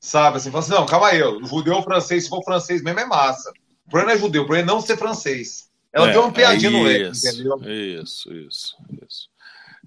[0.00, 3.06] Sabe assim, falou assim: não, calma aí, o judeu francês, se for francês mesmo, é
[3.06, 3.52] massa.
[3.86, 5.70] O problema é judeu, o problema é não ser francês.
[5.92, 7.60] Ela é, deu uma piadinha é no leque, entendeu?
[7.70, 8.76] Isso, isso,
[9.06, 9.28] isso.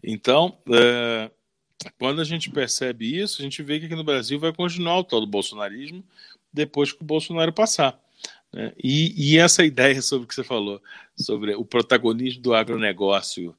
[0.02, 1.30] Então, é,
[1.98, 5.04] quando a gente percebe isso, a gente vê que aqui no Brasil vai continuar o
[5.04, 6.04] tal do bolsonarismo,
[6.56, 8.00] depois que o Bolsonaro passar.
[8.52, 8.74] Né?
[8.82, 10.82] E, e, essa ideia sobre o que você falou,
[11.18, 13.56] sobre o protagonismo do agronegócio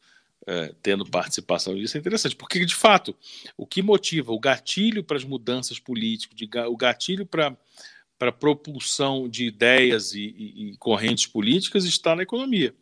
[0.47, 3.15] é, tendo participação nisso, é interessante, porque, de fato,
[3.57, 7.57] o que motiva o gatilho para as mudanças políticas, de, o gatilho para
[8.19, 12.75] para propulsão de ideias e, e, e, correntes políticas está na economia.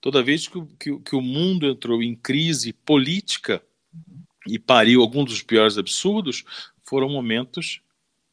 [0.00, 3.62] Toda vez que, que, que, o mundo entrou em crise política
[4.46, 6.42] e pariu alguns dos piores absurdos,
[6.84, 7.82] foram momentos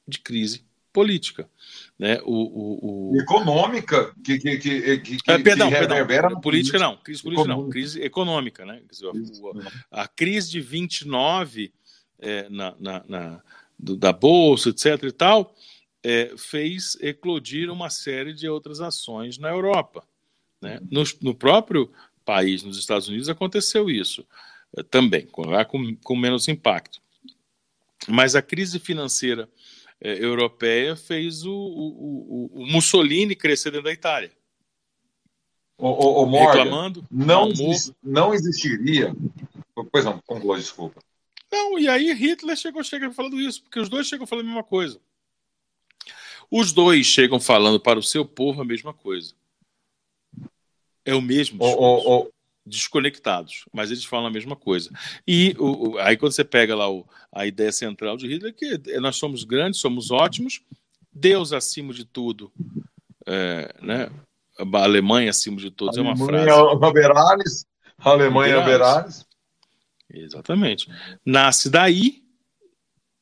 [0.08, 0.64] de crise
[1.00, 1.50] política.
[1.98, 2.20] Né?
[2.26, 3.22] O, o, o...
[3.22, 8.66] Econômica, que, que, que, que, ah, perdão, perdão, política não, crise política não, crise econômica.
[8.66, 8.82] Né?
[9.90, 11.72] a, a, crise de 29
[12.20, 13.42] é, na, na, na
[13.80, 15.04] do, da Bolsa, etc.
[15.04, 15.56] e tal,
[16.04, 20.04] é, fez eclodir uma série de outras ações na Europa.
[20.62, 20.82] Né?
[20.92, 21.90] No, no próprio
[22.26, 24.28] país, nos Estados Unidos, aconteceu isso
[24.76, 27.00] é, também, com, com, com menos impacto.
[28.06, 29.50] Mas a crise financeira é,
[30.02, 34.32] europeia fez o, o, o, Mussolini crescer dentro da Itália.
[35.78, 37.06] O, o, o Morgan, Reclamando.
[37.12, 37.50] Não,
[38.02, 39.14] não existiria.
[39.92, 41.02] Pois não, conclua, desculpa.
[41.52, 44.64] Não, e aí Hitler chegou, chega falando isso, porque os dois chegam falando a mesma
[44.64, 45.00] coisa.
[46.52, 49.34] Os dois chegam falando para o seu povo a mesma coisa.
[51.06, 52.32] É o mesmo discurso
[52.70, 54.92] desconectados, mas eles falam a mesma coisa.
[55.28, 58.78] E o, o, aí quando você pega lá o, a ideia central de Hitler, que
[59.00, 60.62] nós somos grandes, somos ótimos,
[61.12, 62.52] Deus acima de tudo,
[63.26, 64.10] é, né?
[64.58, 66.50] a Alemanha acima de todos, é uma frase.
[66.50, 67.66] Haberales,
[67.98, 69.26] Alemanha Haberales.
[70.10, 70.88] Exatamente.
[71.26, 72.24] Nasce daí,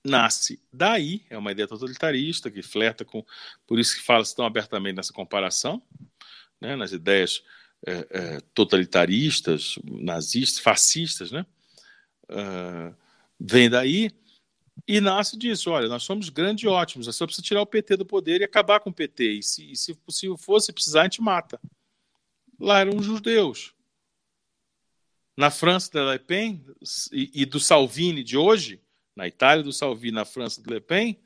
[0.04, 3.24] nasce daí, é uma ideia totalitarista que flerta com.
[3.66, 5.82] Por isso que fala-se tão abertamente nessa comparação,
[6.62, 7.44] né, nas ideias
[7.88, 11.46] é, é, totalitaristas, nazistas, fascistas, né?
[12.30, 12.94] Uh,
[13.40, 14.12] vem daí
[14.86, 15.72] e nasce disso.
[15.72, 18.82] Olha, nós somos grandes e ótimos, só precisa tirar o PT do poder e acabar
[18.82, 19.32] com o PT.
[19.32, 21.62] E se, e se possível fosse precisar, a gente mata.
[22.60, 23.74] Lá eram os judeus.
[25.38, 26.66] Na França da Le Pen
[27.14, 28.82] e, e do Salvini de hoje,
[29.16, 31.18] na Itália do Salvini, na França do Le Pen,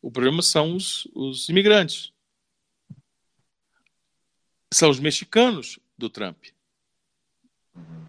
[0.00, 2.12] o problema são os, os imigrantes.
[4.72, 6.46] São os mexicanos do Trump.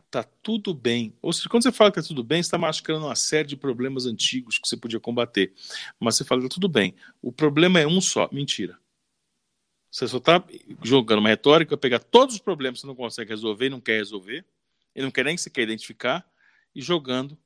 [0.09, 1.13] Tá tudo bem.
[1.21, 3.55] Ou seja, quando você fala que tá tudo bem, você está mascarando uma série de
[3.55, 5.53] problemas antigos que você podia combater.
[5.99, 6.95] Mas você fala que tá tudo bem.
[7.21, 8.27] O problema é um só.
[8.31, 8.79] Mentira.
[9.91, 10.43] Você só está
[10.83, 13.97] jogando uma retórica, pegar todos os problemas que você não consegue resolver e não quer
[13.97, 14.45] resolver,
[14.95, 16.25] e não quer nem sequer identificar,
[16.75, 17.37] e jogando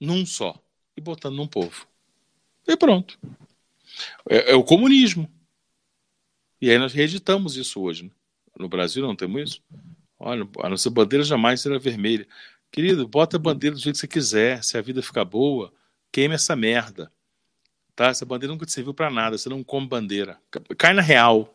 [0.00, 0.60] num só.
[0.96, 1.86] E botando num povo.
[2.66, 3.18] E pronto.
[4.28, 5.30] É, é o comunismo.
[6.60, 8.04] E aí nós reeditamos isso hoje.
[8.04, 8.10] Né?
[8.58, 9.62] No Brasil não temos isso?
[10.18, 12.26] Olha, a nossa bandeira jamais será vermelha.
[12.72, 14.64] Querido, bota a bandeira do jeito que você quiser.
[14.64, 15.72] Se a vida ficar boa,
[16.10, 17.10] queime essa merda.
[17.94, 18.08] Tá?
[18.08, 19.38] Essa bandeira nunca te serviu para nada.
[19.38, 20.40] Você não come bandeira.
[20.76, 21.54] Cai na real.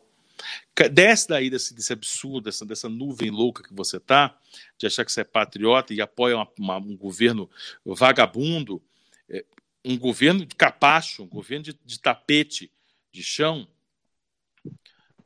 [0.92, 4.36] Desce daí desse, desse absurdo, dessa, dessa nuvem louca que você tá,
[4.76, 7.48] de achar que você é patriota e apoia uma, uma, um governo
[7.84, 8.82] vagabundo,
[9.28, 9.44] é,
[9.84, 12.70] um governo de capacho, um governo de, de tapete,
[13.12, 13.68] de chão,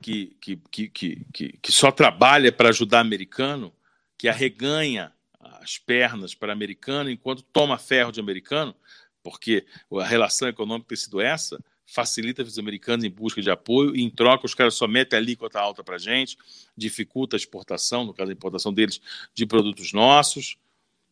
[0.00, 0.88] que, que, que,
[1.32, 3.72] que, que só trabalha para ajudar americano,
[4.16, 8.74] que arreganha as pernas para americano enquanto toma ferro de americano,
[9.22, 14.02] porque a relação econômica tem sido essa, facilita os americanos em busca de apoio, e
[14.02, 16.36] em troca os caras só metem a alíquota alta para a gente,
[16.76, 19.00] dificulta a exportação, no caso a importação deles,
[19.34, 20.56] de produtos nossos.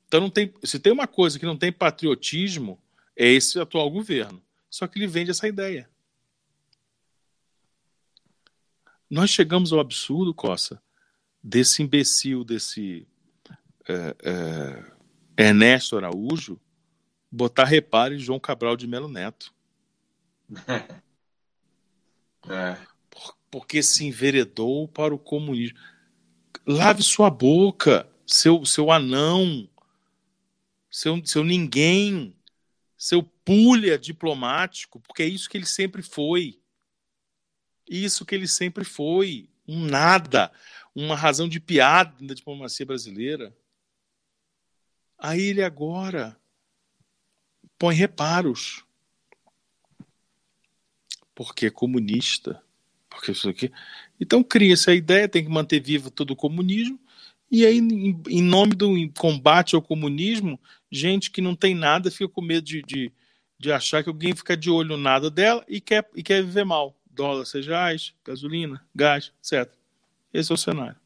[0.06, 2.80] Então, não tem, se tem uma coisa que não tem patriotismo,
[3.16, 4.42] é esse atual governo.
[4.68, 5.88] Só que ele vende essa ideia.
[9.09, 10.83] Nós chegamos ao absurdo, Coça,
[11.43, 13.07] desse imbecil, desse
[13.89, 16.61] é, é, Ernesto Araújo,
[17.31, 19.55] botar reparo em João Cabral de Melo Neto.
[22.49, 22.77] É.
[23.51, 25.77] Porque se enveredou para o comunismo.
[26.65, 29.69] Lave sua boca, seu, seu anão,
[30.89, 32.37] seu, seu ninguém,
[32.97, 36.61] seu pulha diplomático, porque é isso que ele sempre foi.
[37.88, 40.50] Isso que ele sempre foi, um nada,
[40.94, 43.56] uma razão de piada da diplomacia brasileira.
[45.18, 46.36] Aí ele agora
[47.78, 48.84] põe reparos.
[51.34, 52.62] Porque é comunista.
[53.08, 53.70] Porque isso aqui.
[54.20, 56.98] Então cria-se a ideia, tem que manter vivo todo o comunismo,
[57.50, 60.58] e aí, em nome do combate ao comunismo,
[60.90, 63.12] gente que não tem nada fica com medo de, de,
[63.56, 66.64] de achar que alguém fica de olho no nada dela e quer, e quer viver
[66.64, 69.72] mal dólar, seja reais, gasolina, gás, etc.
[70.32, 70.97] Esse é o cenário.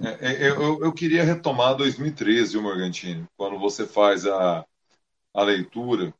[0.00, 4.66] É, é eu, eu, queria retomar 2013, o Morgantini, quando você faz a,
[5.32, 6.12] a leitura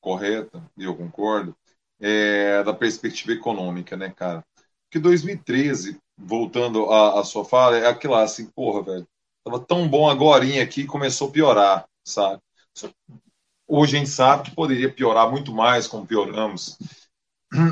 [0.00, 1.54] correta, e eu concordo,
[2.00, 4.44] é, da perspectiva econômica, né, cara?
[4.84, 9.08] Porque 2013, voltando à, à sua fala, é aquilo assim, porra, velho,
[9.44, 12.40] tava tão bom agora aqui começou a piorar, sabe?
[13.68, 16.78] Hoje a gente sabe que poderia piorar muito mais, como pioramos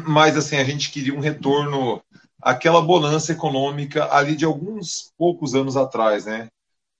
[0.06, 2.02] mas assim a gente queria um retorno
[2.40, 6.48] àquela bonança econômica ali de alguns poucos anos atrás, né?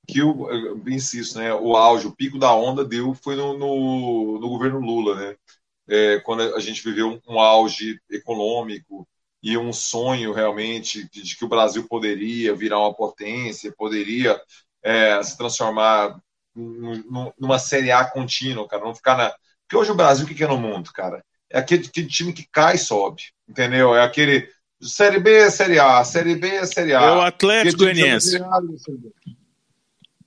[0.06, 0.48] Que eu,
[0.86, 1.55] insisto, né?
[1.55, 5.36] O auge, o pico da onda deu foi no, no, no governo Lula, né?
[5.89, 9.06] É, quando a gente viveu um, um, auge econômico
[9.43, 14.40] e um sonho realmente de, de, que o Brasil poderia virar uma potência, poderia
[14.82, 16.19] é, se transformar
[17.39, 19.35] numa série A contínua, cara, não ficar na.
[19.62, 21.23] Porque hoje o Brasil, o que é no mundo, cara?
[21.55, 23.95] É aquele, aquele time que cai e sobe, entendeu?
[23.95, 24.49] É aquele
[24.83, 27.01] Série B, Série A, Série B, Série A.
[27.01, 28.41] É o Atlético Goianiense.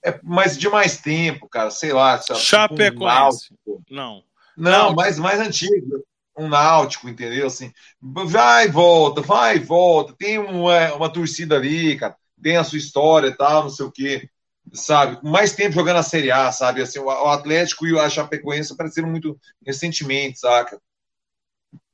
[0.06, 2.18] É, mas de mais tempo, cara, sei lá.
[2.22, 3.54] Chapecoense.
[3.68, 4.24] Um não.
[4.56, 6.02] Não, mais, mais antigo.
[6.38, 7.48] Um náutico, entendeu?
[7.48, 10.14] Assim, vai e volta, vai e volta.
[10.18, 12.16] Tem uma, é, uma torcida ali, cara.
[12.42, 14.30] Tem a sua história e tal, não sei o quê.
[14.72, 15.20] Sabe?
[15.28, 16.82] Mais tempo jogando a Série A, sabe?
[16.82, 20.80] Assim, o Atlético e a Chapecoense apareceram muito recentemente, saca?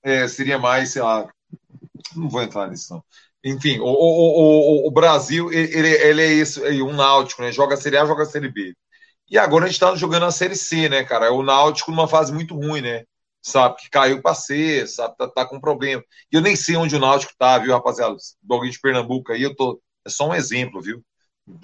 [0.04, 1.28] É, seria mais, sei lá,
[2.16, 3.04] não vou entrar nisso não.
[3.44, 7.52] Enfim, o, o, o, o Brasil, ele, ele é isso, um Náutico, né?
[7.52, 8.74] Joga a Série A, joga a Série B.
[9.30, 11.32] E agora a gente tá jogando a Série C, né, cara?
[11.34, 13.04] O Náutico numa fase muito ruim, né?
[13.42, 16.02] Sabe, que caiu para C, sabe, tá, tá, com problema.
[16.32, 18.16] E eu nem sei onde o Náutico tá, viu, rapaziada?
[18.50, 19.82] Alguém de Pernambuco aí, eu tô.
[20.06, 21.04] É só um exemplo, viu?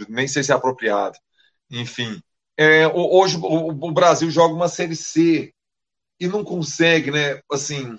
[0.10, 1.18] Nem sei se é apropriado.
[1.72, 2.22] Enfim.
[2.58, 5.54] É, hoje o, o, Brasil joga uma Série C
[6.20, 7.42] e não consegue, né?
[7.52, 7.98] Assim,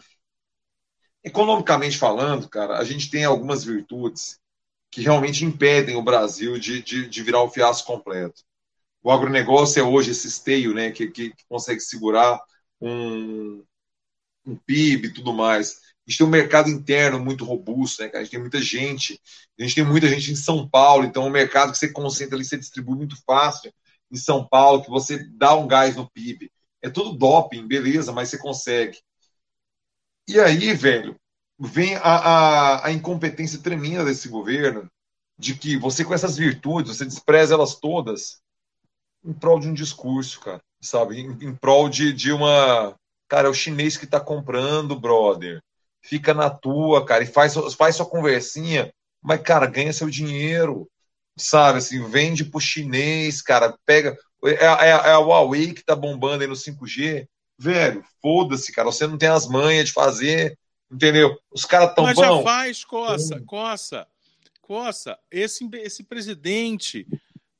[1.24, 4.38] economicamente falando, cara, a gente tem algumas virtudes
[4.90, 8.42] que realmente impedem o Brasil de, de, de virar o fiasco completo.
[9.02, 12.40] O agronegócio é hoje esse esteio né, que, que, que consegue segurar
[12.80, 13.64] um,
[14.44, 15.80] um PIB e tudo mais.
[16.06, 18.10] A gente tem um mercado interno muito robusto, né?
[18.14, 19.20] A gente tem muita gente,
[19.58, 22.36] a gente tem muita gente em São Paulo, então é um mercado que você concentra
[22.36, 23.72] ali, você distribui muito fácil
[24.10, 26.50] em São Paulo, que você dá um gás no PIB.
[26.82, 28.98] É tudo doping, beleza, mas você consegue.
[30.30, 31.16] E aí, velho,
[31.58, 34.88] vem a, a, a incompetência tremenda desse governo,
[35.36, 38.40] de que você com essas virtudes, você despreza elas todas
[39.24, 41.18] em prol de um discurso, cara, sabe?
[41.18, 42.94] Em, em prol de, de uma.
[43.28, 45.60] Cara, é o chinês que tá comprando, brother.
[46.00, 50.88] Fica na tua, cara, e faz, faz sua conversinha, mas, cara, ganha seu dinheiro,
[51.36, 51.78] sabe?
[51.78, 54.16] Assim, vende pro chinês, cara, pega.
[54.44, 57.26] É, é, é a Huawei que tá bombando aí no 5G.
[57.60, 58.90] Velho, foda-se, cara.
[58.90, 60.58] Você não tem as manhas de fazer,
[60.90, 61.38] entendeu?
[61.50, 62.22] Os caras tão Mas bom.
[62.22, 63.44] já faz, coça, hum.
[63.44, 64.06] coça.
[64.62, 67.06] Coça, esse, esse presidente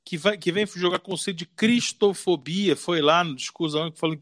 [0.05, 4.16] que, vai, que vem jogar conceito de cristofobia, foi lá no discurso que falou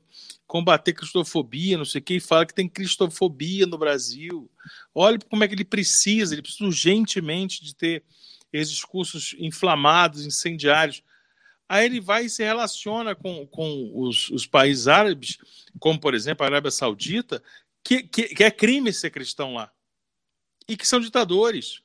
[0.46, 4.50] combater cristofobia, não sei o que, e fala que tem cristofobia no Brasil.
[4.94, 8.02] Olha como é que ele precisa, ele precisa urgentemente de ter
[8.52, 11.02] esses discursos inflamados, incendiários.
[11.68, 15.38] Aí ele vai e se relaciona com, com os, os países árabes,
[15.78, 17.42] como por exemplo a Arábia Saudita,
[17.84, 19.70] que, que, que é crime ser cristão lá.
[20.66, 21.82] E que são ditadores.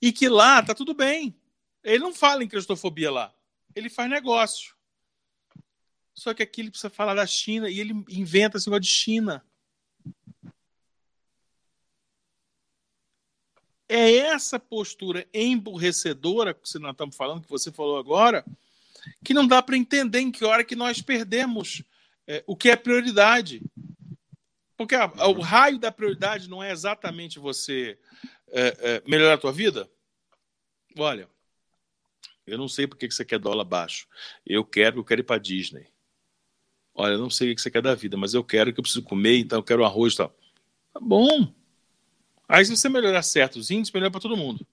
[0.00, 1.34] E que lá tá tudo bem.
[1.82, 3.34] Ele não fala em cristofobia lá.
[3.74, 4.74] Ele faz negócio.
[6.14, 9.44] Só que aqui ele precisa falar da China e ele inventa esse negócio de China.
[13.94, 18.42] É essa postura emburrecedora que nós estamos falando, que você falou agora,
[19.22, 21.82] que não dá para entender em que hora que nós perdemos
[22.26, 23.60] é, o que é prioridade.
[24.78, 27.98] Porque a, a, o raio da prioridade não é exatamente você
[28.50, 29.86] é, é, melhorar a tua vida.
[30.96, 31.28] Olha,
[32.46, 34.08] eu não sei por que você quer dólar baixo.
[34.46, 35.86] Eu quero, eu quero ir para Disney.
[36.94, 38.82] Olha, eu não sei o que você quer da vida, mas eu quero que eu
[38.82, 40.34] preciso comer, então eu quero arroz e tal.
[40.94, 41.61] Tá bom.
[42.48, 44.66] Aí se você melhorar certos índices, melhora para todo mundo.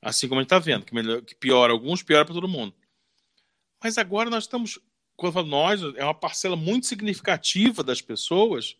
[0.00, 2.74] Assim como a gente está vendo, que, que piora alguns, piora para todo mundo.
[3.82, 4.78] Mas agora nós estamos,
[5.16, 8.76] quando falo nós, é uma parcela muito significativa das pessoas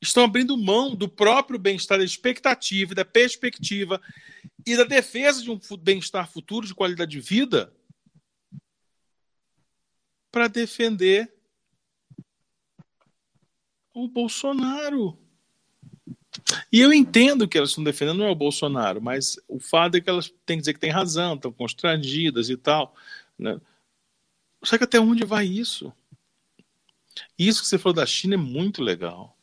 [0.00, 4.00] estão abrindo mão do próprio bem-estar, da expectativa, da perspectiva
[4.66, 7.74] e da defesa de um bem-estar futuro, de qualidade de vida,
[10.32, 11.32] para defender
[13.92, 15.18] o Bolsonaro.
[16.72, 20.00] E eu entendo que elas estão defendendo não é o Bolsonaro, mas o fato é
[20.00, 22.94] que elas têm que dizer que têm razão, estão constrangidas e tal.
[23.38, 23.60] Né?
[24.62, 25.92] Só que até onde vai isso?
[27.38, 29.36] Isso que você falou da China é muito legal.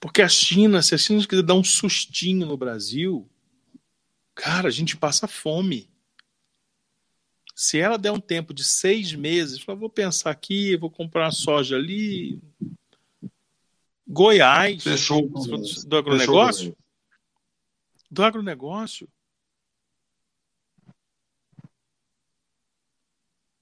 [0.00, 3.28] Porque a China, se a China quiser dar um sustinho no Brasil,
[4.34, 5.88] cara, a gente passa fome.
[7.54, 11.76] Se ela der um tempo de seis meses, fala, vou pensar aqui, vou comprar soja
[11.76, 12.40] ali.
[14.06, 14.82] Goiás.
[14.82, 15.28] Fechou.
[15.86, 16.70] Do agronegócio?
[16.70, 16.78] Fechou.
[18.10, 19.08] Do agronegócio.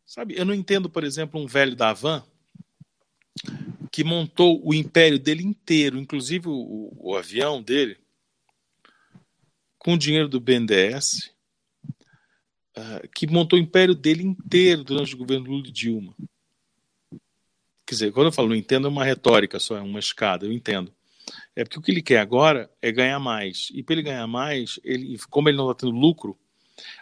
[0.05, 2.23] Sabe, eu não entendo, por exemplo, um velho da Havan
[3.91, 7.99] que montou o império dele inteiro, inclusive o, o avião dele,
[9.79, 11.31] com o dinheiro do BNDES,
[11.87, 11.93] uh,
[12.77, 16.15] ah, que montou o império dele inteiro durante o governo Lula e Dilma.
[17.93, 20.91] Quer dizer, quando eu falo entendo, é uma retórica só, é uma escada, eu entendo.
[21.55, 23.69] É porque o que ele quer agora é ganhar mais.
[23.71, 26.39] E para ele ganhar mais, ele, como ele não está tendo lucro,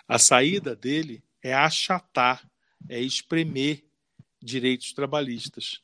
[0.08, 2.44] a saída dele é achatar,
[2.88, 3.84] é espremer
[4.42, 5.80] direitos trabalhistas.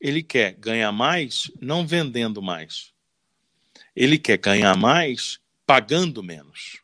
[0.00, 2.94] Ele quer ganhar mais não vendendo mais.
[3.94, 6.79] Ele quer ganhar mais pagando menos.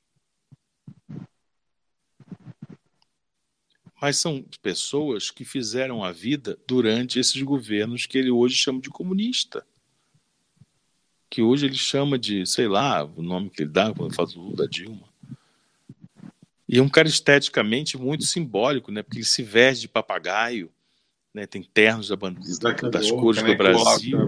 [4.00, 8.90] Mas são pessoas que fizeram a vida durante esses governos que ele hoje chama de
[8.90, 9.66] comunista.
[11.30, 14.40] Que hoje ele chama de, sei lá, o nome que ele dá quando faz o
[14.40, 15.08] Lula da Dilma.
[16.68, 19.02] E é um cara esteticamente muito simbólico, né?
[19.02, 20.70] Porque ele se veste de papagaio,
[21.32, 21.46] né?
[21.46, 23.50] Tem ternos da bandeira, das cores né?
[23.50, 24.18] do Brasil.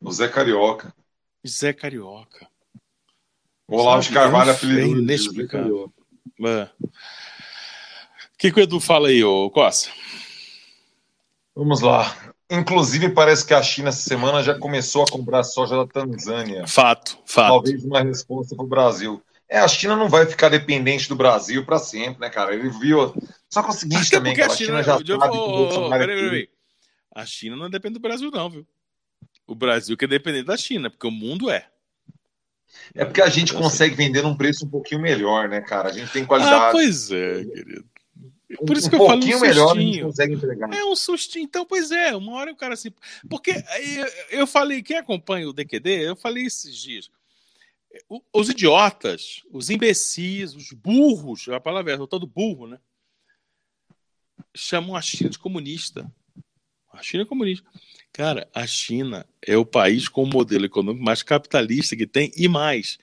[0.00, 0.94] O Zé Carioca.
[1.46, 2.48] Zé Carioca.
[3.66, 5.92] Olavo de Carvalho, é inexplicável.
[6.40, 6.68] É.
[6.80, 6.88] O
[8.40, 9.90] que, que o Edu fala aí, ô Costa?
[11.54, 12.16] Vamos lá.
[12.50, 16.66] Inclusive, parece que a China essa semana já começou a comprar soja da Tanzânia.
[16.66, 17.48] Fato, fato.
[17.48, 19.22] Talvez uma resposta para o Brasil.
[19.46, 22.54] É, a China não vai ficar dependente do Brasil para sempre, né, cara?
[22.54, 23.14] Ele viu.
[23.50, 26.06] Só que é o seguinte Até também, que a China, já sabe oh, oh, peraí,
[26.06, 26.48] peraí.
[27.14, 28.66] A China não depende do Brasil, não, viu?
[29.46, 31.68] O Brasil que é dependente da China, porque o mundo é.
[32.94, 35.90] É porque a gente consegue vender num preço um pouquinho melhor, né, cara?
[35.90, 36.54] A gente tem qualidade.
[36.54, 37.90] Ah, pois é, querido.
[38.58, 40.12] Por isso um que eu falo um sustinho.
[40.72, 41.44] É um sustinho.
[41.44, 42.90] Então, pois é, uma hora o cara assim.
[43.28, 43.52] Porque
[44.30, 47.10] eu falei, quem acompanha o DQD, eu falei esses dias.
[48.32, 52.78] Os idiotas, os imbecis, os burros, a palavra é todo burro, né?
[54.54, 56.10] Chamam a China de comunista.
[56.92, 57.68] A China é comunista.
[58.12, 62.48] Cara, a China é o país com o modelo econômico mais capitalista que tem e
[62.48, 62.98] mais,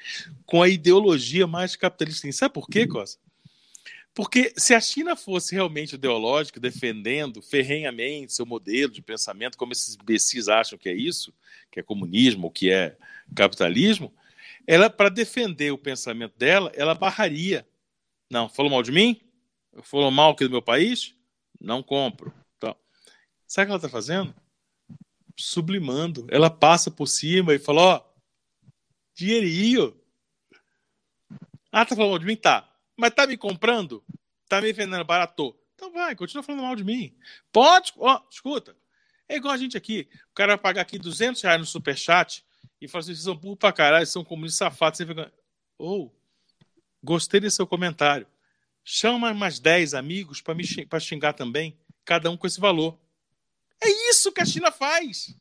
[0.45, 2.29] com a ideologia mais capitalista.
[2.33, 3.26] Sabe por quê, Costa?
[4.17, 9.93] Porque se a China fosse realmente ideológica, defendendo ferrenhamente seu modelo de pensamento, como esses
[9.93, 11.31] imbecis acham que é isso,
[11.69, 12.97] que é comunismo, que é
[13.35, 14.11] capitalismo,
[14.65, 17.63] ela, para defender o pensamento dela, ela barraria.
[18.27, 19.21] Não, falou mal de mim?
[19.83, 21.13] Falou mal aqui do meu país?
[21.61, 22.33] Não compro.
[22.57, 22.75] Então,
[23.45, 24.33] sabe o que ela está fazendo?
[25.39, 26.25] sublimando.
[26.31, 28.03] Ela passa por cima e fala: Ó,
[29.13, 29.95] dinheirinho.
[31.71, 32.35] Ah, tá falando mal de mim?
[32.35, 32.67] Tá.
[32.97, 34.03] Mas tá me comprando?
[34.49, 35.55] Tá me vendendo barato?
[35.75, 37.15] Então vai, continua falando mal de mim.
[37.51, 37.93] Pode?
[37.97, 38.75] Ó, escuta.
[39.29, 40.09] É igual a gente aqui.
[40.31, 42.43] O cara vai pagar aqui 200 reais no superchat
[42.81, 44.97] e fala assim: vocês são burros pra caralho, são comunistas safados.
[44.97, 45.31] Você fica.
[45.77, 46.65] Ou, oh,
[47.03, 48.25] gostei desse seu comentário.
[48.83, 52.97] Chama mais 10 amigos para me pra xingar também, cada um com esse valor.
[53.83, 55.35] É isso que a China faz.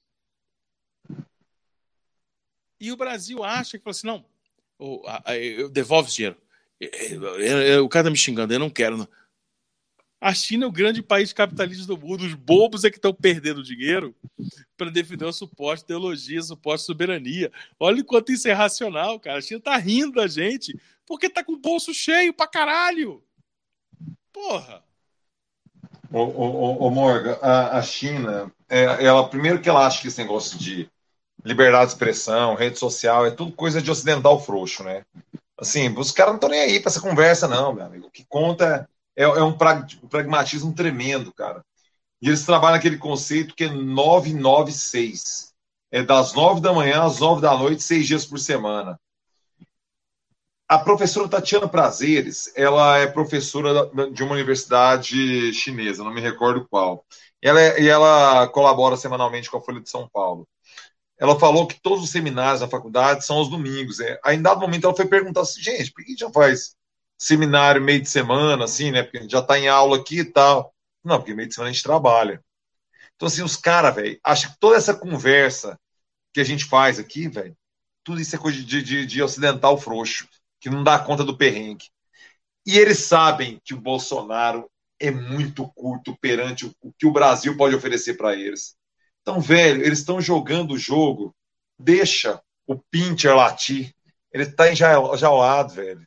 [2.78, 4.26] E o Brasil acha que fala assim: não,
[4.78, 6.36] eu devolvo esse dinheiro.
[7.82, 8.96] O cara tá me xingando, eu não quero.
[8.96, 9.08] Não.
[10.20, 12.24] A China é o grande país capitalista do mundo.
[12.24, 14.14] Os bobos é que estão perdendo dinheiro
[14.76, 17.52] para defender o suporte ideologia, suporte soberania.
[17.78, 19.38] Olha o quanto isso é racional, cara.
[19.38, 23.22] A China tá rindo da gente porque tá com o bolso cheio pra caralho.
[24.32, 24.82] Porra.
[26.10, 30.20] Ô, ô, ô Morgan, a, a China, é, ela primeiro que ela acha que esse
[30.20, 30.88] negócio de
[31.44, 35.04] liberdade de expressão, rede social, é tudo coisa de ocidental frouxo, né?
[35.58, 38.06] Assim, os caras não estão nem aí para essa conversa, não, meu amigo.
[38.06, 39.56] O que conta é, é um
[40.08, 41.64] pragmatismo tremendo, cara.
[42.20, 45.54] E eles trabalham aquele conceito que é 996.
[45.90, 48.98] É das nove da manhã às nove da noite, seis dias por semana.
[50.68, 57.04] A professora Tatiana Prazeres, ela é professora de uma universidade chinesa, não me recordo qual.
[57.40, 60.46] Ela é, e ela colabora semanalmente com a Folha de São Paulo.
[61.18, 64.00] Ela falou que todos os seminários da faculdade são aos domingos.
[64.00, 64.18] É.
[64.24, 66.76] Aí, em dado momento, ela foi perguntar assim, gente, por que já faz
[67.18, 69.02] seminário meio de semana, assim, né?
[69.02, 70.74] Porque a gente já está em aula aqui e tal.
[71.02, 72.42] Não, porque meio de semana a gente trabalha.
[73.14, 75.78] Então, assim, os caras, velho, acham que toda essa conversa
[76.32, 77.56] que a gente faz aqui, velho,
[78.04, 80.28] tudo isso é coisa de, de, de ocidental frouxo
[80.60, 81.86] que não dá conta do perrengue.
[82.66, 87.74] E eles sabem que o Bolsonaro é muito curto perante o que o Brasil pode
[87.74, 88.75] oferecer para eles.
[89.26, 91.34] Então, velho, eles estão jogando o jogo,
[91.76, 93.92] deixa o Pinter latir.
[94.32, 96.06] Ele está enjaulado, velho.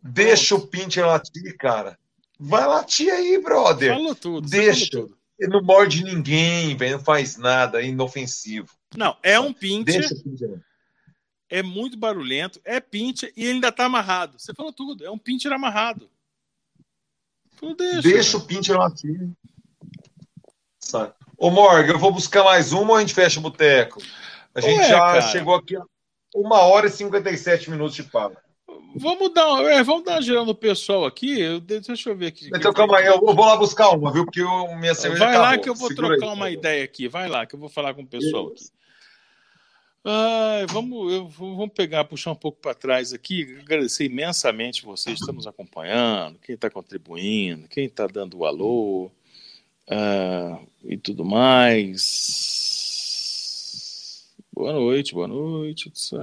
[0.00, 1.98] Deixa o Pinter latir, cara.
[2.38, 3.94] Vai latir aí, brother.
[3.94, 4.48] Falou tudo.
[4.48, 4.90] Deixa.
[4.90, 5.18] Tudo.
[5.36, 6.98] Ele não morde ninguém, velho.
[6.98, 8.68] Não faz nada, é inofensivo.
[8.96, 10.00] Não, é um Pinter.
[10.00, 10.60] Deixa o Pinter
[11.54, 14.38] é muito barulhento, é pincher e ele ainda tá amarrado.
[14.38, 16.10] Você falou tudo, é um pincher amarrado.
[17.52, 19.30] Falou, deixa, deixa o pincher latir.
[21.44, 24.00] Ô Morgan, eu vou buscar mais uma ou a gente fecha o boteco?
[24.54, 25.20] A gente Ué, já cara.
[25.20, 25.82] chegou aqui a
[26.34, 28.38] uma hora e 57 minutos de papo.
[28.96, 31.38] Vamos dar, é, vamos dar uma geral no pessoal aqui.
[31.38, 32.48] Eu, deixa eu ver aqui.
[32.48, 34.24] Então, calma aí, eu vou lá buscar uma, viu?
[34.24, 37.08] Porque eu, minha cerveja Vai lá que eu vou Segura trocar aí, uma ideia aqui.
[37.08, 38.64] Vai lá que eu vou falar com o pessoal aqui.
[40.02, 43.58] Ah, vamos, eu, vamos pegar, puxar um pouco para trás aqui.
[43.60, 49.10] Agradecer imensamente vocês que estão nos acompanhando, quem está contribuindo, quem está dando o alô
[49.88, 52.24] ah, e tudo mais.
[54.52, 56.14] Boa noite, boa noite, etc.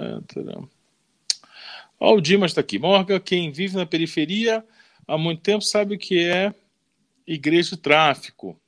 [1.99, 2.79] Ó, o Dimas está aqui.
[2.79, 4.65] Morga, quem vive na periferia
[5.07, 6.53] há muito tempo sabe o que é
[7.27, 8.59] igreja de tráfico.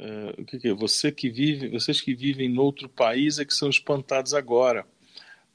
[0.00, 0.72] Uh, o que, que, é?
[0.72, 4.86] Você que vive, vocês que vivem em outro país é que são espantados agora.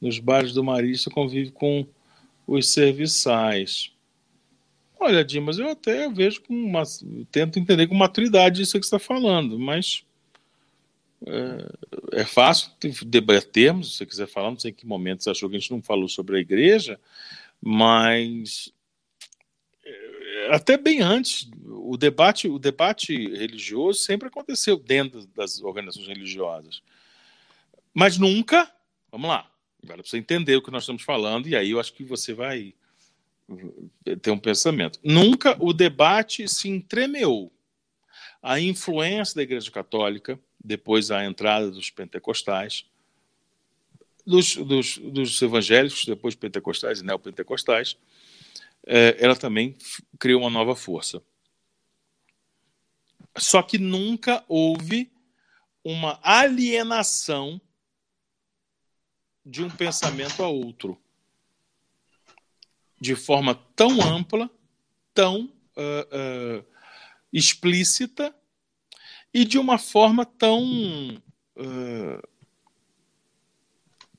[0.02, 1.88] Nos bares do Marista convive com
[2.46, 3.94] os serviçais.
[5.00, 6.84] Olha, Dimas, eu até vejo com uma,
[7.32, 10.06] tento entender com maturidade isso que você está falando, mas
[11.26, 12.72] é, é, fácil
[13.06, 15.72] debatermos, se você quiser falar, não sei em que momento você achou que a gente
[15.72, 17.00] não falou sobre a igreja,
[17.62, 18.72] mas
[20.50, 26.82] até bem antes, o debate, o debate religioso sempre aconteceu dentro das organizações religiosas.
[27.94, 28.70] Mas nunca,
[29.12, 29.50] vamos lá,
[29.84, 32.74] Agora você entender o que nós estamos falando, e aí eu acho que você vai
[34.22, 35.00] ter um pensamento.
[35.04, 37.52] Nunca o debate se entremeou.
[38.42, 42.86] A influência da Igreja Católica, depois a entrada dos pentecostais,
[44.26, 47.98] dos, dos, dos evangélicos, depois pentecostais e neopentecostais,
[48.86, 49.76] é, ela também
[50.20, 51.22] criou uma nova força.
[53.38, 55.12] Só que nunca houve
[55.84, 57.60] uma alienação
[59.46, 61.03] de um pensamento a outro
[63.04, 64.50] de forma tão ampla,
[65.14, 66.66] tão uh, uh,
[67.34, 68.34] explícita
[69.34, 71.22] e de uma forma tão
[71.58, 72.30] uh,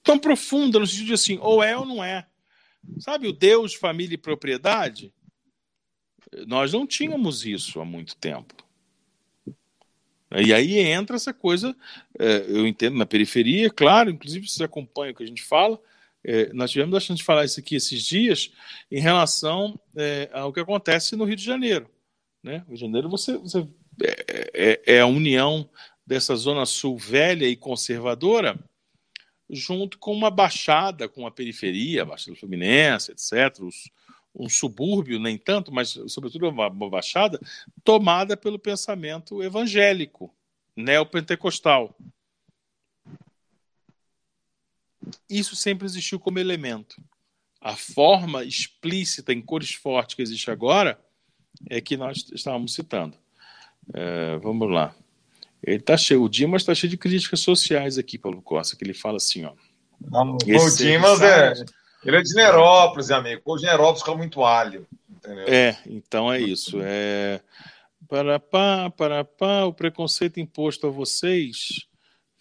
[0.02, 2.26] tão profunda no sentido de assim, ou é ou não é.
[2.98, 5.14] Sabe o Deus, família e propriedade?
[6.46, 8.54] Nós não tínhamos isso há muito tempo.
[10.30, 11.74] E aí entra essa coisa,
[12.18, 15.80] é, eu entendo, na periferia, claro, inclusive você acompanha o que a gente fala.
[16.24, 18.50] É, nós tivemos a chance de falar isso aqui esses dias
[18.90, 21.88] em relação é, ao que acontece no Rio de Janeiro.
[22.42, 22.64] Né?
[22.66, 23.66] Rio de Janeiro você, você
[24.02, 25.68] é, é, a união
[26.06, 28.58] dessa zona sul velha e conservadora
[29.48, 33.90] junto com uma baixada, com a periferia, a Baixada Fluminense, etc., os,
[34.34, 37.38] um subúrbio, nem tanto, mas sobretudo uma, uma baixada,
[37.84, 40.34] tomada pelo pensamento evangélico,
[40.76, 41.96] neopentecostal.
[45.28, 46.96] Isso sempre existiu como elemento.
[47.60, 50.98] A forma explícita em cores fortes que existe agora
[51.68, 53.16] é que nós estávamos citando.
[53.92, 54.94] É, vamos lá.
[55.62, 58.92] Ele tá cheio, o Dimas está cheio de críticas sociais aqui, Paulo Costa, que ele
[58.92, 59.52] fala assim, ó.
[60.00, 60.36] Não, o
[60.76, 61.54] Dimas é,
[62.04, 63.40] ele é de Nerópolis, amigo.
[63.46, 64.86] O Nerópolis com muito alho.
[65.08, 65.46] Entendeu?
[65.48, 66.78] É, então é isso.
[66.82, 67.40] É
[68.08, 71.86] para pá, para pá, o preconceito imposto a vocês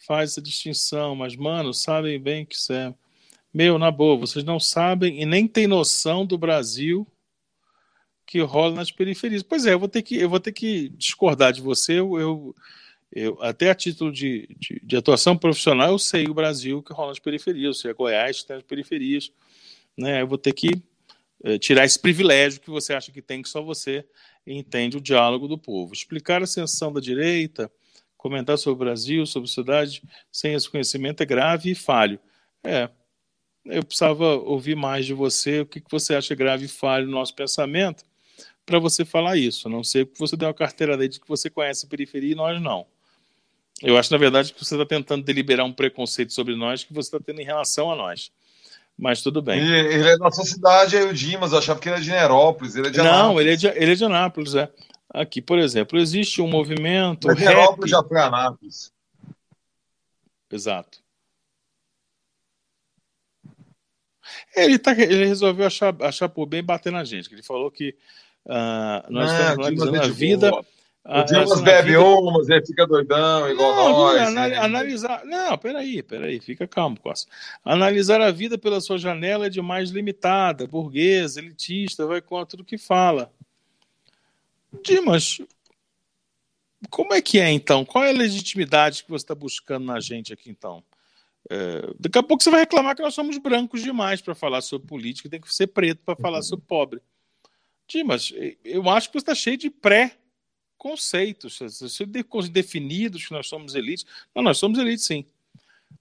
[0.05, 2.93] faz essa distinção, mas mano, sabem bem que isso é
[3.53, 7.07] meu, na boa, vocês não sabem e nem têm noção do Brasil
[8.25, 9.43] que rola nas periferias.
[9.43, 11.99] Pois é, eu vou ter que, eu vou ter que discordar de você.
[11.99, 12.55] Eu, eu,
[13.11, 17.09] eu até a título de, de, de, atuação profissional, eu sei o Brasil que rola
[17.09, 19.31] nas periferias, eu sei a Goiás que tem nas periferias.
[19.95, 20.23] Né?
[20.23, 20.81] Eu vou ter que
[21.43, 24.03] é, tirar esse privilégio que você acha que tem, que só você
[24.47, 25.93] entende o diálogo do povo.
[25.93, 27.71] Explicar a ascensão da direita,
[28.23, 30.01] comentar sobre o Brasil, sobre a sociedade,
[30.31, 32.17] sem esse conhecimento é grave e falho.
[32.63, 32.89] É,
[33.65, 37.11] eu precisava ouvir mais de você, o que, que você acha grave e falho no
[37.11, 38.05] nosso pensamento,
[38.65, 39.67] para você falar isso.
[39.67, 42.35] A não sei que você deu uma carteira de que você conhece a periferia e
[42.35, 42.87] nós não.
[43.81, 47.09] Eu acho, na verdade, que você está tentando deliberar um preconceito sobre nós que você
[47.09, 48.31] está tendo em relação a nós.
[48.97, 49.59] Mas tudo bem.
[49.59, 52.09] Ele, ele é da nossa cidade, aí o Dimas, eu achava que ele é de
[52.09, 52.75] Nerópolis.
[52.75, 54.69] Ele é de não, ele é de, ele é de Anápolis, é.
[55.13, 57.27] Aqui, por exemplo, existe um movimento.
[57.27, 58.91] Mas Nerópolis já foi Anápolis.
[60.51, 61.03] Exato.
[64.55, 67.31] Ele, tá, ele resolveu achar, achar por bem bater na gente.
[67.31, 67.95] Ele falou que
[68.45, 70.49] uh, nós é, estamos analisando a vida.
[70.49, 70.65] Boa.
[71.05, 71.99] O Dimas bebe vida...
[71.99, 74.21] umas, ele fica doidão, igual não, nós.
[74.21, 74.57] Anal né?
[74.57, 75.25] Analisar.
[75.25, 77.29] Não, peraí, peraí, fica calmo, Costa.
[77.63, 82.77] Analisar a vida pela sua janela é demais limitada, burguesa, elitista, vai contra o que
[82.77, 83.29] fala.
[84.81, 85.41] Dimas,
[86.89, 87.85] como é que é então?
[87.85, 90.83] Qual é a legitimidade que você está buscando na gente aqui então?
[91.49, 94.87] É, daqui a pouco você vai reclamar que nós somos brancos demais para falar sobre
[94.87, 96.43] política, tem que ser preto para falar uhum.
[96.43, 97.01] sobre pobre.
[97.87, 98.33] Dimas,
[98.63, 100.17] eu acho que você está cheio de pré
[100.77, 101.59] conceitos,
[102.51, 104.05] definidos que nós somos elites.
[104.33, 105.25] Não, nós somos elite sim.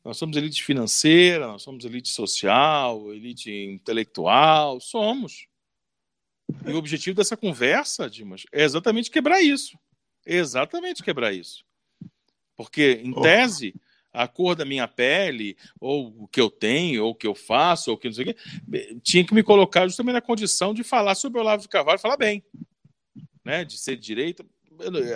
[0.05, 5.47] Nós somos elite financeira, nós somos elite social, elite intelectual, somos.
[6.67, 9.79] E o objetivo dessa conversa, Dimas, é exatamente quebrar isso.
[10.27, 11.65] É exatamente quebrar isso.
[12.57, 13.75] Porque, em tese,
[14.13, 17.91] a cor da minha pele, ou o que eu tenho, ou o que eu faço,
[17.91, 20.85] ou o que não sei o quê, tinha que me colocar justamente na condição de
[20.85, 22.45] falar sobre o Olavo de Carvalho, falar bem.
[23.45, 23.65] Né?
[23.65, 24.45] De ser de direita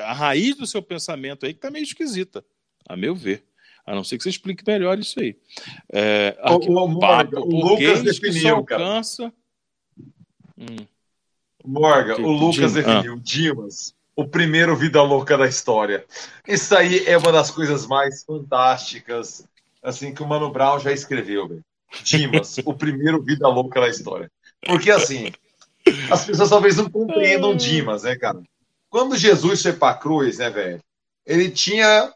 [0.04, 2.44] a raiz do seu pensamento aí que está meio esquisita,
[2.88, 3.44] a meu ver.
[3.84, 5.36] A não ser que você explique melhor isso aí.
[5.92, 9.32] É, o, o, papo, o Lucas definiu, alcança...
[10.58, 10.86] Hum.
[11.66, 13.20] Morgan, o Lucas definiu ah.
[13.22, 16.05] Dimas, o primeiro vida louca da história.
[16.47, 19.44] Isso aí é uma das coisas mais fantásticas
[19.82, 21.64] assim que o Mano Brown já escreveu, velho.
[22.02, 24.30] Dimas, o primeiro vida louca da história.
[24.66, 25.30] Porque assim,
[26.10, 28.43] as pessoas talvez não compreendam Dimas, né, cara?
[28.90, 30.80] Quando Jesus foi para a cruz, né, velho?
[31.24, 32.12] Ele tinha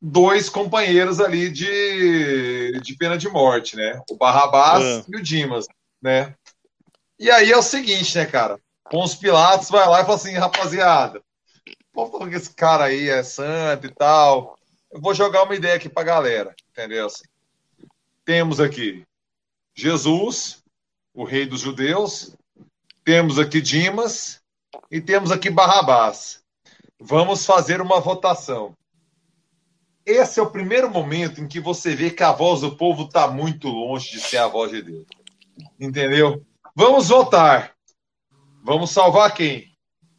[0.00, 4.00] dois companheiros ali de, de pena de morte, né?
[4.10, 5.04] O Barrabás é.
[5.08, 5.66] e o Dimas,
[6.00, 6.34] né?
[7.18, 8.60] E aí é o seguinte, né, cara?
[8.92, 11.22] Os Pilatos vai lá e fala assim, rapaziada,
[11.94, 14.58] falar que esse cara aí é santo e tal.
[14.92, 17.06] Eu vou jogar uma ideia aqui pra galera, entendeu?
[17.06, 17.24] Assim,
[18.24, 19.04] temos aqui
[19.74, 20.62] Jesus,
[21.14, 22.36] o rei dos judeus,
[23.04, 24.40] temos aqui Dimas
[24.90, 26.42] e temos aqui Barrabás.
[27.00, 28.74] Vamos fazer uma votação.
[30.04, 33.26] Esse é o primeiro momento em que você vê que a voz do povo está
[33.28, 35.06] muito longe de ser a voz de Deus.
[35.80, 36.44] Entendeu?
[36.78, 37.72] Vamos votar.
[38.62, 39.64] Vamos salvar quem?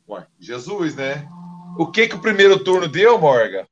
[0.09, 1.29] Ué, Jesus, né?
[1.77, 3.67] O que que o primeiro turno deu, Morga?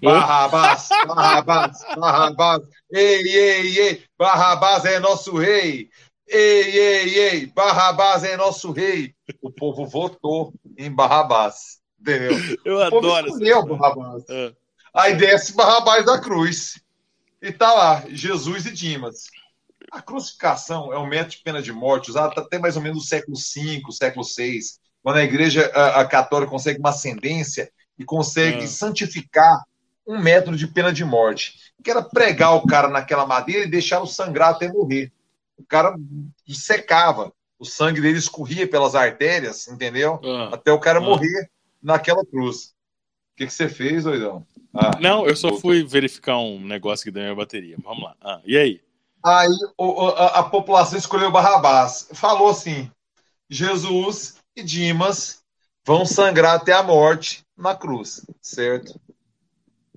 [0.00, 2.62] Barrabás, Barrabás, Barrabás.
[2.92, 5.90] Ei, ei, ei, Barrabás é nosso rei.
[6.28, 9.12] Ei, ei, ei, Barrabás é nosso rei.
[9.42, 11.80] O povo votou em Barrabás.
[12.00, 12.38] Entendeu?
[12.64, 14.22] Eu o adoro escolheu Barrabás.
[14.28, 14.52] É.
[14.94, 16.80] Aí desce Barrabás da cruz.
[17.42, 19.24] E tá lá, Jesus e Dimas.
[19.94, 23.04] A crucificação é um método de pena de morte usado até mais ou menos no
[23.04, 24.58] século V, século VI,
[25.04, 28.66] quando a igreja a, a católica consegue uma ascendência e consegue é.
[28.66, 29.62] santificar
[30.04, 34.06] um método de pena de morte, que era pregar o cara naquela madeira e deixá-lo
[34.06, 35.12] sangrar até morrer.
[35.56, 35.94] O cara
[36.48, 40.20] secava, o sangue dele escorria pelas artérias, entendeu?
[40.24, 40.54] Ah.
[40.54, 41.02] Até o cara ah.
[41.02, 41.48] morrer
[41.80, 42.74] naquela cruz.
[43.32, 44.44] O que, que você fez, doidão?
[44.74, 47.76] Ah, Não, eu só fui verificar um negócio que deu minha bateria.
[47.80, 48.16] Vamos lá.
[48.20, 48.80] Ah, e aí?
[49.24, 49.48] Aí
[49.78, 52.08] o, a, a, população escolheu Barrabás.
[52.12, 52.90] Falou assim:
[53.48, 55.42] Jesus e Dimas
[55.82, 59.00] vão sangrar até a morte na cruz, certo?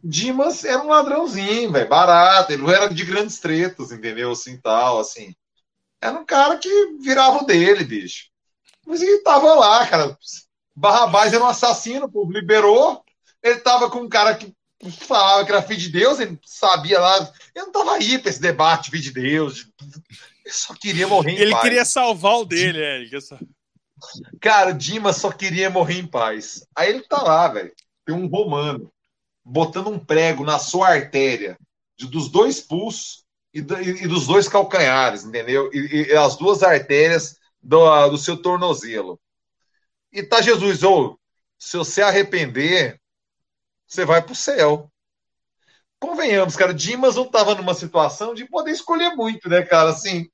[0.01, 4.31] Dimas era um ladrãozinho, velho, barato, ele não era de grandes tretas, entendeu?
[4.31, 5.35] Assim, tal, assim.
[5.99, 8.29] Era um cara que virava o dele, bicho.
[8.85, 10.17] Mas ele tava lá, cara.
[10.73, 13.03] Barrabás era um assassino, povo liberou.
[13.43, 14.55] Ele tava com um cara que
[14.91, 17.17] falava que era filho de Deus, ele sabia lá.
[17.55, 19.67] Ele não tava aí pra esse debate, filho de Deus.
[20.45, 21.63] Ele só queria morrer em ele paz.
[21.63, 23.01] Ele queria salvar o dele, é.
[23.01, 23.37] Ele só...
[24.39, 26.65] Cara, Dimas só queria morrer em paz.
[26.75, 27.73] Aí ele tá lá, velho.
[28.05, 28.91] Tem um romano
[29.43, 31.57] botando um prego na sua artéria,
[31.97, 33.23] dos dois pulsos
[33.53, 35.69] e, do, e, dos dois calcanhares, entendeu?
[35.73, 39.19] E, e, as duas artérias do, do seu tornozelo.
[40.11, 41.17] E tá Jesus, ou
[41.57, 42.99] se você arrepender,
[43.87, 44.91] você vai pro céu.
[45.99, 49.89] Convenhamos, cara, Dimas não tava numa situação de poder escolher muito, né, cara?
[49.89, 50.29] Assim,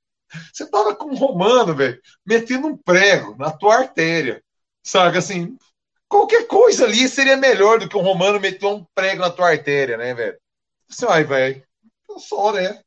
[0.51, 4.43] você tava com um romano, velho, metendo um prego na tua artéria,
[4.84, 5.17] sabe?
[5.17, 5.57] Assim,
[6.09, 9.97] qualquer coisa ali seria melhor do que um romano meter um prego na tua artéria,
[9.97, 10.38] né, velho?
[10.89, 11.63] Assim, ai, velho,
[12.09, 12.81] eu sou, né?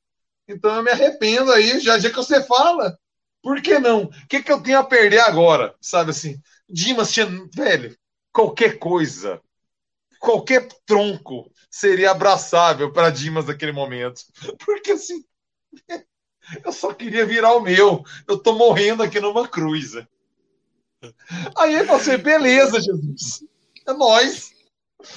[0.49, 2.99] Então eu me arrependo aí, já, já que você fala.
[3.43, 4.05] Por que não?
[4.05, 5.75] O que, que eu tenho a perder agora?
[5.81, 6.41] Sabe assim?
[6.69, 7.97] Dimas tinha, velho,
[8.33, 9.41] qualquer coisa,
[10.27, 14.23] qualquer tronco seria abraçável para Dimas naquele momento.
[14.65, 15.25] Porque assim,
[16.65, 18.03] eu só queria virar o meu.
[18.27, 19.93] Eu tô morrendo aqui numa cruz.
[21.57, 23.45] Aí você, beleza, Jesus.
[23.87, 24.51] É nós.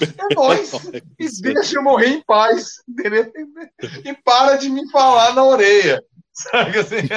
[0.00, 0.70] É nós.
[1.18, 2.76] E deixa eu morrer em paz.
[2.88, 3.32] Entendeu?
[4.04, 6.02] E para de me falar na orelha.
[6.32, 7.08] Sabe assim?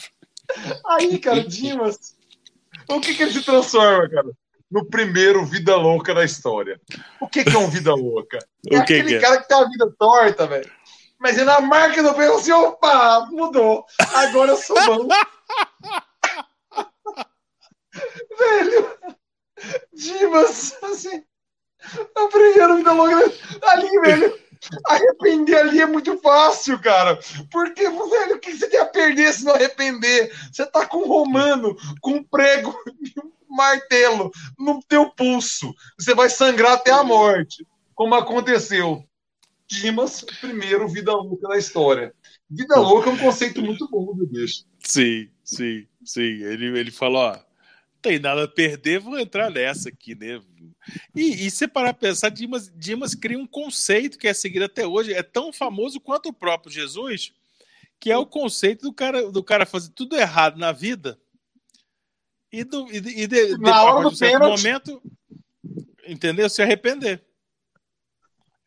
[0.88, 2.16] Aí, cara, Dimas.
[2.88, 4.30] O que, que ele se transforma, cara?
[4.74, 6.80] No primeiro vida louca da história.
[7.20, 8.38] O que, que é um vida louca?
[8.66, 9.20] É que aquele que é?
[9.20, 10.68] cara que tem uma vida torta, velho.
[11.20, 13.84] Mas na marca do pé, assim, opa, mudou.
[14.14, 15.06] Agora eu sou bom.
[18.36, 18.98] Velho,
[19.92, 21.22] Dimas, assim,
[22.18, 23.32] o primeiro vida longa
[23.62, 24.40] ali, velho.
[24.86, 27.20] Arrepender ali é muito fácil, cara.
[27.52, 30.34] Porque, velho, o que você tem a perder se não arrepender?
[30.50, 32.74] Você tá com um romano, com um prego
[33.54, 35.74] martelo no teu pulso.
[35.98, 39.04] Você vai sangrar até a morte, como aconteceu.
[39.66, 42.14] Dimas, primeiro vida louca da história.
[42.50, 44.64] Vida louca é um conceito muito bom, meu bicho.
[44.80, 46.42] Sim, sim, sim.
[46.42, 47.54] Ele, ele falou, ó
[48.04, 50.38] tem nada a perder, vou entrar nessa aqui, né?
[51.16, 54.86] E, e se parar para pensar, Dimas, Dimas cria um conceito que é seguido até
[54.86, 57.32] hoje, é tão famoso quanto o próprio Jesus,
[57.98, 61.18] que é o conceito do cara, do cara fazer tudo errado na vida
[62.60, 65.02] e, do, e, e de, de, a de certo momento,
[66.06, 66.48] entendeu?
[66.48, 67.22] Se arrepender.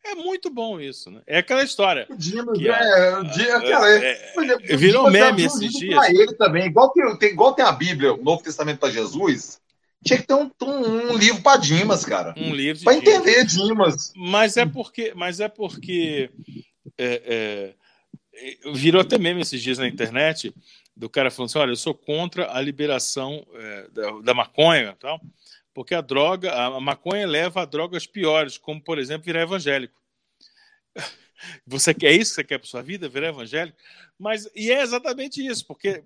[0.04, 1.20] É muito bom isso, né?
[1.26, 2.06] É aquela história.
[2.08, 4.32] O Dimas, que, é, Dimas, é, cara, é,
[4.72, 6.08] é, virou meme esses dias.
[6.08, 9.60] ele também, igual tem, igual tem a Bíblia, o Novo Testamento para Jesus,
[10.04, 12.32] tinha que ter um, um, um livro para Dimas, cara.
[12.38, 14.12] Um livro para entender Dimas.
[14.16, 16.30] Mas é porque, mas é porque
[16.96, 17.74] é,
[18.72, 20.54] virou até meme esses dias na internet
[20.98, 25.20] do cara falando assim, olha, eu sou contra a liberação é, da, da maconha, tal
[25.78, 30.02] porque a droga, a maconha leva a drogas piores, como por exemplo virar evangélico.
[31.64, 33.78] Você quer isso que você quer para sua vida, virar evangélico?
[34.18, 36.02] Mas e é exatamente isso, porque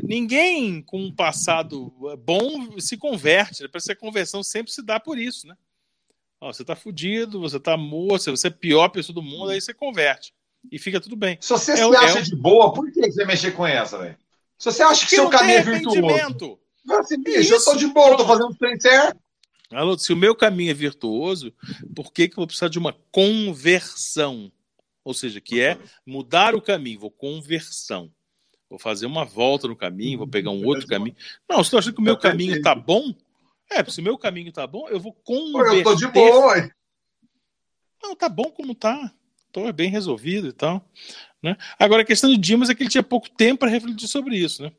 [0.00, 1.92] ninguém com um passado
[2.24, 3.64] bom se converte.
[3.64, 3.68] Né?
[3.68, 5.56] Para ser conversão sempre se dá por isso, né?
[6.40, 9.60] Ó, você está fudido, você está moço, você é a pior pessoa do mundo, aí
[9.60, 10.32] você converte.
[10.70, 11.36] e fica tudo bem.
[11.40, 12.22] Se você é, se acha é...
[12.22, 14.16] de boa, por que você mexer com essa, velho?
[14.58, 16.58] Se você acha que seu caminho é virtuoso.
[16.88, 19.18] Assim, bicho, eu tô de boa, eu tô fazendo o trem certo.
[19.72, 21.52] Alô, se o meu caminho é virtuoso,
[21.94, 24.52] por que, que eu vou precisar de uma conversão?
[25.04, 28.10] Ou seja, que é mudar o caminho, vou conversão.
[28.70, 31.16] Vou fazer uma volta no caminho, vou pegar um outro caminho.
[31.48, 33.12] Não, se tu acha que o meu caminho tá bom,
[33.70, 35.78] é, se o meu caminho tá bom, eu vou converter.
[35.78, 36.70] Eu tô de boa, hein?
[38.02, 39.12] Não, tá bom como tá.
[39.52, 40.84] Tô bem resolvido e tal.
[41.46, 41.56] Né?
[41.78, 44.64] Agora, a questão de Dimas é que ele tinha pouco tempo para refletir sobre isso,
[44.64, 44.72] né?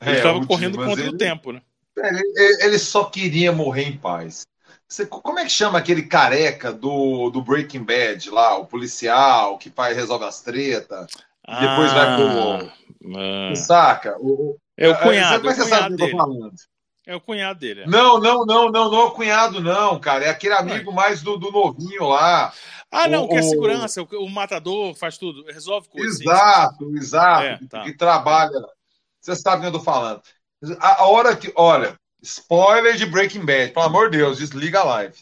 [0.00, 1.60] Ele estava é, correndo Dimas, contra ele, o tempo, né?
[1.98, 4.46] Ele, ele, só queria morrer em paz.
[4.88, 9.68] Você, como é que chama aquele careca do, do Breaking Bad lá, o policial que
[9.68, 11.06] faz, resolve as tretas,
[11.46, 13.18] ah, depois vai pro.
[13.18, 14.16] Ah, saca?
[14.18, 15.42] O, é o cunhado.
[15.42, 16.12] Você, é o cunhado dele.
[16.12, 16.54] falando.
[17.06, 17.82] É o cunhado dele.
[17.82, 17.86] É.
[17.86, 20.26] Não, não, não, não, não é o cunhado, não, cara.
[20.26, 22.52] É aquele amigo mais do, do novinho lá.
[22.90, 26.20] Ah, não, o, que é segurança, o, o, matador faz tudo, resolve coisas.
[26.20, 26.96] Exato, assim.
[26.96, 27.44] exato.
[27.44, 27.84] É, tá.
[27.84, 28.60] Que trabalha.
[29.20, 30.20] Você sabe o que eu tô falando.
[30.78, 31.52] A, a, hora que.
[31.54, 35.14] Olha, spoiler de Breaking Bad, pelo amor de Deus, desliga a live.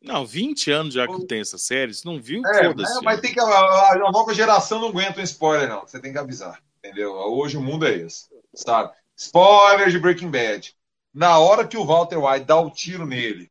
[0.00, 2.40] Não, 20 anos já que tem essa série, você não viu?
[2.46, 3.40] É, é mas tem que.
[3.40, 5.80] A, a, nova geração não aguenta um spoiler, não.
[5.80, 6.60] Você tem que avisar.
[6.78, 7.12] Entendeu?
[7.12, 8.26] Hoje o mundo é esse.
[8.54, 8.92] Sabe?
[9.16, 10.75] Spoiler de Breaking Bad.
[11.16, 13.50] Na hora que o Walter White dá o tiro nele,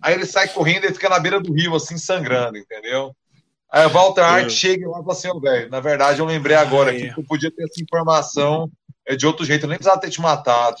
[0.00, 3.14] Aí ele sai correndo e fica na beira do rio, assim, sangrando, entendeu?
[3.70, 4.50] Aí o Walter Hart é.
[4.50, 7.64] chega lá e fala assim, velho, na verdade eu lembrei agora que tu podia ter
[7.64, 8.70] essa informação
[9.04, 10.78] é de outro jeito, eu nem precisava ter te matado.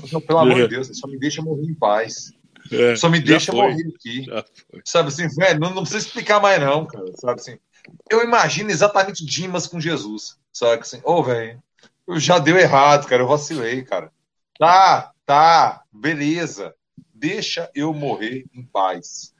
[0.00, 0.68] Falei, Pelo amor de é.
[0.68, 2.32] Deus, só me deixa morrer em paz.
[2.70, 4.26] É, só me deixa morrer aqui.
[4.84, 7.06] Sabe assim, velho, não, não, precisa explicar mais não, cara.
[7.14, 7.58] Sabe assim,
[8.10, 10.36] eu imagino exatamente Dimas com Jesus.
[10.52, 11.60] Sabe assim, ô, oh, velho,
[12.16, 14.12] já deu errado, cara, eu vacilei, cara.
[14.58, 16.74] Tá, tá, beleza
[17.18, 19.34] deixa eu morrer em paz.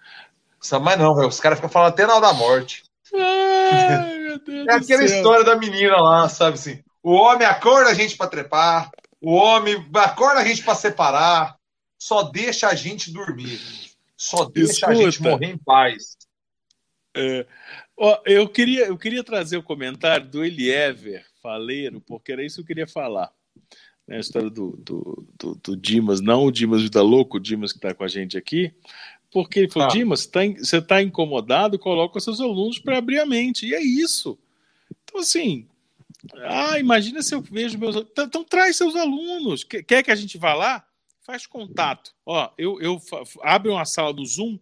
[0.82, 2.82] Mas não, véio, os caras ficam falando até na hora da morte.
[3.14, 6.82] Ai, é aquela história da menina lá, sabe assim?
[7.02, 8.90] O homem acorda a gente para trepar,
[9.20, 11.56] o homem acorda a gente para separar,
[11.96, 13.60] só deixa a gente dormir,
[14.16, 14.90] só deixa Escuta.
[14.90, 16.18] a gente morrer em paz.
[17.16, 17.46] É,
[17.96, 22.62] ó, eu, queria, eu queria trazer o comentário do Eliever Faleiro, porque era isso que
[22.62, 23.32] eu queria falar
[24.08, 27.72] né, a história do, do, do, do, Dimas, não o Dimas Vida Louco, o Dimas
[27.72, 28.72] que está com a gente aqui,
[29.30, 29.92] porque ele falou: ah.
[29.92, 33.66] Dimas, tá, você está incomodado, coloca seus alunos para abrir a mente.
[33.66, 34.38] E é isso.
[35.04, 35.66] Então, assim,
[36.44, 39.62] ah, imagina se eu vejo meus Então, então traz seus alunos.
[39.62, 40.84] Quer que a gente vá lá?
[41.22, 42.14] Faz contato.
[42.24, 43.00] Ó, eu, eu
[43.42, 44.58] abro uma sala do Zoom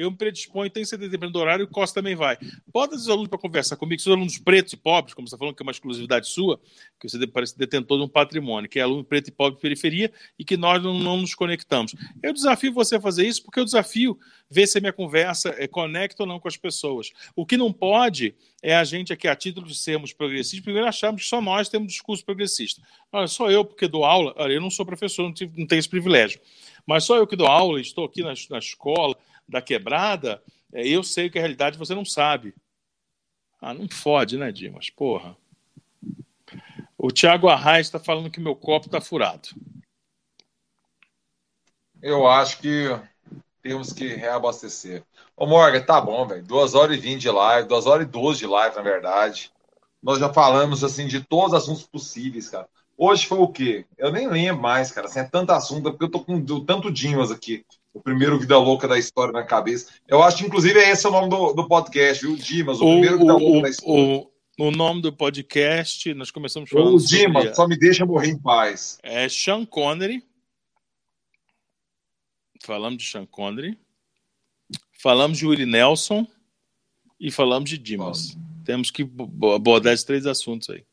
[0.00, 2.38] eu me predisponho, tenho certeza do horário, o Costa também vai.
[2.72, 5.54] Bota os alunos para conversar comigo, os alunos pretos e pobres, como você está falando
[5.54, 6.60] que é uma exclusividade sua,
[6.98, 10.10] que você parece detentor de um patrimônio, que é aluno preto e pobre de periferia
[10.38, 11.94] e que nós não, não nos conectamos.
[12.22, 14.18] Eu desafio você a fazer isso porque eu desafio
[14.50, 17.12] ver se a minha conversa é, conecta ou não com as pessoas.
[17.36, 21.22] O que não pode é a gente aqui, a título de sermos progressistas, primeiro acharmos
[21.22, 22.82] que só nós temos discurso progressista.
[23.12, 25.78] Olha, só eu, porque dou aula, olha, eu não sou professor, não, tive, não tenho
[25.78, 26.40] esse privilégio,
[26.86, 29.16] mas só eu que dou aula, estou aqui na, na escola,
[29.50, 32.54] da quebrada, é, eu sei que a realidade você não sabe.
[33.60, 34.88] Ah, não fode, né, Dimas?
[34.88, 35.36] Porra.
[36.96, 39.48] O Thiago Arraes está falando que meu copo está furado.
[42.00, 42.86] Eu acho que
[43.60, 45.04] temos que reabastecer.
[45.36, 46.42] Ô, Morgan, tá bom, velho.
[46.42, 49.52] Duas horas e vinte de live, duas horas e doze de live, na verdade.
[50.02, 52.68] Nós já falamos, assim, de todos os assuntos possíveis, cara.
[52.96, 53.86] Hoje foi o quê?
[53.98, 55.06] Eu nem lembro mais, cara.
[55.06, 58.86] Assim, é tanto assunto, porque eu tô com tanto Dimas aqui o primeiro Vida Louca
[58.86, 59.92] da história na cabeça.
[60.06, 62.36] Eu acho que, inclusive, é esse o nome do, do podcast, viu?
[62.36, 64.02] Dimas, o, o primeiro Vida Louca o, da história.
[64.02, 66.94] O, o nome do podcast, nós começamos falando.
[66.94, 67.56] O Dimas, sobre...
[67.56, 68.98] só me deixa morrer em paz.
[69.02, 70.22] É Sean Connery.
[72.62, 73.78] Falamos de Sean Connery.
[74.92, 76.26] Falamos de Willie Nelson.
[77.18, 78.34] E falamos de Dimas.
[78.34, 78.40] Bom.
[78.64, 79.02] Temos que
[79.54, 80.84] abordar esses três assuntos aí.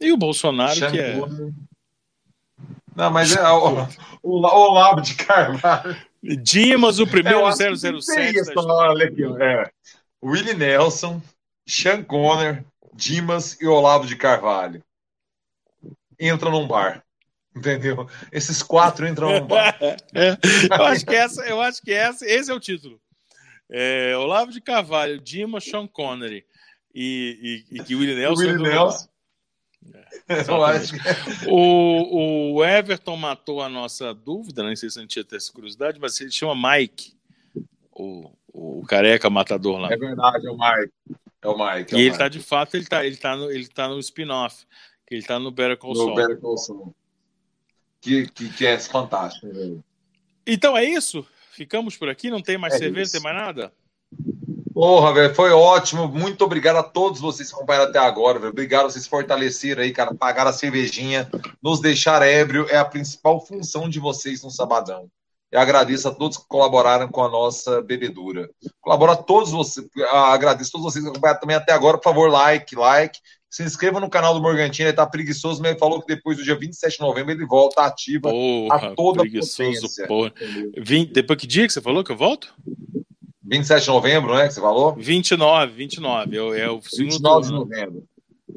[0.00, 1.18] E o Bolsonaro, Sean que é.
[1.18, 1.54] Connery.
[2.94, 3.86] Não, mas é o,
[4.22, 5.96] o, o Olavo de Carvalho.
[6.22, 8.36] Dimas, o primeiro é, 007.
[8.36, 9.70] Isso, olha aqui, é.
[10.22, 11.22] Willie Nelson,
[11.66, 14.82] Sean Conner, Dimas e Olavo de Carvalho.
[16.18, 17.02] Entram num bar.
[17.56, 18.08] Entendeu?
[18.30, 19.76] Esses quatro entram num bar.
[20.14, 20.36] é,
[20.70, 23.00] eu acho que essa, eu acho que essa, esse é o título.
[23.70, 26.44] É, Olavo de Carvalho, Dimas, Sean Connery
[26.94, 28.42] e, e, e Willie Nelson.
[28.42, 29.08] Willie Nelson.
[30.28, 31.48] É, eu acho que...
[31.48, 35.98] o, o Everton matou a nossa dúvida, não sei se a gente tinha essa curiosidade,
[35.98, 37.14] mas ele chama Mike,
[37.92, 39.92] o, o careca matador lá.
[39.92, 40.92] É verdade, é o Mike.
[41.42, 41.94] É o Mike.
[41.94, 44.66] É e ele está de fato, ele está ele tá no, ele tá no spin-off,
[45.06, 46.10] que ele está no Better Call Saul.
[46.10, 46.94] No Better Call Saul.
[48.00, 49.46] Que, que, que é fantástico.
[49.46, 49.78] Né?
[50.46, 51.26] Então é isso?
[51.52, 52.30] Ficamos por aqui?
[52.30, 53.72] Não tem mais é cerveja, não tem mais nada?
[54.80, 56.08] Porra, velho, foi ótimo.
[56.08, 58.50] Muito obrigado a todos vocês que acompanharam até agora, velho.
[58.50, 60.14] Obrigado vocês fortaleceram aí, cara.
[60.14, 61.30] Pagaram a cervejinha,
[61.62, 65.06] nos deixar ébrio é a principal função de vocês no sabadão.
[65.52, 68.48] Eu agradeço a todos que colaboraram com a nossa bebedura.
[68.80, 71.98] Colabora a todos vocês, agradeço a todos vocês que acompanharam também até agora.
[71.98, 73.18] Por favor, like, like.
[73.50, 76.42] Se inscreva no canal do Morgantino, ele tá preguiçoso, mas ele falou que depois do
[76.42, 80.06] dia 27 de novembro ele volta ativa porra, a toda preguiçoso, potência.
[80.06, 80.32] porra.
[80.78, 82.54] Vim, depois que dia que você falou que eu volto?
[83.50, 84.94] 27 de novembro, né, que você falou?
[84.94, 86.36] 29, 29.
[86.36, 87.64] É, o- é o segundo 29 de turno.
[87.64, 88.08] novembro.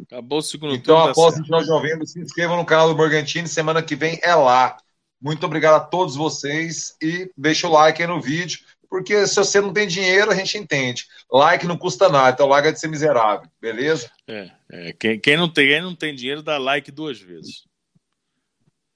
[0.07, 1.05] Acabou o segundo Então, turno.
[1.05, 1.41] tá após certo.
[1.43, 3.47] 29 de novembro, se inscrevam no canal do Morgantini.
[3.47, 4.77] Semana que vem é lá.
[5.21, 8.59] Muito obrigado a todos vocês e deixa o like aí no vídeo,
[8.89, 11.05] porque se você não tem dinheiro, a gente entende.
[11.31, 14.11] Like não custa nada, então like é de ser miserável, beleza?
[14.27, 17.63] É, é, quem, quem não tem, quem não tem dinheiro dá like duas vezes.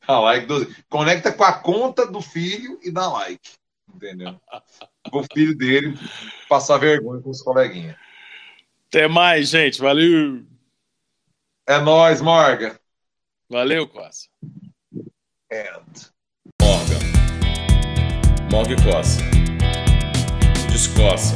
[0.05, 3.49] Ah, like do- Conecta com a conta do filho e dá like,
[3.93, 4.39] entendeu?
[5.11, 5.97] o filho dele
[6.47, 7.95] passar vergonha com os coleguinhas.
[8.87, 9.79] Até mais, gente.
[9.79, 10.45] Valeu.
[11.67, 12.75] É nóis, Morgan.
[13.49, 14.29] Valeu, Costa.
[15.51, 16.11] And...
[16.61, 16.99] Morgan.
[18.51, 19.21] Morgue coça.
[20.71, 21.35] Descoça.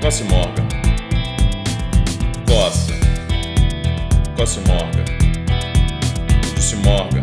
[0.00, 0.68] Coce Morgan.
[2.48, 2.92] Coça.
[4.36, 5.04] Coce Morgan.
[6.54, 7.22] Disse Morgan.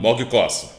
[0.00, 0.73] Morgue coça.